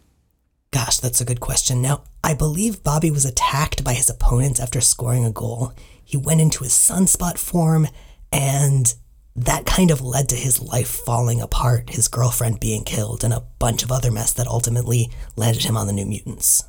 Gosh, 0.70 0.98
that's 0.98 1.20
a 1.20 1.24
good 1.24 1.40
question. 1.40 1.82
Now, 1.82 2.04
I 2.24 2.34
believe 2.34 2.84
Bobby 2.84 3.10
was 3.10 3.24
attacked 3.24 3.84
by 3.84 3.94
his 3.94 4.08
opponents 4.08 4.60
after 4.60 4.80
scoring 4.80 5.24
a 5.24 5.32
goal. 5.32 5.72
He 6.04 6.16
went 6.16 6.40
into 6.40 6.64
his 6.64 6.72
sunspot 6.72 7.38
form, 7.38 7.88
and 8.30 8.94
that 9.34 9.66
kind 9.66 9.90
of 9.90 10.00
led 10.00 10.28
to 10.28 10.36
his 10.36 10.60
life 10.60 10.88
falling 10.88 11.40
apart, 11.40 11.90
his 11.90 12.08
girlfriend 12.08 12.60
being 12.60 12.84
killed, 12.84 13.24
and 13.24 13.32
a 13.32 13.44
bunch 13.58 13.82
of 13.82 13.90
other 13.90 14.10
mess 14.10 14.32
that 14.34 14.46
ultimately 14.46 15.10
landed 15.36 15.64
him 15.64 15.76
on 15.76 15.86
the 15.86 15.92
New 15.92 16.06
Mutants. 16.06 16.64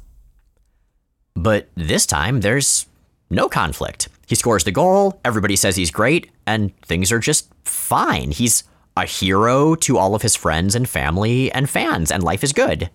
But 1.36 1.70
this 1.76 2.06
time, 2.06 2.42
there's 2.42 2.88
no 3.30 3.50
conflict. 3.50 4.10
He 4.34 4.36
scores 4.36 4.64
the 4.64 4.72
goal, 4.72 5.22
everybody 5.24 5.56
says 5.56 5.76
he's 5.76 5.92
great, 5.92 6.32
and 6.48 6.76
things 6.82 7.12
are 7.12 7.20
just 7.20 7.54
fine. 7.66 8.32
He's 8.32 8.64
a 8.98 9.06
hero 9.06 9.76
to 9.76 10.00
all 10.00 10.16
of 10.16 10.24
his 10.24 10.36
friends 10.36 10.74
and 10.74 10.90
family 10.90 11.52
and 11.52 11.70
fans, 11.70 12.10
and 12.10 12.24
life 12.24 12.44
is 12.44 12.52
good. 12.52 12.90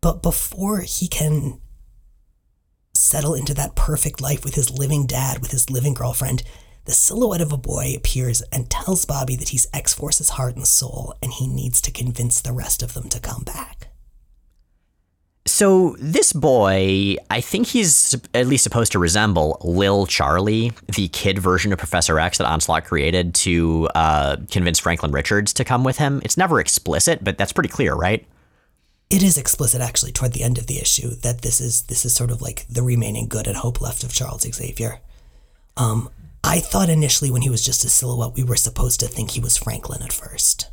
But 0.00 0.20
before 0.20 0.80
he 0.80 1.06
can 1.06 1.60
settle 2.94 3.32
into 3.32 3.54
that 3.54 3.76
perfect 3.76 4.20
life 4.20 4.44
with 4.44 4.56
his 4.56 4.76
living 4.76 5.06
dad, 5.06 5.38
with 5.38 5.52
his 5.52 5.70
living 5.70 5.94
girlfriend, 5.94 6.42
the 6.84 6.90
silhouette 6.90 7.40
of 7.40 7.52
a 7.52 7.56
boy 7.56 7.94
appears 7.96 8.42
and 8.50 8.68
tells 8.68 9.04
Bobby 9.04 9.36
that 9.36 9.50
he's 9.50 9.68
X 9.72 9.94
Force's 9.94 10.30
heart 10.30 10.56
and 10.56 10.66
soul, 10.66 11.14
and 11.22 11.32
he 11.32 11.46
needs 11.46 11.80
to 11.82 11.92
convince 11.92 12.40
the 12.40 12.52
rest 12.52 12.82
of 12.82 12.94
them 12.94 13.08
to 13.10 13.20
come 13.20 13.44
back. 13.44 13.77
So, 15.48 15.96
this 15.98 16.34
boy, 16.34 17.16
I 17.30 17.40
think 17.40 17.68
he's 17.68 18.14
at 18.34 18.46
least 18.46 18.64
supposed 18.64 18.92
to 18.92 18.98
resemble 18.98 19.58
Lil 19.64 20.04
Charlie, 20.04 20.72
the 20.94 21.08
kid 21.08 21.38
version 21.38 21.72
of 21.72 21.78
Professor 21.78 22.20
X 22.20 22.36
that 22.36 22.46
Onslaught 22.46 22.84
created 22.84 23.34
to 23.36 23.88
uh, 23.94 24.36
convince 24.50 24.78
Franklin 24.78 25.10
Richards 25.10 25.54
to 25.54 25.64
come 25.64 25.84
with 25.84 25.96
him. 25.96 26.20
It's 26.22 26.36
never 26.36 26.60
explicit, 26.60 27.24
but 27.24 27.38
that's 27.38 27.54
pretty 27.54 27.70
clear, 27.70 27.94
right? 27.94 28.26
It 29.08 29.22
is 29.22 29.38
explicit 29.38 29.80
actually 29.80 30.12
toward 30.12 30.34
the 30.34 30.42
end 30.42 30.58
of 30.58 30.66
the 30.66 30.78
issue 30.78 31.14
that 31.22 31.40
this 31.40 31.62
is 31.62 31.84
this 31.84 32.04
is 32.04 32.14
sort 32.14 32.30
of 32.30 32.42
like 32.42 32.66
the 32.68 32.82
remaining 32.82 33.26
good 33.26 33.46
and 33.46 33.56
hope 33.56 33.80
left 33.80 34.04
of 34.04 34.12
Charles 34.12 34.42
Xavier. 34.42 35.00
Um, 35.78 36.10
I 36.44 36.60
thought 36.60 36.90
initially 36.90 37.30
when 37.30 37.40
he 37.40 37.48
was 37.48 37.64
just 37.64 37.84
a 37.84 37.88
silhouette, 37.88 38.34
we 38.34 38.44
were 38.44 38.56
supposed 38.56 39.00
to 39.00 39.06
think 39.06 39.30
he 39.30 39.40
was 39.40 39.56
Franklin 39.56 40.02
at 40.02 40.12
first. 40.12 40.68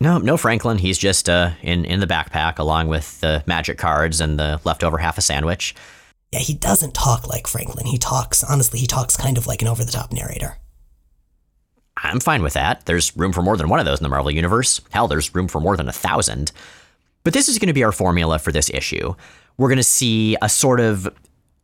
No, 0.00 0.18
no 0.18 0.36
Franklin. 0.36 0.78
He's 0.78 0.98
just 0.98 1.28
uh, 1.28 1.52
in 1.62 1.84
in 1.84 2.00
the 2.00 2.06
backpack 2.06 2.58
along 2.58 2.88
with 2.88 3.20
the 3.20 3.42
magic 3.46 3.78
cards 3.78 4.20
and 4.20 4.38
the 4.38 4.60
leftover 4.64 4.98
half 4.98 5.18
a 5.18 5.22
sandwich. 5.22 5.74
Yeah, 6.32 6.40
he 6.40 6.54
doesn't 6.54 6.94
talk 6.94 7.28
like 7.28 7.46
Franklin. 7.46 7.86
He 7.86 7.98
talks 7.98 8.42
honestly. 8.42 8.78
He 8.80 8.86
talks 8.86 9.16
kind 9.16 9.38
of 9.38 9.46
like 9.46 9.62
an 9.62 9.68
over 9.68 9.84
the 9.84 9.92
top 9.92 10.12
narrator. 10.12 10.58
I'm 11.96 12.20
fine 12.20 12.42
with 12.42 12.54
that. 12.54 12.86
There's 12.86 13.16
room 13.16 13.32
for 13.32 13.40
more 13.40 13.56
than 13.56 13.68
one 13.68 13.78
of 13.78 13.86
those 13.86 14.00
in 14.00 14.02
the 14.02 14.08
Marvel 14.08 14.30
Universe. 14.30 14.80
Hell, 14.90 15.08
there's 15.08 15.34
room 15.34 15.48
for 15.48 15.60
more 15.60 15.76
than 15.76 15.88
a 15.88 15.92
thousand. 15.92 16.50
But 17.22 17.32
this 17.32 17.48
is 17.48 17.58
going 17.58 17.68
to 17.68 17.72
be 17.72 17.84
our 17.84 17.92
formula 17.92 18.38
for 18.38 18.52
this 18.52 18.68
issue. 18.70 19.14
We're 19.56 19.68
going 19.68 19.76
to 19.76 19.82
see 19.82 20.36
a 20.42 20.48
sort 20.48 20.80
of 20.80 21.08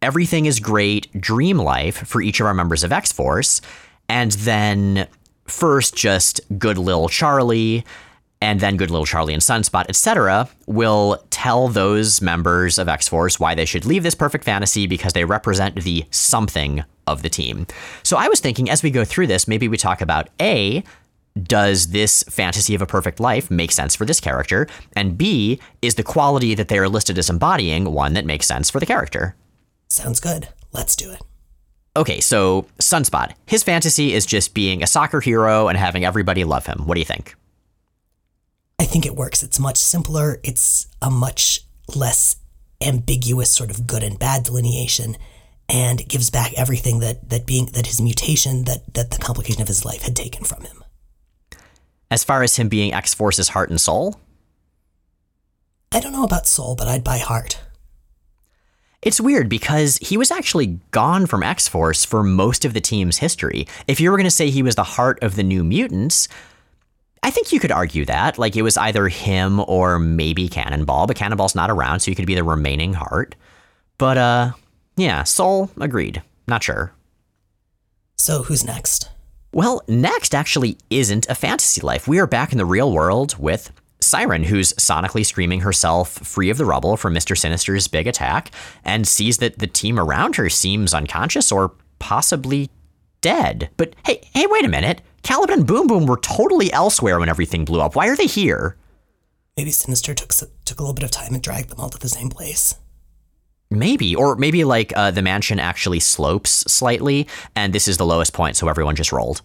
everything 0.01 0.47
is 0.47 0.61
great 0.61 1.13
dream 1.21 1.59
life 1.59 2.07
for 2.07 2.23
each 2.23 2.41
of 2.41 2.47
our 2.47 2.55
members 2.55 2.85
of 2.85 2.93
X 2.93 3.13
Force. 3.13 3.61
And 4.09 4.33
then 4.33 5.09
first, 5.47 5.95
just 5.97 6.41
good 6.59 6.79
little 6.79 7.09
Charlie, 7.09 7.85
and 8.41 8.61
then 8.61 8.77
good 8.77 8.91
little 8.91 9.07
Charlie 9.07 9.35
and 9.35 9.43
Sunspot, 9.43 9.87
etc., 9.89 10.49
will 10.67 11.23
tell 11.31 11.69
those 11.69 12.23
members 12.23 12.79
of 12.79 12.89
X 12.89 13.09
Force 13.09 13.39
why 13.39 13.55
they 13.55 13.65
should 13.65 13.85
leave 13.85 14.03
this 14.03 14.15
perfect 14.15 14.45
fantasy 14.45 14.87
because 14.87 15.13
they 15.13 15.25
represent 15.25 15.83
the 15.83 16.05
something 16.11 16.85
of 17.07 17.23
the 17.23 17.29
team. 17.29 17.67
So 18.03 18.17
I 18.17 18.29
was 18.29 18.41
thinking 18.41 18.71
as 18.71 18.83
we 18.83 18.91
go 18.91 19.05
through 19.05 19.27
this, 19.27 19.49
maybe 19.49 19.69
we 19.69 19.77
talk 19.77 20.01
about 20.01 20.29
A, 20.41 20.83
does 21.41 21.89
this 21.89 22.23
fantasy 22.25 22.75
of 22.75 22.83
a 22.83 22.87
perfect 22.87 23.21
life 23.21 23.51
make 23.51 23.73
sense 23.73 23.95
for 23.95 24.05
this 24.05 24.21
character? 24.21 24.67
And 24.97 25.17
B, 25.17 25.61
is 25.83 25.95
the 25.95 26.03
quality 26.03 26.55
that 26.55 26.69
they 26.69 26.79
are 26.79 26.89
listed 26.89 27.19
as 27.19 27.31
embodying 27.31 27.93
one 27.93 28.15
that 28.15 28.27
makes 28.27 28.47
sense 28.47 28.71
for 28.71 28.81
the 28.81 28.87
character? 28.87 29.37
Sounds 29.89 30.21
good. 30.21 30.49
Let's 30.73 30.97
do 30.97 31.11
it. 31.11 31.21
Okay, 31.97 32.21
so 32.21 32.67
Sunspot, 32.79 33.33
his 33.47 33.63
fantasy 33.63 34.13
is 34.13 34.25
just 34.25 34.55
being 34.55 34.83
a 34.83 34.87
soccer 34.87 35.21
hero 35.21 35.69
and 35.69 35.77
having 35.77 36.05
everybody 36.05 36.45
love 36.45 36.67
him. 36.67 36.87
What 36.87 36.95
do 36.95 37.01
you 37.01 37.07
think? 37.07 37.35
I 38.81 38.85
think 38.85 39.05
it 39.05 39.15
works. 39.15 39.43
It's 39.43 39.61
much 39.61 39.77
simpler. 39.77 40.41
It's 40.43 40.89
a 41.03 41.11
much 41.11 41.61
less 41.95 42.37
ambiguous 42.81 43.51
sort 43.51 43.71
of 43.71 43.87
good 43.87 44.03
and 44.03 44.19
bad 44.19 44.43
delineation 44.43 45.19
and 45.69 46.01
it 46.01 46.09
gives 46.09 46.31
back 46.31 46.53
everything 46.55 46.99
that 47.01 47.29
that 47.29 47.47
being 47.47 47.67
that 47.67 47.87
his 47.87 48.01
mutation 48.01 48.65
that 48.65 48.93
that 48.95 49.11
the 49.11 49.19
complication 49.19 49.63
of 49.63 49.69
his 49.69 49.85
life 49.85 50.03
had 50.03 50.17
taken 50.17 50.45
from 50.45 50.63
him. 50.63 50.83
As 52.11 52.25
far 52.25 52.43
as 52.43 52.57
him 52.57 52.69
being 52.69 52.93
X 52.93 53.15
Force's 53.15 53.51
heart 53.51 53.71
and 53.71 53.81
soul? 53.81 54.19
I 55.93 56.01
don't 56.01 56.13
know 56.13 56.25
about 56.25 56.47
soul, 56.47 56.75
but 56.75 56.89
I'd 56.89 57.05
buy 57.05 57.19
heart. 57.19 57.61
It's 59.03 59.21
weird 59.21 59.49
because 59.49 59.99
he 59.99 60.17
was 60.17 60.31
actually 60.31 60.79
gone 60.91 61.27
from 61.27 61.43
X 61.43 61.69
Force 61.69 62.05
for 62.05 62.23
most 62.23 62.65
of 62.65 62.75
the 62.75 62.81
team's 62.81 63.19
history. 63.19 63.67
If 63.87 64.01
you 64.01 64.11
were 64.11 64.17
going 64.17 64.25
to 64.25 64.31
say 64.31 64.51
he 64.51 64.63
was 64.63 64.75
the 64.75 64.85
heart 64.85 65.23
of 65.23 65.37
the 65.37 65.43
New 65.43 65.65
Mutants, 65.65 66.29
I 67.23 67.31
think 67.31 67.53
you 67.53 67.61
could 67.61 67.73
argue 67.73 68.05
that. 68.07 68.39
Like 68.39 68.57
it 68.57 68.63
was 68.63 68.77
either 68.77 69.09
him 69.09 69.61
or 69.69 69.99
maybe 69.99 70.49
Cannonball, 70.49 71.07
but 71.07 71.17
Cannonball's 71.17 71.55
not 71.55 71.71
around, 71.71 72.01
so 72.01 72.11
you 72.11 72.15
could 72.15 72.27
be 72.27 72.35
the 72.35 72.45
remaining 72.45 72.95
heart. 72.95 73.35
But 73.99 74.19
uh 74.19 74.53
yeah, 74.97 75.25
Soul 75.25 75.71
agreed. 75.81 76.23
Not 76.47 76.63
sure. 76.63 76.93
So 78.17 78.43
who's 78.43 78.65
next? 78.65 79.09
Well, 79.53 79.83
next 79.89 80.35
actually 80.35 80.79
isn't 80.91 81.29
a 81.29 81.35
fantasy 81.35 81.81
life. 81.81 82.07
We 82.07 82.19
are 82.19 82.27
back 82.27 82.53
in 82.53 82.59
the 82.59 82.65
real 82.65 82.93
world 82.93 83.37
with 83.39 83.73
Siren, 84.01 84.45
who's 84.45 84.73
sonically 84.75 85.27
screaming 85.27 85.61
herself 85.61 86.11
free 86.11 86.51
of 86.51 86.59
the 86.59 86.65
rubble 86.65 86.97
from 86.97 87.15
Mr. 87.15 87.37
Sinister's 87.37 87.89
big 87.89 88.07
attack, 88.07 88.51
and 88.85 89.07
sees 89.07 89.39
that 89.39 89.59
the 89.59 89.67
team 89.67 89.99
around 89.99 90.37
her 90.37 90.49
seems 90.49 90.95
unconscious 90.95 91.53
or 91.53 91.73
possibly 91.99 92.71
dead. 93.21 93.71
But 93.77 93.95
hey, 94.05 94.21
hey, 94.35 94.47
wait 94.49 94.65
a 94.65 94.69
minute. 94.69 95.03
Caliban 95.23 95.61
and 95.61 95.67
Boom 95.67 95.87
Boom 95.87 96.07
were 96.07 96.19
totally 96.19 96.73
elsewhere 96.73 97.19
when 97.19 97.29
everything 97.29 97.65
blew 97.65 97.81
up. 97.81 97.95
Why 97.95 98.09
are 98.09 98.17
they 98.17 98.27
here? 98.27 98.77
Maybe 99.57 99.71
Sinister 99.71 100.15
took 100.15 100.33
took 100.65 100.79
a 100.79 100.83
little 100.83 100.95
bit 100.95 101.05
of 101.05 101.11
time 101.11 101.35
and 101.35 101.43
dragged 101.43 101.69
them 101.69 101.81
all 101.81 101.91
to 101.91 101.99
the 101.99 102.09
same 102.09 102.31
place. 102.31 102.77
Maybe, 103.71 104.17
or 104.17 104.35
maybe 104.35 104.65
like 104.65 104.93
uh, 104.97 105.13
the 105.13 105.23
mansion 105.23 105.61
actually 105.61 106.01
slopes 106.01 106.51
slightly, 106.51 107.29
and 107.55 107.73
this 107.73 107.87
is 107.87 107.99
the 107.99 108.07
lowest 108.07 108.33
point, 108.33 108.57
so 108.57 108.69
everyone 108.69 108.97
just 108.97 109.13
rolled. 109.13 109.43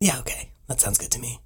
Yeah, 0.00 0.18
okay, 0.18 0.50
that 0.66 0.80
sounds 0.80 0.98
good 0.98 1.10
to 1.12 1.18
me. 1.18 1.40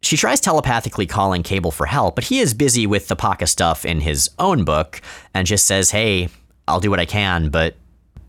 She 0.00 0.16
tries 0.16 0.40
telepathically 0.40 1.06
calling 1.06 1.42
Cable 1.42 1.70
for 1.70 1.86
help, 1.86 2.14
but 2.14 2.24
he 2.24 2.38
is 2.38 2.54
busy 2.54 2.86
with 2.86 3.08
the 3.08 3.16
Paka 3.16 3.46
stuff 3.46 3.84
in 3.84 4.00
his 4.00 4.30
own 4.38 4.64
book 4.64 5.02
and 5.34 5.46
just 5.46 5.66
says, 5.66 5.90
Hey, 5.90 6.28
I'll 6.66 6.80
do 6.80 6.90
what 6.90 7.00
I 7.00 7.04
can, 7.04 7.50
but 7.50 7.74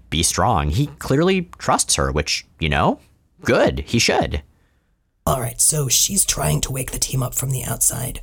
be 0.10 0.24
strong. 0.24 0.70
He 0.70 0.88
clearly 1.00 1.50
trusts 1.58 1.96
her, 1.96 2.12
which, 2.12 2.46
you 2.60 2.70
know, 2.70 3.00
good. 3.44 3.80
He 3.82 4.00
should. 4.00 4.42
All 5.26 5.40
right, 5.40 5.62
so 5.62 5.88
she's 5.88 6.26
trying 6.26 6.62
to 6.62 6.72
wake 6.72 6.92
the 6.92 7.00
team 7.00 7.22
up 7.22 7.36
from 7.36 7.52
the 7.52 7.64
outside. 7.64 8.22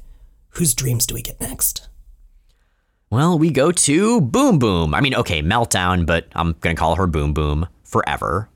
Whose 0.51 0.75
dreams 0.75 1.07
do 1.07 1.15
we 1.15 1.23
get 1.23 1.41
next? 1.41 1.89
Well, 3.11 3.39
we 3.39 3.51
go 3.51 3.71
to 3.71 4.21
Boom 4.21 4.59
Boom. 4.59 4.95
I 4.95 5.01
mean, 5.01 5.15
okay, 5.15 5.41
Meltdown, 5.43 6.07
but 6.07 6.27
I'm 6.35 6.53
going 6.55 6.75
to 6.75 6.81
call 6.81 6.97
her 6.97 7.07
Boom 7.07 7.33
Boom 7.33 7.69
forever. 7.85 8.49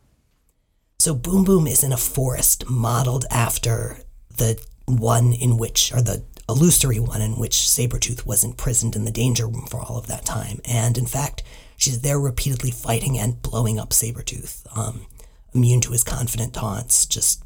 So 0.99 1.15
Boom 1.15 1.45
Boom 1.45 1.67
is 1.67 1.85
in 1.85 1.93
a 1.93 1.97
forest 1.97 2.69
modeled 2.69 3.25
after 3.31 3.99
the 4.37 4.61
one 4.87 5.33
in 5.33 5.57
which, 5.57 5.93
or 5.95 6.03
the 6.03 6.25
illusory 6.49 6.99
one 6.99 7.23
in 7.23 7.37
which 7.37 7.55
Sabretooth 7.55 8.27
was 8.27 8.43
imprisoned 8.43 8.97
in 8.97 9.05
the 9.05 9.13
danger 9.13 9.47
room 9.47 9.67
for 9.71 9.81
all 9.81 9.97
of 9.97 10.09
that 10.09 10.25
time. 10.25 10.61
And 10.65 10.99
in 10.99 11.07
fact, 11.07 11.45
she's 11.81 12.03
there 12.03 12.21
repeatedly 12.21 12.71
fighting 12.71 13.19
and 13.19 13.43
blowing 13.43 13.81
up 13.81 13.91
Sabretooth. 13.91 14.65
Um, 14.77 15.07
immune 15.53 15.81
to 15.81 15.91
his 15.91 16.05
confident 16.05 16.55
taunts, 16.55 17.07
just 17.07 17.43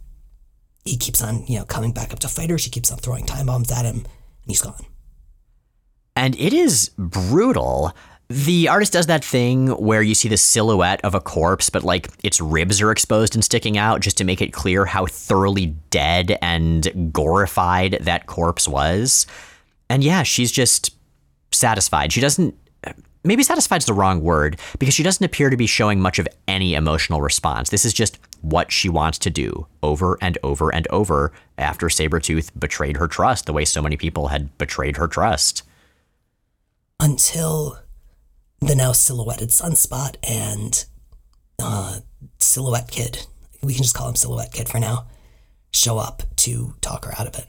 he 0.84 0.98
keeps 0.98 1.22
on, 1.22 1.46
you 1.46 1.58
know, 1.58 1.64
coming 1.64 1.92
back 1.92 2.12
up 2.12 2.18
to 2.18 2.28
fight 2.28 2.50
her. 2.50 2.58
She 2.58 2.68
keeps 2.68 2.92
on 2.92 2.98
throwing 2.98 3.24
time 3.24 3.46
bombs 3.46 3.72
at 3.72 3.86
him, 3.86 3.96
and 3.96 4.06
he's 4.46 4.60
gone 4.60 4.84
and 6.16 6.38
it 6.38 6.52
is 6.52 6.90
brutal. 6.96 7.92
The 8.28 8.68
artist 8.68 8.92
does 8.92 9.06
that 9.06 9.24
thing 9.24 9.68
where 9.68 10.02
you 10.02 10.14
see 10.14 10.28
the 10.28 10.36
silhouette 10.36 11.00
of 11.04 11.14
a 11.14 11.20
corpse, 11.20 11.70
but 11.70 11.84
like 11.84 12.08
its 12.22 12.40
ribs 12.40 12.80
are 12.80 12.90
exposed 12.90 13.34
and 13.34 13.44
sticking 13.44 13.76
out 13.76 14.00
just 14.00 14.16
to 14.18 14.24
make 14.24 14.40
it 14.40 14.52
clear 14.52 14.86
how 14.86 15.06
thoroughly 15.06 15.66
dead 15.90 16.38
and 16.40 16.84
gorified 17.12 18.02
that 18.04 18.26
corpse 18.26 18.66
was. 18.66 19.26
And 19.90 20.02
yeah, 20.02 20.22
she's 20.22 20.50
just 20.50 20.94
satisfied. 21.52 22.12
She 22.12 22.20
doesn't, 22.20 22.56
maybe 23.24 23.42
satisfied 23.42 23.78
is 23.78 23.86
the 23.86 23.94
wrong 23.94 24.20
word, 24.20 24.60
because 24.78 24.94
she 24.94 25.02
doesn't 25.02 25.24
appear 25.24 25.50
to 25.50 25.56
be 25.56 25.66
showing 25.66 26.00
much 26.00 26.18
of 26.18 26.28
any 26.46 26.74
emotional 26.74 27.20
response. 27.20 27.70
This 27.70 27.84
is 27.84 27.92
just 27.92 28.18
what 28.42 28.70
she 28.70 28.88
wants 28.88 29.18
to 29.20 29.30
do 29.30 29.66
over 29.82 30.18
and 30.20 30.38
over 30.42 30.72
and 30.72 30.86
over 30.88 31.32
after 31.58 31.86
Sabretooth 31.86 32.50
betrayed 32.58 32.98
her 32.98 33.08
trust 33.08 33.46
the 33.46 33.52
way 33.52 33.64
so 33.64 33.80
many 33.80 33.96
people 33.96 34.28
had 34.28 34.56
betrayed 34.58 34.98
her 34.98 35.08
trust 35.08 35.62
until 37.00 37.78
the 38.60 38.74
now 38.74 38.92
silhouetted 38.92 39.48
sunspot 39.48 40.16
and 40.22 40.86
uh, 41.62 42.00
silhouette 42.38 42.90
kid 42.90 43.26
we 43.62 43.74
can 43.74 43.82
just 43.82 43.94
call 43.94 44.08
him 44.08 44.16
silhouette 44.16 44.52
kid 44.52 44.68
for 44.68 44.78
now 44.78 45.06
show 45.70 45.98
up 45.98 46.22
to 46.36 46.74
talk 46.80 47.04
her 47.04 47.12
out 47.18 47.26
of 47.26 47.34
it 47.36 47.46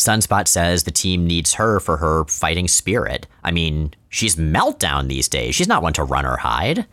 sunspot 0.00 0.48
says 0.48 0.84
the 0.84 0.90
team 0.90 1.26
needs 1.26 1.54
her 1.54 1.80
for 1.80 1.96
her 1.98 2.24
fighting 2.24 2.68
spirit 2.68 3.26
i 3.44 3.50
mean 3.50 3.92
she's 4.08 4.36
meltdown 4.36 5.08
these 5.08 5.28
days 5.28 5.54
she's 5.54 5.68
not 5.68 5.82
one 5.82 5.92
to 5.92 6.04
run 6.04 6.26
or 6.26 6.36
hide 6.36 6.86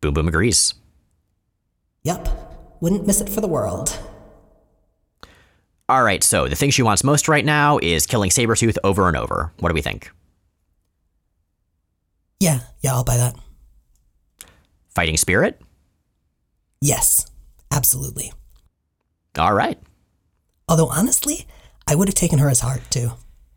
boom 0.00 0.14
boom 0.14 0.28
agrees 0.28 0.74
yep 2.02 2.28
wouldn't 2.80 3.06
miss 3.06 3.20
it 3.20 3.28
for 3.28 3.40
the 3.40 3.48
world 3.48 3.98
all 5.90 6.02
right, 6.02 6.22
so 6.22 6.48
the 6.48 6.54
thing 6.54 6.68
she 6.68 6.82
wants 6.82 7.02
most 7.02 7.28
right 7.28 7.44
now 7.44 7.78
is 7.78 8.06
killing 8.06 8.28
Sabretooth 8.28 8.76
over 8.84 9.08
and 9.08 9.16
over. 9.16 9.54
What 9.58 9.70
do 9.70 9.74
we 9.74 9.80
think? 9.80 10.10
Yeah, 12.40 12.60
yeah, 12.80 12.92
I'll 12.92 13.04
buy 13.04 13.16
that. 13.16 13.36
Fighting 14.90 15.16
spirit? 15.16 15.62
Yes, 16.82 17.26
absolutely. 17.70 18.34
All 19.38 19.54
right. 19.54 19.78
Although, 20.68 20.88
honestly, 20.88 21.46
I 21.88 21.94
would 21.94 22.06
have 22.06 22.14
taken 22.14 22.38
her 22.38 22.50
as 22.50 22.60
heart 22.60 22.82
too. 22.90 23.12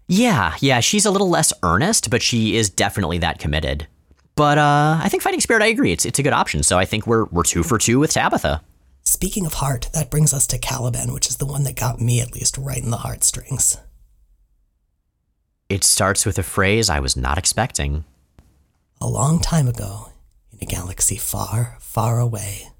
Yeah, 0.07 0.55
yeah, 0.61 0.79
she's 0.79 1.05
a 1.05 1.11
little 1.11 1.29
less 1.29 1.51
earnest, 1.63 2.09
but 2.09 2.21
she 2.21 2.55
is 2.55 2.69
definitely 2.69 3.17
that 3.19 3.39
committed. 3.39 3.88
But 4.36 4.57
uh, 4.57 4.99
I 5.03 5.09
think 5.09 5.21
Fighting 5.21 5.41
Spirit, 5.41 5.61
I 5.61 5.67
agree. 5.67 5.91
It's, 5.91 6.05
it's 6.05 6.17
a 6.17 6.23
good 6.23 6.34
option. 6.34 6.63
So 6.63 6.79
I 6.79 6.86
think 6.86 7.05
we're, 7.05 7.25
we're 7.25 7.43
two 7.43 7.61
for 7.61 7.77
two 7.77 7.99
with 7.99 8.11
Tabitha. 8.11 8.61
Speaking 9.03 9.45
of 9.45 9.55
heart, 9.55 9.89
that 9.93 10.09
brings 10.09 10.34
us 10.34 10.47
to 10.47 10.57
Caliban, 10.57 11.13
which 11.13 11.27
is 11.27 11.38
the 11.38 11.45
one 11.45 11.63
that 11.63 11.75
got 11.75 11.99
me 11.99 12.21
at 12.21 12.34
least 12.34 12.57
right 12.57 12.82
in 12.82 12.91
the 12.91 12.97
heartstrings. 12.97 13.77
It 15.67 15.84
starts 15.84 16.25
with 16.25 16.39
a 16.39 16.43
phrase 16.43 16.89
I 16.89 17.01
was 17.01 17.17
not 17.17 17.38
expecting. 17.38 18.05
A 19.01 19.07
long 19.07 19.39
time 19.39 19.67
ago, 19.67 20.11
in 20.53 20.59
a 20.61 20.65
galaxy 20.65 21.17
far, 21.17 21.77
far 21.82 22.19
away. 22.19 22.70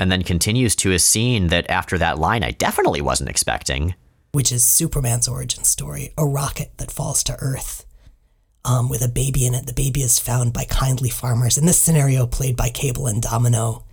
And 0.00 0.10
then 0.10 0.22
continues 0.22 0.74
to 0.76 0.92
a 0.92 0.98
scene 0.98 1.48
that 1.48 1.70
after 1.70 1.96
that 1.98 2.18
line 2.18 2.42
I 2.42 2.50
definitely 2.50 3.00
wasn't 3.00 3.30
expecting. 3.30 3.94
Which 4.32 4.50
is 4.50 4.64
Superman's 4.64 5.28
origin 5.28 5.62
story 5.64 6.12
a 6.16 6.26
rocket 6.26 6.72
that 6.78 6.90
falls 6.90 7.22
to 7.24 7.36
Earth. 7.38 7.84
Um, 8.64 8.88
with 8.88 9.02
a 9.02 9.08
baby 9.08 9.46
in 9.46 9.54
it. 9.54 9.66
The 9.66 9.72
baby 9.72 10.02
is 10.02 10.18
found 10.18 10.52
by 10.52 10.64
kindly 10.64 11.08
farmers, 11.08 11.56
in 11.56 11.64
this 11.64 11.78
scenario, 11.78 12.26
played 12.26 12.56
by 12.56 12.68
Cable 12.68 13.06
and 13.06 13.22
Domino. 13.22 13.84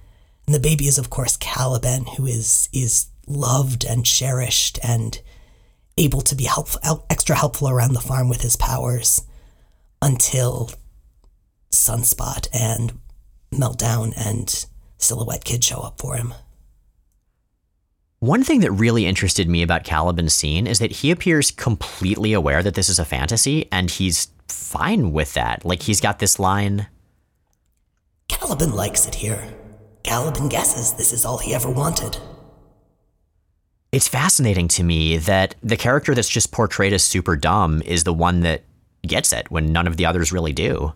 And 0.46 0.54
the 0.54 0.60
baby 0.60 0.88
is, 0.88 0.98
of 0.98 1.10
course, 1.10 1.38
Caliban, 1.38 2.06
who 2.06 2.26
is 2.26 2.68
is 2.74 3.08
loved 3.28 3.86
and 3.86 4.06
cherished 4.06 4.80
and 4.84 5.22
able 5.98 6.22
to 6.22 6.36
be 6.36 6.46
helpful, 6.46 7.06
extra 7.10 7.36
helpful 7.36 7.70
around 7.70 7.94
the 7.94 8.02
farm 8.02 8.30
with 8.30 8.42
his 8.42 8.56
powers 8.56 9.22
until 10.02 10.72
Sunspot 11.72 12.48
and 12.54 13.00
Meltdown 13.52 14.14
and 14.18 14.66
Silhouette 14.98 15.44
Kid 15.44 15.64
show 15.64 15.80
up 15.80 16.00
for 16.00 16.16
him. 16.16 16.34
One 18.20 18.44
thing 18.44 18.62
that 18.62 18.72
really 18.72 19.06
interested 19.06 19.48
me 19.48 19.62
about 19.62 19.84
Caliban's 19.84 20.34
scene 20.34 20.66
is 20.66 20.80
that 20.80 20.92
he 20.92 21.12
appears 21.12 21.52
completely 21.52 22.34
aware 22.34 22.64
that 22.64 22.74
this 22.74 22.90
is 22.90 22.98
a 22.98 23.06
fantasy 23.06 23.68
and 23.72 23.92
he's 23.92 24.30
fine 24.48 25.12
with 25.12 25.34
that. 25.36 25.64
Like 25.64 25.84
he's 25.84 26.02
got 26.02 26.20
this 26.20 26.40
line 26.40 26.88
Caliban 28.28 28.74
likes 28.74 29.06
it 29.06 29.16
here. 29.16 29.54
Caliban 30.04 30.48
guesses 30.50 30.94
this 30.94 31.14
is 31.14 31.26
all 31.26 31.38
he 31.38 31.54
ever 31.54 31.70
wanted. 31.70 32.18
It's 33.92 34.08
fascinating 34.08 34.68
to 34.70 34.84
me 34.84 35.18
that 35.18 35.56
the 35.64 35.78
character 35.78 36.14
that's 36.14 36.30
just 36.30 36.52
portrayed 36.52 36.94
as 36.94 37.04
super 37.04 37.36
dumb 37.36 37.82
is 37.84 38.04
the 38.04 38.14
one 38.14 38.42
that 38.42 38.64
gets 39.06 39.32
it 39.32 39.50
when 39.50 39.72
none 39.72 39.88
of 39.88 39.98
the 39.98 40.06
others 40.06 40.32
really 40.32 40.54
do. 40.54 40.94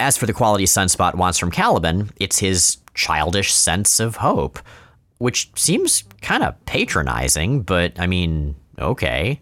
As 0.00 0.16
for 0.16 0.26
the 0.26 0.32
quality 0.32 0.64
Sunspot 0.64 1.16
wants 1.16 1.38
from 1.38 1.50
Caliban, 1.50 2.10
it's 2.16 2.38
his 2.38 2.78
childish 2.98 3.54
sense 3.54 4.00
of 4.00 4.16
hope, 4.16 4.58
which 5.18 5.50
seems 5.54 6.02
kind 6.20 6.42
of 6.42 6.62
patronizing, 6.66 7.62
but 7.62 7.98
I 7.98 8.06
mean, 8.06 8.56
okay. 8.78 9.40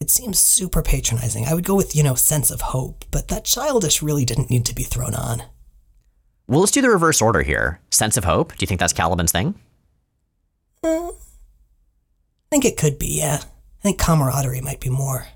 It 0.00 0.10
seems 0.10 0.38
super 0.38 0.82
patronizing. 0.82 1.46
I 1.46 1.54
would 1.54 1.64
go 1.64 1.74
with, 1.74 1.96
you 1.96 2.02
know, 2.02 2.14
sense 2.14 2.50
of 2.50 2.60
hope, 2.60 3.04
but 3.10 3.28
that 3.28 3.44
childish 3.44 4.02
really 4.02 4.24
didn't 4.24 4.50
need 4.50 4.66
to 4.66 4.74
be 4.74 4.82
thrown 4.82 5.14
on. 5.14 5.42
Well, 6.46 6.60
let's 6.60 6.72
do 6.72 6.82
the 6.82 6.90
reverse 6.90 7.22
order 7.22 7.42
here. 7.42 7.80
Sense 7.90 8.16
of 8.16 8.24
hope. 8.24 8.50
Do 8.50 8.56
you 8.60 8.66
think 8.66 8.80
that's 8.80 8.92
Caliban's 8.92 9.32
thing? 9.32 9.54
Hmm. 10.84 11.10
I 11.10 12.48
think 12.50 12.64
it 12.64 12.76
could 12.76 12.98
be, 12.98 13.18
yeah. 13.18 13.40
I 13.42 13.82
think 13.82 13.98
camaraderie 13.98 14.60
might 14.60 14.80
be 14.80 14.90
more. 14.90 15.26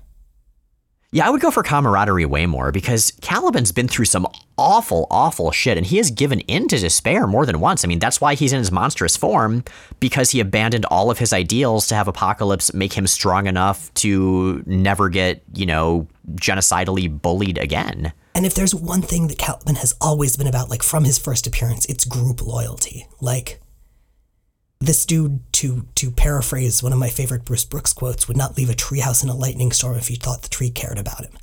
Yeah, 1.15 1.27
I 1.27 1.29
would 1.29 1.39
go 1.39 1.49
for 1.49 1.63
camaraderie 1.63 2.25
way 2.25 2.45
more 2.45 2.73
because 2.73 3.11
Caliban's 3.21 3.71
been 3.71 3.87
through 3.87 4.03
some 4.03 4.27
awful, 4.57 5.07
awful 5.09 5.49
shit 5.51 5.77
and 5.77 5.87
he 5.87 5.95
has 5.95 6.11
given 6.11 6.41
in 6.41 6.67
to 6.67 6.77
despair 6.77 7.25
more 7.25 7.45
than 7.45 7.61
once. 7.61 7.85
I 7.85 7.87
mean, 7.87 7.99
that's 7.99 8.19
why 8.19 8.35
he's 8.35 8.51
in 8.51 8.59
his 8.59 8.69
monstrous 8.69 9.15
form 9.15 9.63
because 10.01 10.31
he 10.31 10.41
abandoned 10.41 10.83
all 10.87 11.09
of 11.09 11.19
his 11.19 11.31
ideals 11.31 11.87
to 11.87 11.95
have 11.95 12.09
Apocalypse 12.09 12.73
make 12.73 12.91
him 12.91 13.07
strong 13.07 13.47
enough 13.47 13.93
to 13.93 14.61
never 14.65 15.07
get, 15.07 15.41
you 15.53 15.65
know, 15.65 16.05
genocidally 16.31 17.09
bullied 17.21 17.59
again. 17.59 18.11
And 18.35 18.45
if 18.45 18.53
there's 18.53 18.75
one 18.75 19.01
thing 19.01 19.29
that 19.29 19.37
Caliban 19.37 19.75
has 19.75 19.95
always 20.01 20.35
been 20.35 20.47
about, 20.47 20.69
like 20.69 20.83
from 20.83 21.05
his 21.05 21.17
first 21.17 21.47
appearance, 21.47 21.85
it's 21.85 22.03
group 22.03 22.45
loyalty. 22.45 23.07
Like, 23.21 23.61
this 24.79 25.05
dude, 25.05 25.39
to 25.53 25.87
to 25.95 26.11
paraphrase 26.11 26.83
one 26.83 26.93
of 26.93 26.99
my 26.99 27.09
favorite 27.09 27.45
Bruce 27.45 27.65
Brooks 27.65 27.93
quotes, 27.93 28.27
would 28.27 28.37
not 28.37 28.57
leave 28.57 28.69
a 28.69 28.73
treehouse 28.73 29.23
in 29.23 29.29
a 29.29 29.35
lightning 29.35 29.71
storm 29.71 29.97
if 29.97 30.07
he 30.07 30.15
thought 30.15 30.41
the 30.41 30.49
tree 30.49 30.69
cared 30.69 30.99
about 30.99 31.23
him. 31.25 31.33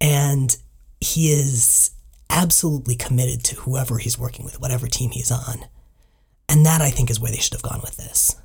And 0.00 0.56
he 1.00 1.32
is 1.32 1.90
absolutely 2.30 2.94
committed 2.94 3.44
to 3.44 3.56
whoever 3.56 3.98
he's 3.98 4.18
working 4.18 4.44
with, 4.44 4.60
whatever 4.60 4.86
team 4.86 5.10
he's 5.10 5.30
on. 5.30 5.64
And 6.48 6.64
that 6.64 6.80
I 6.80 6.90
think 6.90 7.10
is 7.10 7.20
where 7.20 7.30
they 7.30 7.38
should 7.38 7.54
have 7.54 7.62
gone 7.62 7.80
with 7.82 7.96
this. 7.96 8.36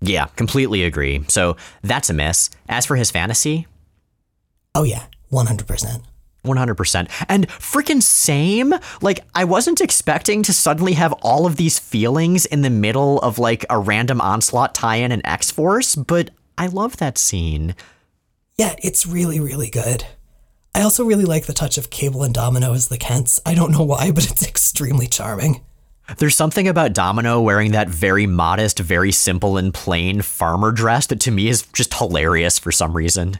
Yeah, 0.00 0.26
completely 0.36 0.84
agree. 0.84 1.24
So 1.28 1.56
that's 1.82 2.10
a 2.10 2.14
miss. 2.14 2.50
As 2.68 2.86
for 2.86 2.96
his 2.96 3.10
fantasy, 3.10 3.66
Oh 4.74 4.84
yeah, 4.84 5.04
one 5.28 5.46
hundred 5.46 5.66
percent. 5.68 6.02
100%. 6.44 7.24
And 7.28 7.48
freaking 7.48 8.02
same. 8.02 8.74
Like, 9.00 9.24
I 9.34 9.44
wasn't 9.44 9.80
expecting 9.80 10.42
to 10.42 10.52
suddenly 10.52 10.94
have 10.94 11.12
all 11.22 11.46
of 11.46 11.56
these 11.56 11.78
feelings 11.78 12.46
in 12.46 12.62
the 12.62 12.70
middle 12.70 13.18
of 13.20 13.38
like 13.38 13.64
a 13.70 13.78
random 13.78 14.20
onslaught 14.20 14.74
tie 14.74 14.96
in 14.96 15.12
and 15.12 15.22
X 15.24 15.50
Force, 15.50 15.94
but 15.94 16.30
I 16.58 16.66
love 16.66 16.96
that 16.98 17.18
scene. 17.18 17.74
Yeah, 18.58 18.74
it's 18.78 19.06
really, 19.06 19.40
really 19.40 19.70
good. 19.70 20.06
I 20.74 20.82
also 20.82 21.04
really 21.04 21.24
like 21.24 21.46
the 21.46 21.52
touch 21.52 21.76
of 21.76 21.90
Cable 21.90 22.22
and 22.22 22.32
Domino 22.32 22.72
as 22.72 22.88
the 22.88 22.98
Kents. 22.98 23.40
I 23.44 23.54
don't 23.54 23.72
know 23.72 23.82
why, 23.82 24.10
but 24.10 24.30
it's 24.30 24.46
extremely 24.48 25.06
charming. 25.06 25.60
There's 26.18 26.36
something 26.36 26.66
about 26.66 26.94
Domino 26.94 27.40
wearing 27.40 27.72
that 27.72 27.88
very 27.88 28.26
modest, 28.26 28.78
very 28.78 29.12
simple 29.12 29.56
and 29.56 29.72
plain 29.72 30.20
farmer 30.20 30.72
dress 30.72 31.06
that 31.06 31.20
to 31.20 31.30
me 31.30 31.48
is 31.48 31.62
just 31.72 31.94
hilarious 31.94 32.58
for 32.58 32.72
some 32.72 32.94
reason. 32.94 33.38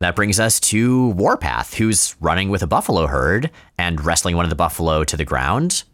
That 0.00 0.16
brings 0.16 0.40
us 0.40 0.58
to 0.60 1.08
Warpath, 1.08 1.74
who's 1.74 2.16
running 2.20 2.48
with 2.48 2.62
a 2.62 2.66
buffalo 2.66 3.06
herd 3.06 3.50
and 3.76 4.02
wrestling 4.02 4.34
one 4.34 4.46
of 4.46 4.50
the 4.50 4.56
buffalo 4.56 5.04
to 5.04 5.14
the 5.14 5.26
ground 5.26 5.84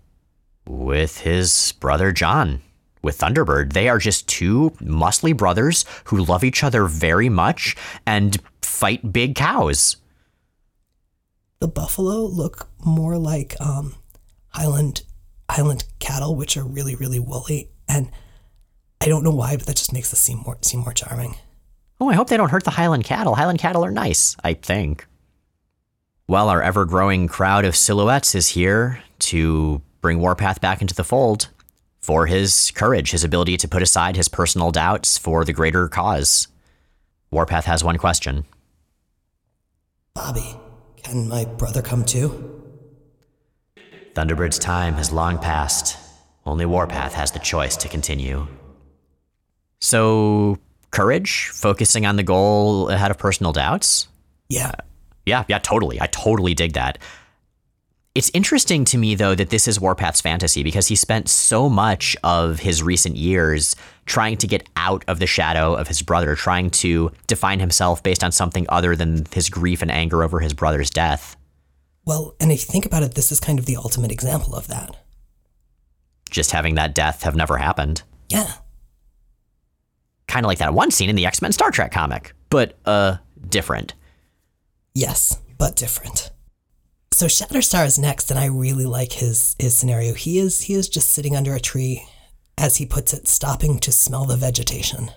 with 0.64 1.18
his 1.18 1.72
brother 1.80 2.12
John. 2.12 2.62
With 3.02 3.18
Thunderbird, 3.18 3.72
they 3.72 3.88
are 3.88 3.98
just 3.98 4.28
two 4.28 4.70
muscly 4.80 5.36
brothers 5.36 5.84
who 6.04 6.24
love 6.24 6.44
each 6.44 6.62
other 6.62 6.86
very 6.86 7.28
much 7.28 7.74
and 8.06 8.40
fight 8.62 9.12
big 9.12 9.34
cows. 9.34 9.96
The 11.58 11.66
buffalo 11.68 12.26
look 12.26 12.68
more 12.84 13.18
like 13.18 13.60
um, 13.60 13.96
Highland 14.50 15.02
Highland 15.50 15.84
cattle, 15.98 16.36
which 16.36 16.56
are 16.56 16.64
really, 16.64 16.94
really 16.94 17.18
woolly, 17.18 17.70
and 17.88 18.10
I 19.00 19.06
don't 19.06 19.24
know 19.24 19.34
why, 19.34 19.56
but 19.56 19.66
that 19.66 19.76
just 19.76 19.92
makes 19.92 20.10
the 20.10 20.16
seem 20.16 20.38
more 20.38 20.58
seem 20.62 20.80
more 20.80 20.92
charming. 20.92 21.36
Oh, 22.00 22.08
I 22.08 22.14
hope 22.14 22.28
they 22.28 22.36
don't 22.36 22.50
hurt 22.50 22.64
the 22.64 22.70
Highland 22.70 23.04
cattle. 23.04 23.34
Highland 23.34 23.58
cattle 23.58 23.84
are 23.84 23.90
nice, 23.90 24.36
I 24.44 24.54
think. 24.54 25.06
Well, 26.28 26.48
our 26.48 26.62
ever 26.62 26.84
growing 26.84 27.28
crowd 27.28 27.64
of 27.64 27.76
silhouettes 27.76 28.34
is 28.34 28.48
here 28.48 29.02
to 29.20 29.80
bring 30.00 30.18
Warpath 30.20 30.60
back 30.60 30.80
into 30.80 30.94
the 30.94 31.04
fold 31.04 31.48
for 32.00 32.26
his 32.26 32.70
courage, 32.74 33.12
his 33.12 33.24
ability 33.24 33.56
to 33.58 33.68
put 33.68 33.82
aside 33.82 34.16
his 34.16 34.28
personal 34.28 34.70
doubts 34.70 35.16
for 35.16 35.44
the 35.44 35.52
greater 35.52 35.88
cause. 35.88 36.48
Warpath 37.30 37.64
has 37.64 37.82
one 37.82 37.96
question. 37.96 38.44
Bobby, 40.14 40.56
can 40.96 41.28
my 41.28 41.44
brother 41.44 41.82
come 41.82 42.04
too? 42.04 42.62
Thunderbird's 44.14 44.58
time 44.58 44.94
has 44.94 45.12
long 45.12 45.38
passed. 45.38 45.98
Only 46.44 46.64
Warpath 46.64 47.14
has 47.14 47.32
the 47.32 47.38
choice 47.38 47.76
to 47.78 47.88
continue. 47.88 48.46
So, 49.80 50.58
courage, 50.96 51.50
focusing 51.52 52.06
on 52.06 52.16
the 52.16 52.22
goal 52.22 52.88
ahead 52.88 53.10
of 53.10 53.18
personal 53.18 53.52
doubts? 53.52 54.08
Yeah. 54.48 54.72
Yeah, 55.26 55.44
yeah, 55.46 55.58
totally. 55.58 56.00
I 56.00 56.06
totally 56.06 56.54
dig 56.54 56.72
that. 56.72 56.98
It's 58.14 58.30
interesting 58.32 58.86
to 58.86 58.96
me, 58.96 59.14
though, 59.14 59.34
that 59.34 59.50
this 59.50 59.68
is 59.68 59.78
Warpath's 59.78 60.22
fantasy 60.22 60.62
because 60.62 60.88
he 60.88 60.96
spent 60.96 61.28
so 61.28 61.68
much 61.68 62.16
of 62.24 62.60
his 62.60 62.82
recent 62.82 63.16
years 63.16 63.76
trying 64.06 64.38
to 64.38 64.46
get 64.46 64.66
out 64.74 65.04
of 65.06 65.18
the 65.18 65.26
shadow 65.26 65.74
of 65.74 65.86
his 65.86 66.00
brother, 66.00 66.34
trying 66.34 66.70
to 66.70 67.12
define 67.26 67.60
himself 67.60 68.02
based 68.02 68.24
on 68.24 68.32
something 68.32 68.64
other 68.70 68.96
than 68.96 69.26
his 69.34 69.50
grief 69.50 69.82
and 69.82 69.90
anger 69.90 70.22
over 70.22 70.40
his 70.40 70.54
brother's 70.54 70.88
death. 70.88 71.36
Well, 72.06 72.34
and 72.40 72.50
if 72.50 72.60
you 72.60 72.72
think 72.72 72.86
about 72.86 73.02
it, 73.02 73.14
this 73.14 73.30
is 73.30 73.38
kind 73.38 73.58
of 73.58 73.66
the 73.66 73.76
ultimate 73.76 74.12
example 74.12 74.54
of 74.54 74.68
that. 74.68 74.96
Just 76.30 76.52
having 76.52 76.76
that 76.76 76.94
death 76.94 77.22
have 77.24 77.36
never 77.36 77.58
happened. 77.58 78.02
Yeah. 78.30 78.50
Kind 80.28 80.44
of 80.44 80.48
like 80.48 80.58
that 80.58 80.74
one 80.74 80.90
scene 80.90 81.10
in 81.10 81.16
the 81.16 81.26
X 81.26 81.40
Men 81.40 81.52
Star 81.52 81.70
Trek 81.70 81.92
comic, 81.92 82.32
but 82.50 82.78
uh, 82.84 83.16
different. 83.48 83.94
Yes, 84.94 85.40
but 85.58 85.76
different. 85.76 86.30
So 87.12 87.26
Shatterstar 87.26 87.86
is 87.86 87.98
next, 87.98 88.30
and 88.30 88.38
I 88.38 88.46
really 88.46 88.84
like 88.84 89.12
his 89.12 89.56
his 89.58 89.76
scenario. 89.76 90.14
He 90.14 90.38
is 90.38 90.62
he 90.62 90.74
is 90.74 90.88
just 90.88 91.10
sitting 91.10 91.34
under 91.34 91.54
a 91.54 91.60
tree, 91.60 92.06
as 92.58 92.76
he 92.76 92.86
puts 92.86 93.14
it, 93.14 93.28
stopping 93.28 93.78
to 93.80 93.92
smell 93.92 94.26
the 94.26 94.36
vegetation. 94.36 95.10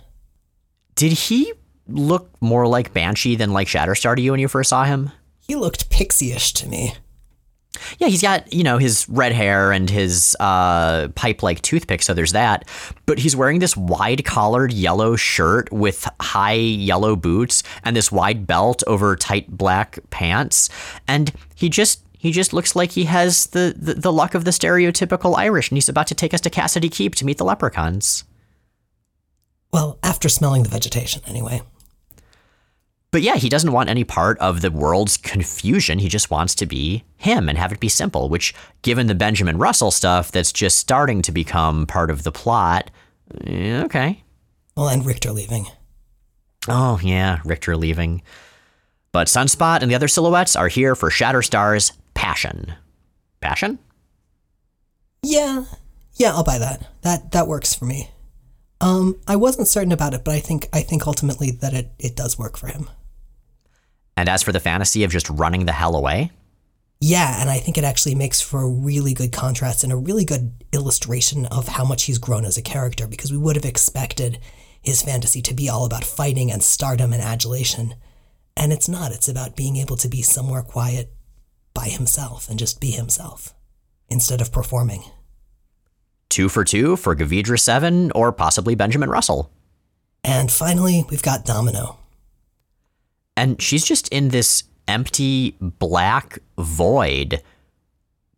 Did 0.95 1.13
he 1.13 1.53
look 1.87 2.29
more 2.41 2.67
like 2.67 2.93
Banshee 2.93 3.35
than 3.35 3.51
like 3.51 3.67
Shatterstar 3.67 4.15
to 4.15 4.21
you 4.21 4.31
when 4.31 4.39
you 4.39 4.47
first 4.47 4.69
saw 4.69 4.83
him? 4.83 5.11
He 5.39 5.55
looked 5.55 5.89
pixie-ish 5.89 6.53
to 6.53 6.67
me. 6.67 6.93
Yeah, 7.97 8.07
he's 8.07 8.21
got, 8.21 8.51
you 8.51 8.63
know, 8.63 8.77
his 8.77 9.07
red 9.09 9.31
hair 9.31 9.71
and 9.71 9.89
his 9.89 10.35
uh, 10.39 11.09
pipe 11.09 11.43
like 11.43 11.61
toothpick, 11.61 12.01
so 12.01 12.13
there's 12.13 12.33
that. 12.33 12.67
But 13.05 13.19
he's 13.19 13.35
wearing 13.35 13.59
this 13.59 13.75
wide 13.75 14.25
collared 14.25 14.73
yellow 14.73 15.15
shirt 15.15 15.71
with 15.71 16.07
high 16.19 16.53
yellow 16.53 17.15
boots 17.15 17.63
and 17.83 17.95
this 17.95 18.11
wide 18.11 18.45
belt 18.45 18.83
over 18.87 19.15
tight 19.15 19.49
black 19.49 19.99
pants. 20.09 20.69
And 21.07 21.31
he 21.55 21.69
just. 21.69 22.03
He 22.21 22.33
just 22.33 22.51
looks 22.51 22.75
like 22.75 22.91
he 22.91 23.05
has 23.05 23.45
the, 23.47 23.73
the, 23.77 23.93
the 23.93 24.11
luck 24.11 24.35
of 24.35 24.43
the 24.43 24.51
stereotypical 24.51 25.37
Irish, 25.37 25.71
and 25.71 25.77
he's 25.77 25.87
about 25.87 26.07
to 26.07 26.13
take 26.13 26.33
us 26.33 26.41
to 26.41 26.49
Cassidy 26.49 26.89
Keep 26.89 27.15
to 27.15 27.25
meet 27.25 27.37
the 27.37 27.45
leprechauns. 27.45 28.25
Well, 29.71 29.97
after 30.03 30.27
smelling 30.27 30.63
the 30.63 30.69
vegetation, 30.69 31.21
anyway. 31.25 31.61
But 33.11 33.23
yeah, 33.23 33.35
he 33.35 33.49
doesn't 33.49 33.71
want 33.71 33.89
any 33.89 34.03
part 34.03 34.37
of 34.37 34.61
the 34.61 34.69
world's 34.69 35.17
confusion. 35.17 35.97
He 35.97 36.09
just 36.09 36.29
wants 36.29 36.53
to 36.55 36.65
be 36.67 37.03
him 37.17 37.49
and 37.49 37.57
have 37.57 37.71
it 37.71 37.79
be 37.79 37.89
simple, 37.89 38.29
which, 38.29 38.53
given 38.83 39.07
the 39.07 39.15
Benjamin 39.15 39.57
Russell 39.57 39.89
stuff 39.89 40.31
that's 40.31 40.51
just 40.51 40.77
starting 40.77 41.23
to 41.23 41.31
become 41.31 41.87
part 41.87 42.11
of 42.11 42.23
the 42.23 42.31
plot, 42.31 42.91
eh, 43.45 43.81
okay. 43.83 44.23
Well, 44.77 44.89
and 44.89 45.05
Rictor 45.05 45.31
leaving. 45.31 45.65
Oh, 46.67 46.99
yeah, 47.01 47.39
Rictor 47.43 47.75
leaving. 47.75 48.21
But 49.11 49.27
Sunspot 49.27 49.81
and 49.81 49.89
the 49.89 49.95
other 49.95 50.07
silhouettes 50.07 50.55
are 50.55 50.67
here 50.67 50.95
for 50.95 51.09
Shatterstar's 51.09 51.93
passion. 52.13 52.73
Passion? 53.41 53.79
Yeah, 55.23 55.65
yeah, 56.13 56.33
I'll 56.33 56.43
buy 56.43 56.59
that. 56.59 56.87
That 57.01 57.31
that 57.31 57.47
works 57.47 57.73
for 57.73 57.85
me. 57.85 58.11
Um, 58.81 59.17
I 59.27 59.35
wasn't 59.35 59.67
certain 59.67 59.91
about 59.91 60.13
it, 60.13 60.23
but 60.23 60.33
I 60.33 60.39
think 60.39 60.69
I 60.71 60.81
think 60.81 61.07
ultimately 61.07 61.51
that 61.51 61.73
it, 61.73 61.91
it 61.97 62.15
does 62.15 62.37
work 62.37 62.57
for 62.57 62.67
him. 62.67 62.89
And 64.19 64.27
as 64.27 64.43
for 64.43 64.51
the 64.51 64.59
fantasy 64.59 65.05
of 65.05 65.11
just 65.11 65.29
running 65.29 65.65
the 65.65 65.71
hell 65.71 65.95
away, 65.95 66.31
Yeah, 66.99 67.39
and 67.39 67.49
I 67.49 67.59
think 67.59 67.77
it 67.77 67.85
actually 67.85 68.15
makes 68.15 68.41
for 68.41 68.61
a 68.61 68.67
really 68.67 69.13
good 69.13 69.31
contrast 69.31 69.85
and 69.85 69.93
a 69.93 69.95
really 69.95 70.25
good 70.25 70.51
illustration 70.73 71.45
of 71.45 71.69
how 71.69 71.85
much 71.85 72.03
he's 72.03 72.17
grown 72.17 72.43
as 72.43 72.57
a 72.57 72.61
character 72.61 73.07
because 73.07 73.31
we 73.31 73.37
would 73.37 73.55
have 73.55 73.63
expected 73.63 74.39
his 74.81 75.01
fantasy 75.01 75.41
to 75.43 75.53
be 75.53 75.69
all 75.69 75.85
about 75.85 76.03
fighting 76.03 76.51
and 76.51 76.61
stardom 76.61 77.13
and 77.13 77.21
adulation. 77.21 77.95
And 78.57 78.73
it's 78.73 78.89
not. 78.89 79.13
It's 79.13 79.29
about 79.29 79.55
being 79.55 79.77
able 79.77 79.95
to 79.95 80.09
be 80.09 80.21
somewhere 80.21 80.63
quiet 80.63 81.13
by 81.73 81.85
himself 81.85 82.49
and 82.49 82.59
just 82.59 82.81
be 82.81 82.91
himself 82.91 83.53
instead 84.09 84.41
of 84.41 84.51
performing. 84.51 85.05
Two 86.27 86.49
for 86.49 86.65
two 86.65 86.97
for 86.97 87.15
Gaveedra 87.15 87.57
7 87.57 88.11
or 88.13 88.33
possibly 88.33 88.75
Benjamin 88.75 89.09
Russell. 89.09 89.49
And 90.25 90.51
finally, 90.51 91.05
we've 91.09 91.23
got 91.23 91.45
Domino. 91.45 91.98
And 93.39 93.61
she's 93.61 93.85
just 93.85 94.09
in 94.09 94.29
this 94.29 94.65
empty 94.89 95.55
black 95.61 96.39
void, 96.57 97.41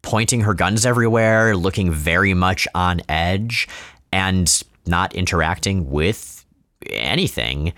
pointing 0.03 0.41
her 0.41 0.53
guns 0.53 0.85
everywhere, 0.85 1.57
looking 1.57 1.91
very 1.91 2.35
much 2.35 2.67
on 2.75 3.01
edge, 3.09 3.67
and 4.13 4.61
not 4.85 5.15
interacting 5.15 5.89
with 5.89 6.45
anything. 6.87 7.73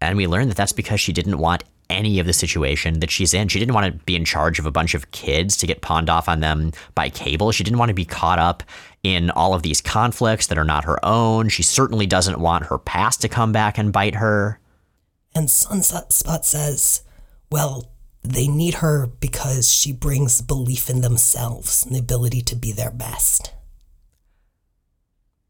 And 0.00 0.16
we 0.16 0.26
learn 0.26 0.48
that 0.48 0.56
that's 0.56 0.72
because 0.72 1.00
she 1.00 1.12
didn't 1.12 1.38
want 1.38 1.62
any 1.88 2.18
of 2.18 2.26
the 2.26 2.32
situation 2.32 2.98
that 2.98 3.12
she's 3.12 3.32
in. 3.32 3.46
She 3.46 3.60
didn't 3.60 3.74
want 3.76 3.86
to 3.86 4.04
be 4.04 4.16
in 4.16 4.24
charge 4.24 4.58
of 4.58 4.66
a 4.66 4.72
bunch 4.72 4.94
of 4.94 5.12
kids 5.12 5.56
to 5.58 5.68
get 5.68 5.82
pawned 5.82 6.10
off 6.10 6.28
on 6.28 6.40
them 6.40 6.72
by 6.96 7.10
cable. 7.10 7.52
She 7.52 7.62
didn't 7.62 7.78
want 7.78 7.90
to 7.90 7.94
be 7.94 8.04
caught 8.04 8.40
up 8.40 8.64
in 9.04 9.30
all 9.30 9.54
of 9.54 9.62
these 9.62 9.80
conflicts 9.80 10.48
that 10.48 10.58
are 10.58 10.64
not 10.64 10.82
her 10.82 10.98
own. 11.04 11.48
She 11.48 11.62
certainly 11.62 12.06
doesn't 12.06 12.40
want 12.40 12.66
her 12.66 12.78
past 12.78 13.20
to 13.20 13.28
come 13.28 13.52
back 13.52 13.78
and 13.78 13.92
bite 13.92 14.16
her. 14.16 14.58
And 15.36 15.50
Sunset 15.50 16.14
Spot 16.14 16.46
says, 16.46 17.02
well, 17.52 17.92
they 18.22 18.48
need 18.48 18.76
her 18.76 19.06
because 19.06 19.70
she 19.70 19.92
brings 19.92 20.40
belief 20.40 20.88
in 20.88 21.02
themselves 21.02 21.84
and 21.84 21.94
the 21.94 22.00
ability 22.00 22.40
to 22.40 22.56
be 22.56 22.72
their 22.72 22.90
best. 22.90 23.52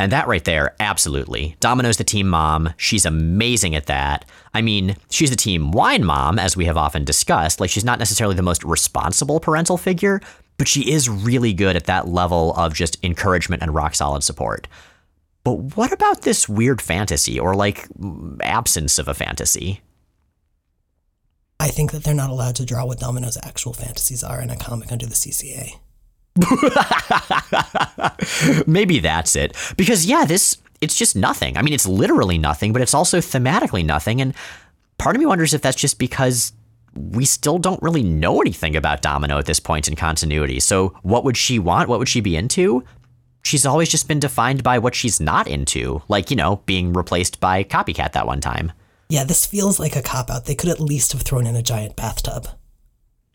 And 0.00 0.10
that 0.10 0.26
right 0.26 0.44
there, 0.44 0.74
absolutely. 0.80 1.54
Domino's 1.60 1.98
the 1.98 2.04
team 2.04 2.28
mom. 2.28 2.74
She's 2.76 3.06
amazing 3.06 3.76
at 3.76 3.86
that. 3.86 4.24
I 4.52 4.60
mean, 4.60 4.96
she's 5.08 5.30
the 5.30 5.36
team 5.36 5.70
wine 5.70 6.04
mom, 6.04 6.40
as 6.40 6.56
we 6.56 6.64
have 6.64 6.76
often 6.76 7.04
discussed. 7.04 7.60
Like, 7.60 7.70
she's 7.70 7.84
not 7.84 8.00
necessarily 8.00 8.34
the 8.34 8.42
most 8.42 8.64
responsible 8.64 9.38
parental 9.38 9.78
figure, 9.78 10.20
but 10.58 10.66
she 10.66 10.90
is 10.90 11.08
really 11.08 11.52
good 11.52 11.76
at 11.76 11.86
that 11.86 12.08
level 12.08 12.54
of 12.54 12.74
just 12.74 12.98
encouragement 13.04 13.62
and 13.62 13.72
rock 13.72 13.94
solid 13.94 14.24
support. 14.24 14.66
But 15.46 15.76
what 15.76 15.92
about 15.92 16.22
this 16.22 16.48
weird 16.48 16.82
fantasy 16.82 17.38
or 17.38 17.54
like 17.54 17.86
absence 18.40 18.98
of 18.98 19.06
a 19.06 19.14
fantasy? 19.14 19.80
I 21.60 21.68
think 21.68 21.92
that 21.92 22.02
they're 22.02 22.14
not 22.14 22.30
allowed 22.30 22.56
to 22.56 22.64
draw 22.64 22.84
what 22.84 22.98
Domino's 22.98 23.38
actual 23.44 23.72
fantasies 23.72 24.24
are 24.24 24.42
in 24.42 24.50
a 24.50 24.56
comic 24.56 24.90
under 24.90 25.06
the 25.06 25.14
CCA. 25.14 25.78
Maybe 28.66 28.98
that's 28.98 29.36
it. 29.36 29.56
Because 29.76 30.04
yeah, 30.04 30.24
this 30.24 30.58
it's 30.80 30.96
just 30.96 31.14
nothing. 31.14 31.56
I 31.56 31.62
mean, 31.62 31.74
it's 31.74 31.86
literally 31.86 32.38
nothing, 32.38 32.72
but 32.72 32.82
it's 32.82 32.92
also 32.92 33.18
thematically 33.18 33.86
nothing 33.86 34.20
and 34.20 34.34
part 34.98 35.14
of 35.14 35.20
me 35.20 35.26
wonders 35.26 35.54
if 35.54 35.62
that's 35.62 35.76
just 35.76 36.00
because 36.00 36.52
we 36.96 37.24
still 37.24 37.58
don't 37.58 37.80
really 37.82 38.02
know 38.02 38.40
anything 38.40 38.74
about 38.74 39.02
Domino 39.02 39.38
at 39.38 39.46
this 39.46 39.60
point 39.60 39.86
in 39.86 39.94
continuity. 39.94 40.58
So, 40.58 40.88
what 41.02 41.22
would 41.22 41.36
she 41.36 41.60
want? 41.60 41.88
What 41.88 42.00
would 42.00 42.08
she 42.08 42.20
be 42.20 42.36
into? 42.36 42.82
She's 43.46 43.64
always 43.64 43.88
just 43.88 44.08
been 44.08 44.18
defined 44.18 44.64
by 44.64 44.80
what 44.80 44.96
she's 44.96 45.20
not 45.20 45.46
into, 45.46 46.02
like, 46.08 46.30
you 46.30 46.36
know, 46.36 46.62
being 46.66 46.92
replaced 46.92 47.38
by 47.38 47.62
Copycat 47.62 48.10
that 48.10 48.26
one 48.26 48.40
time. 48.40 48.72
Yeah, 49.08 49.22
this 49.22 49.46
feels 49.46 49.78
like 49.78 49.94
a 49.94 50.02
cop 50.02 50.32
out. 50.32 50.46
They 50.46 50.56
could 50.56 50.68
at 50.68 50.80
least 50.80 51.12
have 51.12 51.22
thrown 51.22 51.46
in 51.46 51.54
a 51.54 51.62
giant 51.62 51.94
bathtub. 51.94 52.48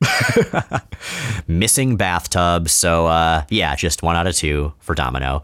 Missing 1.47 1.95
bathtub. 1.95 2.67
So, 2.67 3.05
uh, 3.07 3.45
yeah, 3.47 3.73
just 3.77 4.03
one 4.03 4.17
out 4.17 4.27
of 4.27 4.35
two 4.35 4.73
for 4.79 4.95
Domino. 4.95 5.43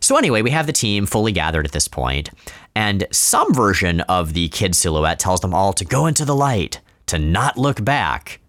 So, 0.00 0.16
anyway, 0.16 0.42
we 0.42 0.50
have 0.50 0.66
the 0.66 0.72
team 0.72 1.06
fully 1.06 1.30
gathered 1.30 1.64
at 1.64 1.70
this 1.70 1.86
point, 1.86 2.30
and 2.74 3.06
some 3.12 3.54
version 3.54 4.00
of 4.00 4.32
the 4.32 4.48
kid 4.48 4.74
silhouette 4.74 5.20
tells 5.20 5.38
them 5.38 5.54
all 5.54 5.72
to 5.74 5.84
go 5.84 6.06
into 6.06 6.24
the 6.24 6.34
light, 6.34 6.80
to 7.06 7.20
not 7.20 7.56
look 7.56 7.84
back. 7.84 8.39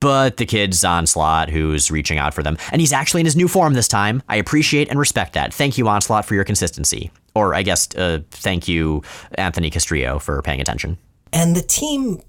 But 0.00 0.38
the 0.38 0.46
kid's 0.46 0.82
Onslaught, 0.82 1.50
who's 1.50 1.90
reaching 1.90 2.16
out 2.16 2.32
for 2.32 2.42
them, 2.42 2.56
and 2.72 2.80
he's 2.80 2.92
actually 2.92 3.20
in 3.20 3.26
his 3.26 3.36
new 3.36 3.48
form 3.48 3.74
this 3.74 3.88
time. 3.88 4.22
I 4.28 4.36
appreciate 4.36 4.88
and 4.88 4.98
respect 4.98 5.34
that. 5.34 5.52
Thank 5.52 5.76
you, 5.76 5.86
Onslaught, 5.88 6.24
for 6.24 6.34
your 6.34 6.44
consistency. 6.44 7.10
Or, 7.34 7.54
I 7.54 7.62
guess, 7.62 7.94
uh, 7.94 8.20
thank 8.30 8.66
you, 8.66 9.02
Anthony 9.34 9.70
Castrillo, 9.70 10.20
for 10.20 10.40
paying 10.42 10.60
attention. 10.60 10.96
And 11.32 11.54
the 11.54 11.62
team 11.62 12.22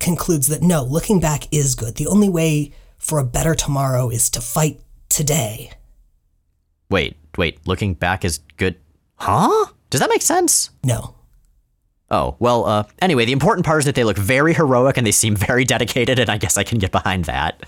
concludes 0.00 0.48
that 0.48 0.62
no, 0.62 0.84
looking 0.84 1.18
back 1.18 1.50
is 1.50 1.74
good. 1.74 1.96
The 1.96 2.06
only 2.06 2.28
way 2.28 2.72
for 2.98 3.18
a 3.18 3.24
better 3.24 3.54
tomorrow 3.54 4.10
is 4.10 4.28
to 4.30 4.40
fight 4.40 4.80
today. 5.08 5.72
Wait, 6.90 7.16
wait, 7.38 7.66
looking 7.66 7.94
back 7.94 8.24
is 8.24 8.38
good. 8.58 8.76
Huh? 9.16 9.66
Does 9.88 10.00
that 10.00 10.10
make 10.10 10.22
sense? 10.22 10.70
No. 10.84 11.13
Oh, 12.10 12.36
well, 12.38 12.66
uh, 12.66 12.84
anyway, 13.00 13.24
the 13.24 13.32
important 13.32 13.64
part 13.64 13.80
is 13.80 13.84
that 13.86 13.94
they 13.94 14.04
look 14.04 14.18
very 14.18 14.54
heroic 14.54 14.96
and 14.96 15.06
they 15.06 15.12
seem 15.12 15.34
very 15.34 15.64
dedicated, 15.64 16.18
and 16.18 16.30
I 16.30 16.36
guess 16.36 16.56
I 16.56 16.64
can 16.64 16.78
get 16.78 16.92
behind 16.92 17.24
that. 17.24 17.64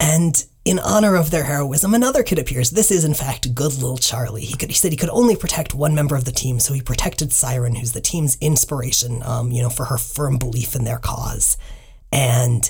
And 0.00 0.44
in 0.64 0.78
honor 0.78 1.14
of 1.14 1.30
their 1.30 1.44
heroism, 1.44 1.94
another 1.94 2.22
kid 2.22 2.38
appears. 2.38 2.70
This 2.70 2.90
is, 2.90 3.04
in 3.04 3.14
fact, 3.14 3.54
good 3.54 3.74
little 3.74 3.98
Charlie. 3.98 4.44
He, 4.44 4.56
could, 4.56 4.70
he 4.70 4.74
said 4.74 4.90
he 4.90 4.96
could 4.96 5.10
only 5.10 5.36
protect 5.36 5.74
one 5.74 5.94
member 5.94 6.16
of 6.16 6.24
the 6.24 6.32
team, 6.32 6.58
so 6.58 6.74
he 6.74 6.82
protected 6.82 7.32
Siren, 7.32 7.76
who's 7.76 7.92
the 7.92 8.00
team's 8.00 8.36
inspiration, 8.40 9.22
um, 9.22 9.52
you 9.52 9.62
know, 9.62 9.70
for 9.70 9.84
her 9.86 9.98
firm 9.98 10.36
belief 10.36 10.74
in 10.74 10.84
their 10.84 10.98
cause. 10.98 11.56
And 12.10 12.68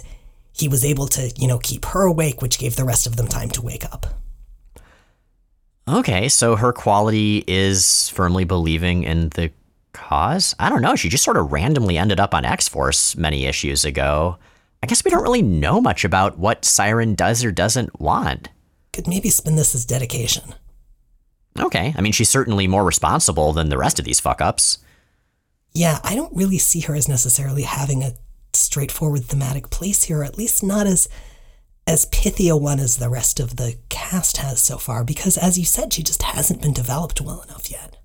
he 0.53 0.69
was 0.69 0.85
able 0.85 1.07
to, 1.09 1.33
you 1.37 1.49
know, 1.49 1.59
keep 1.59 1.85
her 1.87 2.03
awake, 2.03 2.43
which 2.43 2.59
gave 2.59 2.77
the 2.77 2.85
rest 2.85 3.07
of 3.07 3.17
them 3.17 3.27
time 3.27 3.51
to 3.51 3.63
wake 3.63 3.85
up. 3.85 4.07
Okay, 5.87 6.29
so 6.29 6.57
her 6.57 6.73
quality 6.73 7.45
is 7.47 8.09
firmly 8.11 8.45
believing 8.45 9.03
in 9.03 9.29
the 9.31 9.51
cause? 9.95 10.55
I 10.59 10.69
don't 10.69 10.83
know. 10.83 10.97
She 10.97 11.09
just 11.09 11.25
sort 11.25 11.39
of 11.39 11.51
randomly 11.53 11.97
ended 11.97 12.21
up 12.21 12.35
on 12.35 12.45
X 12.45 12.69
Force 12.69 13.17
many 13.17 13.47
issues 13.47 13.87
ago. 13.87 14.37
I 14.83 14.87
guess 14.87 15.03
we 15.03 15.11
don't 15.11 15.23
really 15.23 15.41
know 15.41 15.81
much 15.81 16.05
about 16.05 16.39
what 16.39 16.67
Siren 16.67 17.15
does 17.15 17.43
or 17.43 17.51
doesn't 17.51 17.99
want. 17.99 18.51
Could 18.93 19.09
maybe 19.09 19.31
spin 19.31 19.57
this 19.57 19.75
as 19.75 19.87
dedication. 19.87 20.55
Okay, 21.59 21.95
I 21.97 22.01
mean, 22.03 22.13
she's 22.13 22.29
certainly 22.29 22.67
more 22.67 22.85
responsible 22.85 23.53
than 23.55 23.71
the 23.71 23.79
rest 23.79 23.99
of 23.99 24.05
these 24.05 24.21
fuck 24.21 24.43
ups. 24.43 24.79
Yeah, 25.73 26.01
I 26.05 26.15
don't 26.15 26.37
really 26.37 26.59
see 26.59 26.81
her 26.81 26.95
as 26.95 27.09
necessarily 27.09 27.63
having 27.63 28.03
a 28.03 28.13
straightforward 28.53 29.25
thematic 29.25 29.71
place 29.71 30.05
here, 30.05 30.19
or 30.19 30.25
at 30.25 30.37
least 30.37 30.63
not 30.63 30.87
as 30.87 31.09
as 31.87 32.07
pithy 32.07 32.49
a 32.49 32.57
one 32.57 32.81
as 32.81 32.97
the 32.97 33.11
rest 33.11 33.41
of 33.41 33.57
the 33.57 33.77
cast 33.89 34.39
has 34.39 34.61
so 34.61 34.79
far, 34.79 35.05
because 35.05 35.37
as 35.37 35.59
you 35.59 35.65
said, 35.65 35.93
she 35.93 36.03
just 36.03 36.23
hasn't 36.23 36.63
been 36.63 36.73
developed 36.73 37.21
well 37.21 37.43
enough 37.43 37.71
yet. 37.71 37.97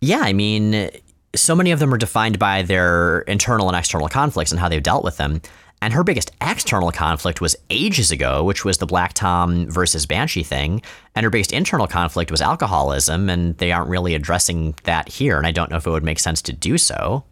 Yeah, 0.00 0.20
I 0.20 0.32
mean, 0.32 0.90
so 1.34 1.54
many 1.54 1.70
of 1.72 1.78
them 1.78 1.92
are 1.92 1.98
defined 1.98 2.38
by 2.38 2.62
their 2.62 3.20
internal 3.20 3.68
and 3.68 3.76
external 3.76 4.08
conflicts 4.08 4.50
and 4.50 4.60
how 4.60 4.68
they've 4.68 4.82
dealt 4.82 5.04
with 5.04 5.16
them. 5.16 5.42
And 5.82 5.94
her 5.94 6.04
biggest 6.04 6.32
external 6.42 6.90
conflict 6.90 7.40
was 7.40 7.56
ages 7.70 8.10
ago, 8.10 8.44
which 8.44 8.64
was 8.64 8.78
the 8.78 8.86
Black 8.86 9.14
Tom 9.14 9.70
versus 9.70 10.04
Banshee 10.04 10.42
thing. 10.42 10.82
And 11.14 11.24
her 11.24 11.30
biggest 11.30 11.52
internal 11.52 11.86
conflict 11.86 12.30
was 12.30 12.42
alcoholism, 12.42 13.30
and 13.30 13.56
they 13.56 13.72
aren't 13.72 13.88
really 13.88 14.14
addressing 14.14 14.74
that 14.84 15.08
here. 15.08 15.38
And 15.38 15.46
I 15.46 15.52
don't 15.52 15.70
know 15.70 15.78
if 15.78 15.86
it 15.86 15.90
would 15.90 16.04
make 16.04 16.18
sense 16.18 16.42
to 16.42 16.52
do 16.52 16.76
so. 16.76 17.24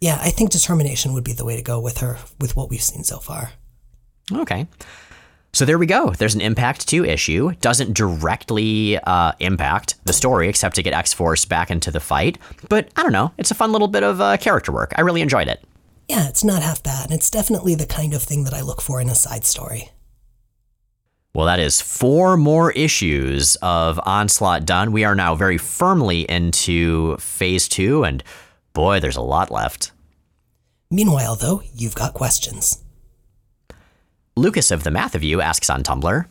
Yeah, 0.00 0.18
I 0.22 0.30
think 0.30 0.50
determination 0.50 1.14
would 1.14 1.24
be 1.24 1.32
the 1.32 1.44
way 1.44 1.56
to 1.56 1.62
go 1.62 1.80
with 1.80 1.98
her, 1.98 2.18
with 2.38 2.54
what 2.54 2.70
we've 2.70 2.82
seen 2.82 3.02
so 3.02 3.18
far. 3.18 3.50
Okay. 4.32 4.68
So 5.52 5.64
there 5.64 5.78
we 5.78 5.86
go. 5.86 6.10
There's 6.10 6.34
an 6.34 6.40
Impact 6.40 6.88
2 6.88 7.04
issue. 7.04 7.52
Doesn't 7.60 7.94
directly 7.94 8.98
uh, 8.98 9.32
impact 9.40 9.96
the 10.04 10.12
story 10.12 10.48
except 10.48 10.76
to 10.76 10.82
get 10.82 10.92
X 10.92 11.12
Force 11.12 11.44
back 11.44 11.70
into 11.70 11.90
the 11.90 12.00
fight. 12.00 12.38
But 12.68 12.88
I 12.96 13.02
don't 13.02 13.12
know. 13.12 13.32
It's 13.36 13.50
a 13.50 13.54
fun 13.56 13.72
little 13.72 13.88
bit 13.88 14.04
of 14.04 14.20
uh, 14.20 14.36
character 14.36 14.70
work. 14.70 14.92
I 14.96 15.00
really 15.00 15.22
enjoyed 15.22 15.48
it. 15.48 15.62
Yeah, 16.08 16.28
it's 16.28 16.44
not 16.44 16.62
half 16.62 16.82
bad. 16.82 17.10
It's 17.10 17.30
definitely 17.30 17.74
the 17.74 17.86
kind 17.86 18.14
of 18.14 18.22
thing 18.22 18.44
that 18.44 18.54
I 18.54 18.62
look 18.62 18.80
for 18.80 19.00
in 19.00 19.08
a 19.08 19.14
side 19.14 19.44
story. 19.44 19.90
Well, 21.34 21.46
that 21.46 21.60
is 21.60 21.80
four 21.80 22.36
more 22.36 22.72
issues 22.72 23.56
of 23.62 24.00
Onslaught 24.04 24.66
done. 24.66 24.90
We 24.90 25.04
are 25.04 25.14
now 25.14 25.36
very 25.36 25.58
firmly 25.58 26.22
into 26.22 27.16
phase 27.18 27.68
two, 27.68 28.02
and 28.02 28.24
boy, 28.72 28.98
there's 28.98 29.16
a 29.16 29.22
lot 29.22 29.52
left. 29.52 29.92
Meanwhile, 30.90 31.36
though, 31.36 31.62
you've 31.72 31.94
got 31.94 32.14
questions. 32.14 32.82
Lucas 34.40 34.70
of 34.70 34.84
the 34.84 34.90
Math 34.90 35.14
of 35.14 35.22
You 35.22 35.42
asks 35.42 35.68
on 35.68 35.82
Tumblr 35.82 36.24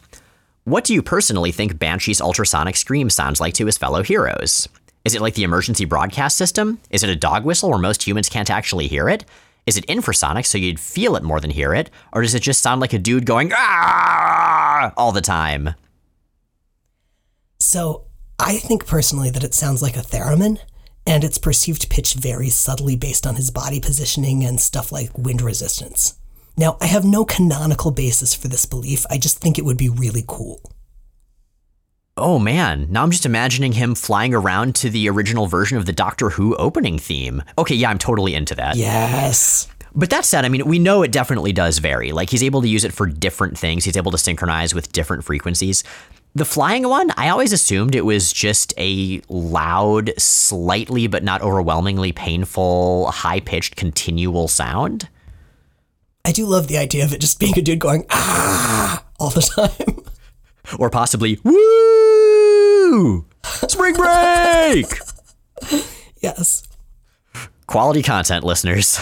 What 0.63 0.83
do 0.83 0.95
you 0.95 1.03
personally 1.03 1.51
think 1.51 1.77
Banshee's 1.77 2.19
ultrasonic 2.19 2.75
scream 2.75 3.07
sounds 3.07 3.39
like 3.39 3.53
to 3.53 3.67
his 3.67 3.77
fellow 3.77 4.01
heroes? 4.01 4.67
Is 5.05 5.13
it 5.13 5.21
like 5.21 5.35
the 5.35 5.43
emergency 5.43 5.85
broadcast 5.85 6.35
system? 6.35 6.79
Is 6.89 7.03
it 7.03 7.11
a 7.11 7.15
dog 7.15 7.45
whistle 7.45 7.69
where 7.69 7.77
most 7.77 8.07
humans 8.07 8.27
can't 8.27 8.49
actually 8.49 8.87
hear 8.87 9.09
it? 9.09 9.25
Is 9.67 9.77
it 9.77 9.85
infrasonic 9.85 10.47
so 10.47 10.57
you'd 10.57 10.79
feel 10.79 11.15
it 11.15 11.21
more 11.21 11.39
than 11.39 11.51
hear 11.51 11.75
it? 11.75 11.91
Or 12.11 12.23
does 12.23 12.33
it 12.33 12.41
just 12.41 12.63
sound 12.63 12.81
like 12.81 12.93
a 12.93 12.97
dude 12.97 13.27
going 13.27 13.51
ah 13.53 14.91
all 14.97 15.11
the 15.11 15.21
time? 15.21 15.75
So, 17.59 18.05
I 18.39 18.57
think 18.57 18.87
personally 18.87 19.29
that 19.29 19.43
it 19.43 19.53
sounds 19.53 19.83
like 19.83 19.95
a 19.95 19.99
theremin, 20.01 20.57
and 21.05 21.23
its 21.23 21.37
perceived 21.37 21.91
pitch 21.91 22.15
varies 22.15 22.55
subtly 22.55 22.95
based 22.95 23.27
on 23.27 23.35
his 23.35 23.51
body 23.51 23.79
positioning 23.79 24.43
and 24.43 24.59
stuff 24.59 24.91
like 24.91 25.15
wind 25.15 25.43
resistance. 25.43 26.15
Now, 26.57 26.77
I 26.81 26.87
have 26.87 27.05
no 27.05 27.25
canonical 27.25 27.91
basis 27.91 28.33
for 28.33 28.47
this 28.47 28.65
belief, 28.65 29.05
I 29.09 29.17
just 29.17 29.39
think 29.39 29.57
it 29.57 29.65
would 29.65 29.77
be 29.77 29.89
really 29.89 30.23
cool. 30.27 30.59
Oh 32.17 32.37
man, 32.37 32.87
now 32.89 33.03
I'm 33.03 33.11
just 33.11 33.25
imagining 33.25 33.71
him 33.71 33.95
flying 33.95 34.33
around 34.33 34.75
to 34.75 34.89
the 34.89 35.09
original 35.09 35.47
version 35.47 35.77
of 35.77 35.85
the 35.85 35.93
Doctor 35.93 36.31
Who 36.31 36.53
opening 36.57 36.99
theme. 36.99 37.41
Okay, 37.57 37.75
yeah, 37.75 37.89
I'm 37.89 37.97
totally 37.97 38.35
into 38.35 38.55
that. 38.55 38.75
Yes. 38.75 39.69
But 39.95 40.09
that 40.09 40.25
said, 40.25 40.43
I 40.43 40.49
mean, 40.49 40.65
we 40.65 40.79
know 40.79 41.01
it 41.01 41.13
definitely 41.13 41.53
does 41.53 41.77
vary. 41.77 42.11
Like, 42.11 42.29
he's 42.29 42.43
able 42.43 42.61
to 42.61 42.67
use 42.67 42.83
it 42.83 42.93
for 42.93 43.05
different 43.07 43.57
things, 43.57 43.85
he's 43.85 43.97
able 43.97 44.11
to 44.11 44.17
synchronize 44.17 44.75
with 44.75 44.91
different 44.91 45.23
frequencies. 45.23 45.83
The 46.35 46.45
flying 46.45 46.87
one, 46.87 47.11
I 47.17 47.29
always 47.29 47.53
assumed 47.53 47.95
it 47.95 48.05
was 48.05 48.31
just 48.31 48.73
a 48.77 49.21
loud, 49.29 50.11
slightly 50.17 51.07
but 51.07 51.23
not 51.23 51.41
overwhelmingly 51.41 52.11
painful, 52.11 53.09
high 53.11 53.39
pitched, 53.39 53.77
continual 53.77 54.47
sound. 54.47 55.07
I 56.25 56.31
do 56.31 56.45
love 56.45 56.67
the 56.67 56.77
idea 56.77 57.03
of 57.05 57.13
it 57.13 57.21
just 57.21 57.39
being 57.39 57.57
a 57.57 57.61
dude 57.61 57.79
going, 57.79 58.05
ah, 58.09 59.03
all 59.19 59.29
the 59.29 59.41
time. 59.41 60.03
Or 60.77 60.89
possibly, 60.89 61.39
woo! 61.43 63.25
Spring 63.43 63.95
break! 63.95 64.85
yes. 66.21 66.63
Quality 67.65 68.03
content, 68.03 68.43
listeners. 68.43 68.99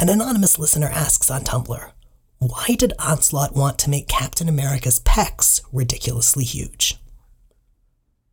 An 0.00 0.08
anonymous 0.08 0.58
listener 0.58 0.88
asks 0.88 1.30
on 1.30 1.42
Tumblr, 1.44 1.90
why 2.38 2.66
did 2.78 2.92
Onslaught 2.98 3.54
want 3.54 3.78
to 3.80 3.90
make 3.90 4.08
Captain 4.08 4.48
America's 4.48 4.98
pecs 5.00 5.62
ridiculously 5.72 6.44
huge? 6.44 6.96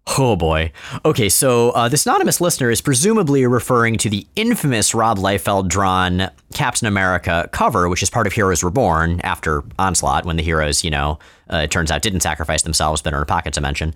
Oh 0.07 0.35
boy. 0.35 0.71
Okay, 1.05 1.29
so 1.29 1.69
uh, 1.71 1.87
this 1.87 2.05
anonymous 2.05 2.41
listener 2.41 2.71
is 2.71 2.81
presumably 2.81 3.45
referring 3.45 3.97
to 3.99 4.09
the 4.09 4.25
infamous 4.35 4.95
Rob 4.95 5.17
Liefeld 5.19 5.67
drawn 5.67 6.29
Captain 6.53 6.87
America 6.87 7.47
cover, 7.51 7.87
which 7.87 8.01
is 8.01 8.09
part 8.09 8.27
of 8.27 8.33
Heroes 8.33 8.63
Reborn 8.63 9.21
after 9.21 9.63
Onslaught, 9.77 10.25
when 10.25 10.37
the 10.37 10.43
heroes, 10.43 10.83
you 10.83 10.89
know, 10.89 11.19
uh, 11.51 11.57
it 11.57 11.71
turns 11.71 11.91
out 11.91 12.01
didn't 12.01 12.21
sacrifice 12.21 12.63
themselves, 12.63 13.01
but 13.01 13.13
are 13.13 13.17
in 13.17 13.23
a 13.23 13.25
pocket 13.27 13.53
dimension. 13.53 13.93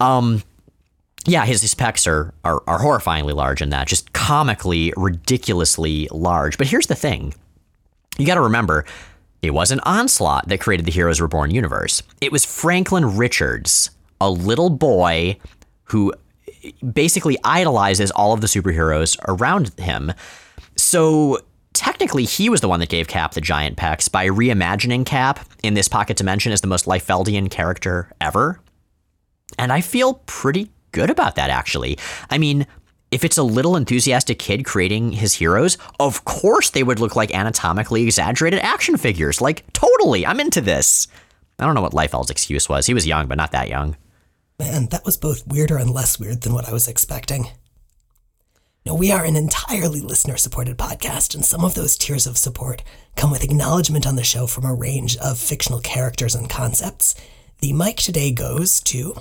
Um, 0.00 0.42
yeah, 1.24 1.44
his, 1.46 1.62
his 1.62 1.74
pecs 1.74 2.06
are, 2.06 2.34
are, 2.44 2.62
are 2.66 2.80
horrifyingly 2.80 3.34
large 3.34 3.62
in 3.62 3.70
that, 3.70 3.86
just 3.86 4.12
comically, 4.12 4.92
ridiculously 4.96 6.08
large. 6.10 6.58
But 6.58 6.66
here's 6.66 6.88
the 6.88 6.94
thing 6.94 7.32
you 8.18 8.26
got 8.26 8.34
to 8.34 8.40
remember, 8.40 8.84
it 9.40 9.50
wasn't 9.50 9.80
Onslaught 9.84 10.48
that 10.48 10.60
created 10.60 10.84
the 10.84 10.92
Heroes 10.92 11.20
Reborn 11.20 11.52
universe, 11.52 12.02
it 12.20 12.32
was 12.32 12.44
Franklin 12.44 13.16
Richards 13.16 13.90
a 14.20 14.30
little 14.30 14.70
boy 14.70 15.38
who 15.84 16.12
basically 16.92 17.38
idolizes 17.44 18.10
all 18.10 18.32
of 18.32 18.40
the 18.40 18.46
superheroes 18.46 19.16
around 19.26 19.72
him. 19.78 20.12
So 20.76 21.38
technically, 21.72 22.24
he 22.24 22.48
was 22.48 22.60
the 22.60 22.68
one 22.68 22.80
that 22.80 22.88
gave 22.88 23.08
Cap 23.08 23.34
the 23.34 23.40
giant 23.40 23.76
pecs 23.76 24.10
by 24.10 24.26
reimagining 24.28 25.06
Cap 25.06 25.46
in 25.62 25.74
this 25.74 25.88
pocket 25.88 26.16
dimension 26.16 26.52
as 26.52 26.60
the 26.60 26.66
most 26.66 26.86
Liefeldian 26.86 27.50
character 27.50 28.10
ever. 28.20 28.60
And 29.58 29.72
I 29.72 29.80
feel 29.80 30.14
pretty 30.26 30.70
good 30.92 31.10
about 31.10 31.36
that, 31.36 31.50
actually. 31.50 31.98
I 32.30 32.38
mean, 32.38 32.66
if 33.10 33.24
it's 33.24 33.38
a 33.38 33.42
little 33.42 33.76
enthusiastic 33.76 34.38
kid 34.38 34.64
creating 34.64 35.12
his 35.12 35.34
heroes, 35.34 35.78
of 35.98 36.24
course 36.24 36.70
they 36.70 36.82
would 36.82 37.00
look 37.00 37.16
like 37.16 37.34
anatomically 37.34 38.02
exaggerated 38.02 38.60
action 38.60 38.96
figures. 38.96 39.40
Like, 39.40 39.64
totally, 39.72 40.26
I'm 40.26 40.40
into 40.40 40.60
this. 40.60 41.08
I 41.58 41.64
don't 41.64 41.74
know 41.74 41.82
what 41.82 41.92
Liefeld's 41.92 42.30
excuse 42.30 42.68
was. 42.68 42.86
He 42.86 42.94
was 42.94 43.06
young, 43.06 43.26
but 43.26 43.38
not 43.38 43.52
that 43.52 43.68
young. 43.68 43.96
Man, 44.58 44.86
that 44.86 45.04
was 45.04 45.16
both 45.16 45.46
weirder 45.46 45.76
and 45.76 45.88
less 45.88 46.18
weird 46.18 46.40
than 46.40 46.52
what 46.52 46.68
I 46.68 46.72
was 46.72 46.88
expecting. 46.88 47.50
Now, 48.84 48.94
we 48.96 49.12
are 49.12 49.24
an 49.24 49.36
entirely 49.36 50.00
listener 50.00 50.36
supported 50.36 50.76
podcast, 50.76 51.34
and 51.34 51.44
some 51.44 51.64
of 51.64 51.74
those 51.74 51.96
tiers 51.96 52.26
of 52.26 52.36
support 52.36 52.82
come 53.14 53.30
with 53.30 53.44
acknowledgement 53.44 54.04
on 54.04 54.16
the 54.16 54.24
show 54.24 54.48
from 54.48 54.64
a 54.64 54.74
range 54.74 55.16
of 55.18 55.38
fictional 55.38 55.80
characters 55.80 56.34
and 56.34 56.50
concepts. 56.50 57.14
The 57.60 57.72
mic 57.72 57.98
today 57.98 58.32
goes 58.32 58.80
to. 58.80 59.14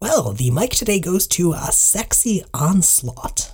Well, 0.00 0.32
the 0.32 0.50
mic 0.50 0.70
today 0.70 0.98
goes 0.98 1.28
to 1.28 1.52
a 1.52 1.70
sexy 1.70 2.42
onslaught. 2.52 3.52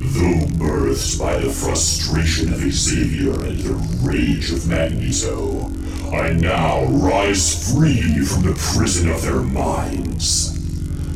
Though 0.00 0.46
birthed 0.46 1.18
by 1.18 1.38
the 1.40 1.50
frustration 1.50 2.52
of 2.52 2.60
Xavier 2.60 3.32
and 3.44 3.58
the 3.58 3.74
rage 4.00 4.52
of 4.52 4.68
Magneto, 4.68 5.72
I 6.12 6.32
now 6.34 6.84
rise 6.84 7.72
free 7.74 8.24
from 8.24 8.44
the 8.44 8.54
prison 8.72 9.10
of 9.10 9.22
their 9.22 9.40
minds. 9.40 10.54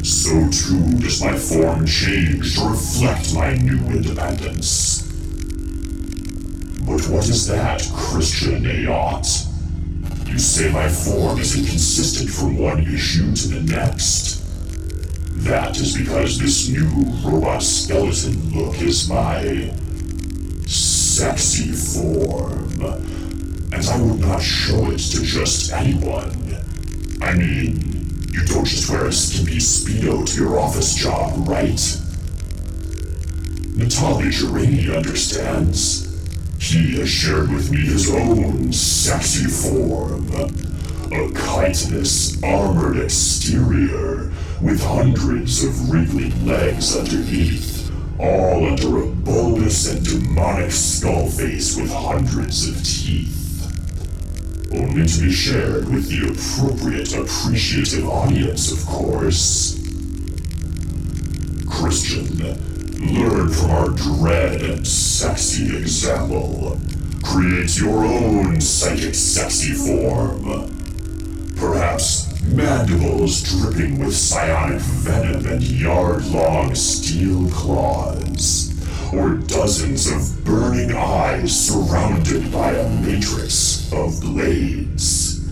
So 0.02 0.30
too 0.50 0.98
does 0.98 1.22
my 1.22 1.38
form 1.38 1.86
change 1.86 2.56
to 2.56 2.70
reflect 2.70 3.32
my 3.34 3.54
new 3.54 3.78
independence. 3.86 5.02
But 6.84 7.08
what 7.08 7.28
is 7.28 7.46
that, 7.46 7.88
Christian 7.94 8.64
Ayot? 8.64 9.46
You 10.26 10.38
say 10.40 10.72
my 10.72 10.88
form 10.88 11.38
is 11.38 11.56
inconsistent 11.56 12.30
from 12.30 12.58
one 12.58 12.80
issue 12.80 13.32
to 13.32 13.48
the 13.48 13.60
next. 13.60 14.41
That 15.42 15.76
is 15.76 15.96
because 15.96 16.38
this 16.38 16.68
new 16.68 16.86
robot 17.24 17.64
skeleton 17.64 18.54
look 18.54 18.80
is 18.80 19.08
my 19.08 19.72
sexy 20.68 21.72
form. 21.72 22.80
And 23.72 23.84
I 23.84 24.00
would 24.00 24.20
not 24.20 24.40
show 24.40 24.88
it 24.92 24.98
to 24.98 25.22
just 25.22 25.72
anyone. 25.72 26.30
I 27.20 27.34
mean, 27.34 27.74
you 28.32 28.44
don't 28.46 28.64
just 28.64 28.88
wear 28.88 29.06
a 29.06 29.12
skimpy 29.12 29.56
Speedo 29.56 30.24
to 30.24 30.40
your 30.40 30.60
office 30.60 30.94
job, 30.94 31.48
right? 31.48 31.98
Natalie 33.74 34.30
Gerani 34.30 34.96
understands. 34.96 36.08
He 36.60 36.98
has 37.00 37.10
shared 37.10 37.50
with 37.50 37.68
me 37.72 37.78
his 37.78 38.08
own 38.14 38.72
sexy 38.72 39.46
form. 39.46 40.30
A 40.32 41.28
chitinous, 41.34 42.40
armored 42.44 42.98
exterior 42.98 44.30
with 44.62 44.80
hundreds 44.80 45.64
of 45.64 45.90
wriggling 45.90 46.46
legs 46.46 46.96
underneath, 46.96 47.90
all 48.20 48.64
under 48.64 49.02
a 49.02 49.06
bulbous 49.06 49.92
and 49.92 50.04
demonic 50.04 50.70
skull 50.70 51.28
face 51.28 51.76
with 51.76 51.90
hundreds 51.92 52.68
of 52.68 52.76
teeth. 52.84 53.42
Only 54.72 55.06
to 55.06 55.20
be 55.20 55.32
shared 55.32 55.88
with 55.88 56.08
the 56.08 56.28
appropriate, 56.28 57.12
appreciative 57.12 58.08
audience, 58.08 58.70
of 58.70 58.86
course. 58.86 59.78
Christian, 61.68 62.38
learn 63.12 63.48
from 63.50 63.70
our 63.70 63.88
dread 63.88 64.62
and 64.62 64.86
sexy 64.86 65.76
example. 65.76 66.78
Create 67.24 67.76
your 67.78 68.04
own 68.04 68.60
psychic 68.60 69.14
sexy 69.14 69.72
form. 69.72 70.70
Perhaps 71.56 72.31
mandibles 72.54 73.42
dripping 73.42 73.98
with 73.98 74.14
psionic 74.14 74.80
venom 74.80 75.46
and 75.46 75.62
yard-long 75.62 76.74
steel 76.74 77.48
claws. 77.50 78.68
Or 79.12 79.34
dozens 79.34 80.10
of 80.10 80.44
burning 80.44 80.92
eyes 80.92 81.68
surrounded 81.68 82.50
by 82.50 82.72
a 82.72 82.88
matrix 83.00 83.92
of 83.92 84.20
blades. 84.20 85.46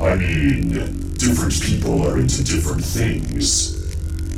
I 0.00 0.14
mean, 0.16 0.70
different 1.18 1.60
people 1.62 2.06
are 2.06 2.18
into 2.18 2.44
different 2.44 2.84
things. 2.84 3.78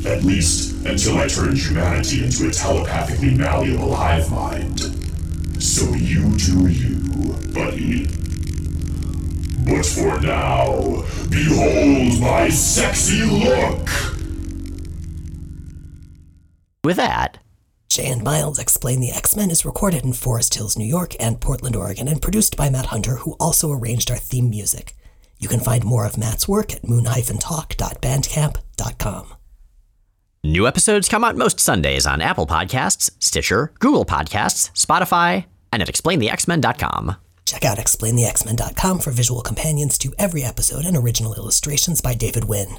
At 0.06 0.22
least 0.22 0.86
until 0.86 1.18
I 1.18 1.28
turned 1.28 1.56
humanity 1.56 2.24
into 2.24 2.48
a 2.48 2.50
telepathically 2.50 3.34
malleable 3.34 3.94
hive 3.94 4.30
mind. 4.30 4.80
So 5.62 5.84
you 5.94 6.36
do 6.36 6.66
you, 6.68 6.98
buddy. 7.52 8.23
But 9.64 9.86
for 9.86 10.20
now, 10.20 11.04
behold 11.30 12.20
my 12.20 12.50
sexy 12.50 13.24
look! 13.24 13.88
With 16.84 16.96
that, 16.96 17.38
Jay 17.88 18.06
and 18.06 18.22
Miles 18.22 18.58
Explain 18.58 19.00
the 19.00 19.10
X 19.10 19.34
Men 19.36 19.50
is 19.50 19.64
recorded 19.64 20.04
in 20.04 20.12
Forest 20.12 20.56
Hills, 20.56 20.76
New 20.76 20.84
York 20.84 21.14
and 21.18 21.40
Portland, 21.40 21.76
Oregon, 21.76 22.08
and 22.08 22.20
produced 22.20 22.54
by 22.56 22.68
Matt 22.68 22.86
Hunter, 22.86 23.14
who 23.16 23.36
also 23.40 23.72
arranged 23.72 24.10
our 24.10 24.18
theme 24.18 24.50
music. 24.50 24.94
You 25.38 25.48
can 25.48 25.60
find 25.60 25.82
more 25.84 26.04
of 26.04 26.18
Matt's 26.18 26.46
work 26.46 26.74
at 26.74 26.86
moon-talk.bandcamp.com. 26.86 29.34
new 30.42 30.66
episodes 30.66 31.08
come 31.08 31.24
out 31.24 31.36
most 31.36 31.58
Sundays 31.58 32.06
on 32.06 32.20
Apple 32.20 32.46
Podcasts, 32.46 33.10
Stitcher, 33.18 33.72
Google 33.78 34.04
Podcasts, 34.04 34.70
Spotify, 34.72 35.46
and 35.72 35.80
at 35.80 35.88
explainthexmen.com. 35.88 37.16
Check 37.44 37.64
out 37.64 37.78
explainthexmen.com 37.78 39.00
for 39.00 39.10
visual 39.10 39.42
companions 39.42 39.98
to 39.98 40.14
every 40.18 40.42
episode 40.42 40.84
and 40.84 40.96
original 40.96 41.34
illustrations 41.34 42.00
by 42.00 42.14
David 42.14 42.44
Wynn. 42.44 42.78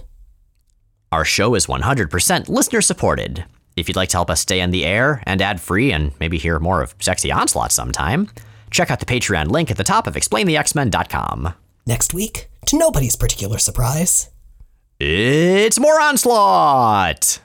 Our 1.12 1.24
show 1.26 1.56
is 1.56 1.68
100% 1.68 2.50
listener 2.50 2.82
supported. 2.82 3.46
If 3.78 3.88
you'd 3.88 3.96
like 3.96 4.10
to 4.10 4.18
help 4.18 4.30
us 4.30 4.42
stay 4.42 4.62
on 4.62 4.72
the 4.72 4.86
air 4.86 5.22
and 5.26 5.42
ad 5.42 5.62
free 5.62 5.92
and 5.92 6.12
maybe 6.20 6.38
hear 6.38 6.60
more 6.60 6.82
of 6.82 6.96
Sexy 7.00 7.32
Onslaught 7.32 7.72
sometime, 7.72 8.28
check 8.72 8.90
out 8.90 9.00
the 9.00 9.06
Patreon 9.06 9.50
link 9.52 9.70
at 9.70 9.78
the 9.78 9.84
top 9.84 10.08
of 10.08 10.16
explainthexmen.com. 10.16 11.54
Next 11.86 12.14
week, 12.14 12.50
to 12.66 12.78
nobody's 12.78 13.16
particular 13.16 13.60
surprise, 13.60 14.30
It's 15.00 15.80
more 15.80 16.02
Onslaught! 16.02 17.40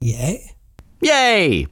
yay! 0.00 0.52
Yay! 1.00 1.66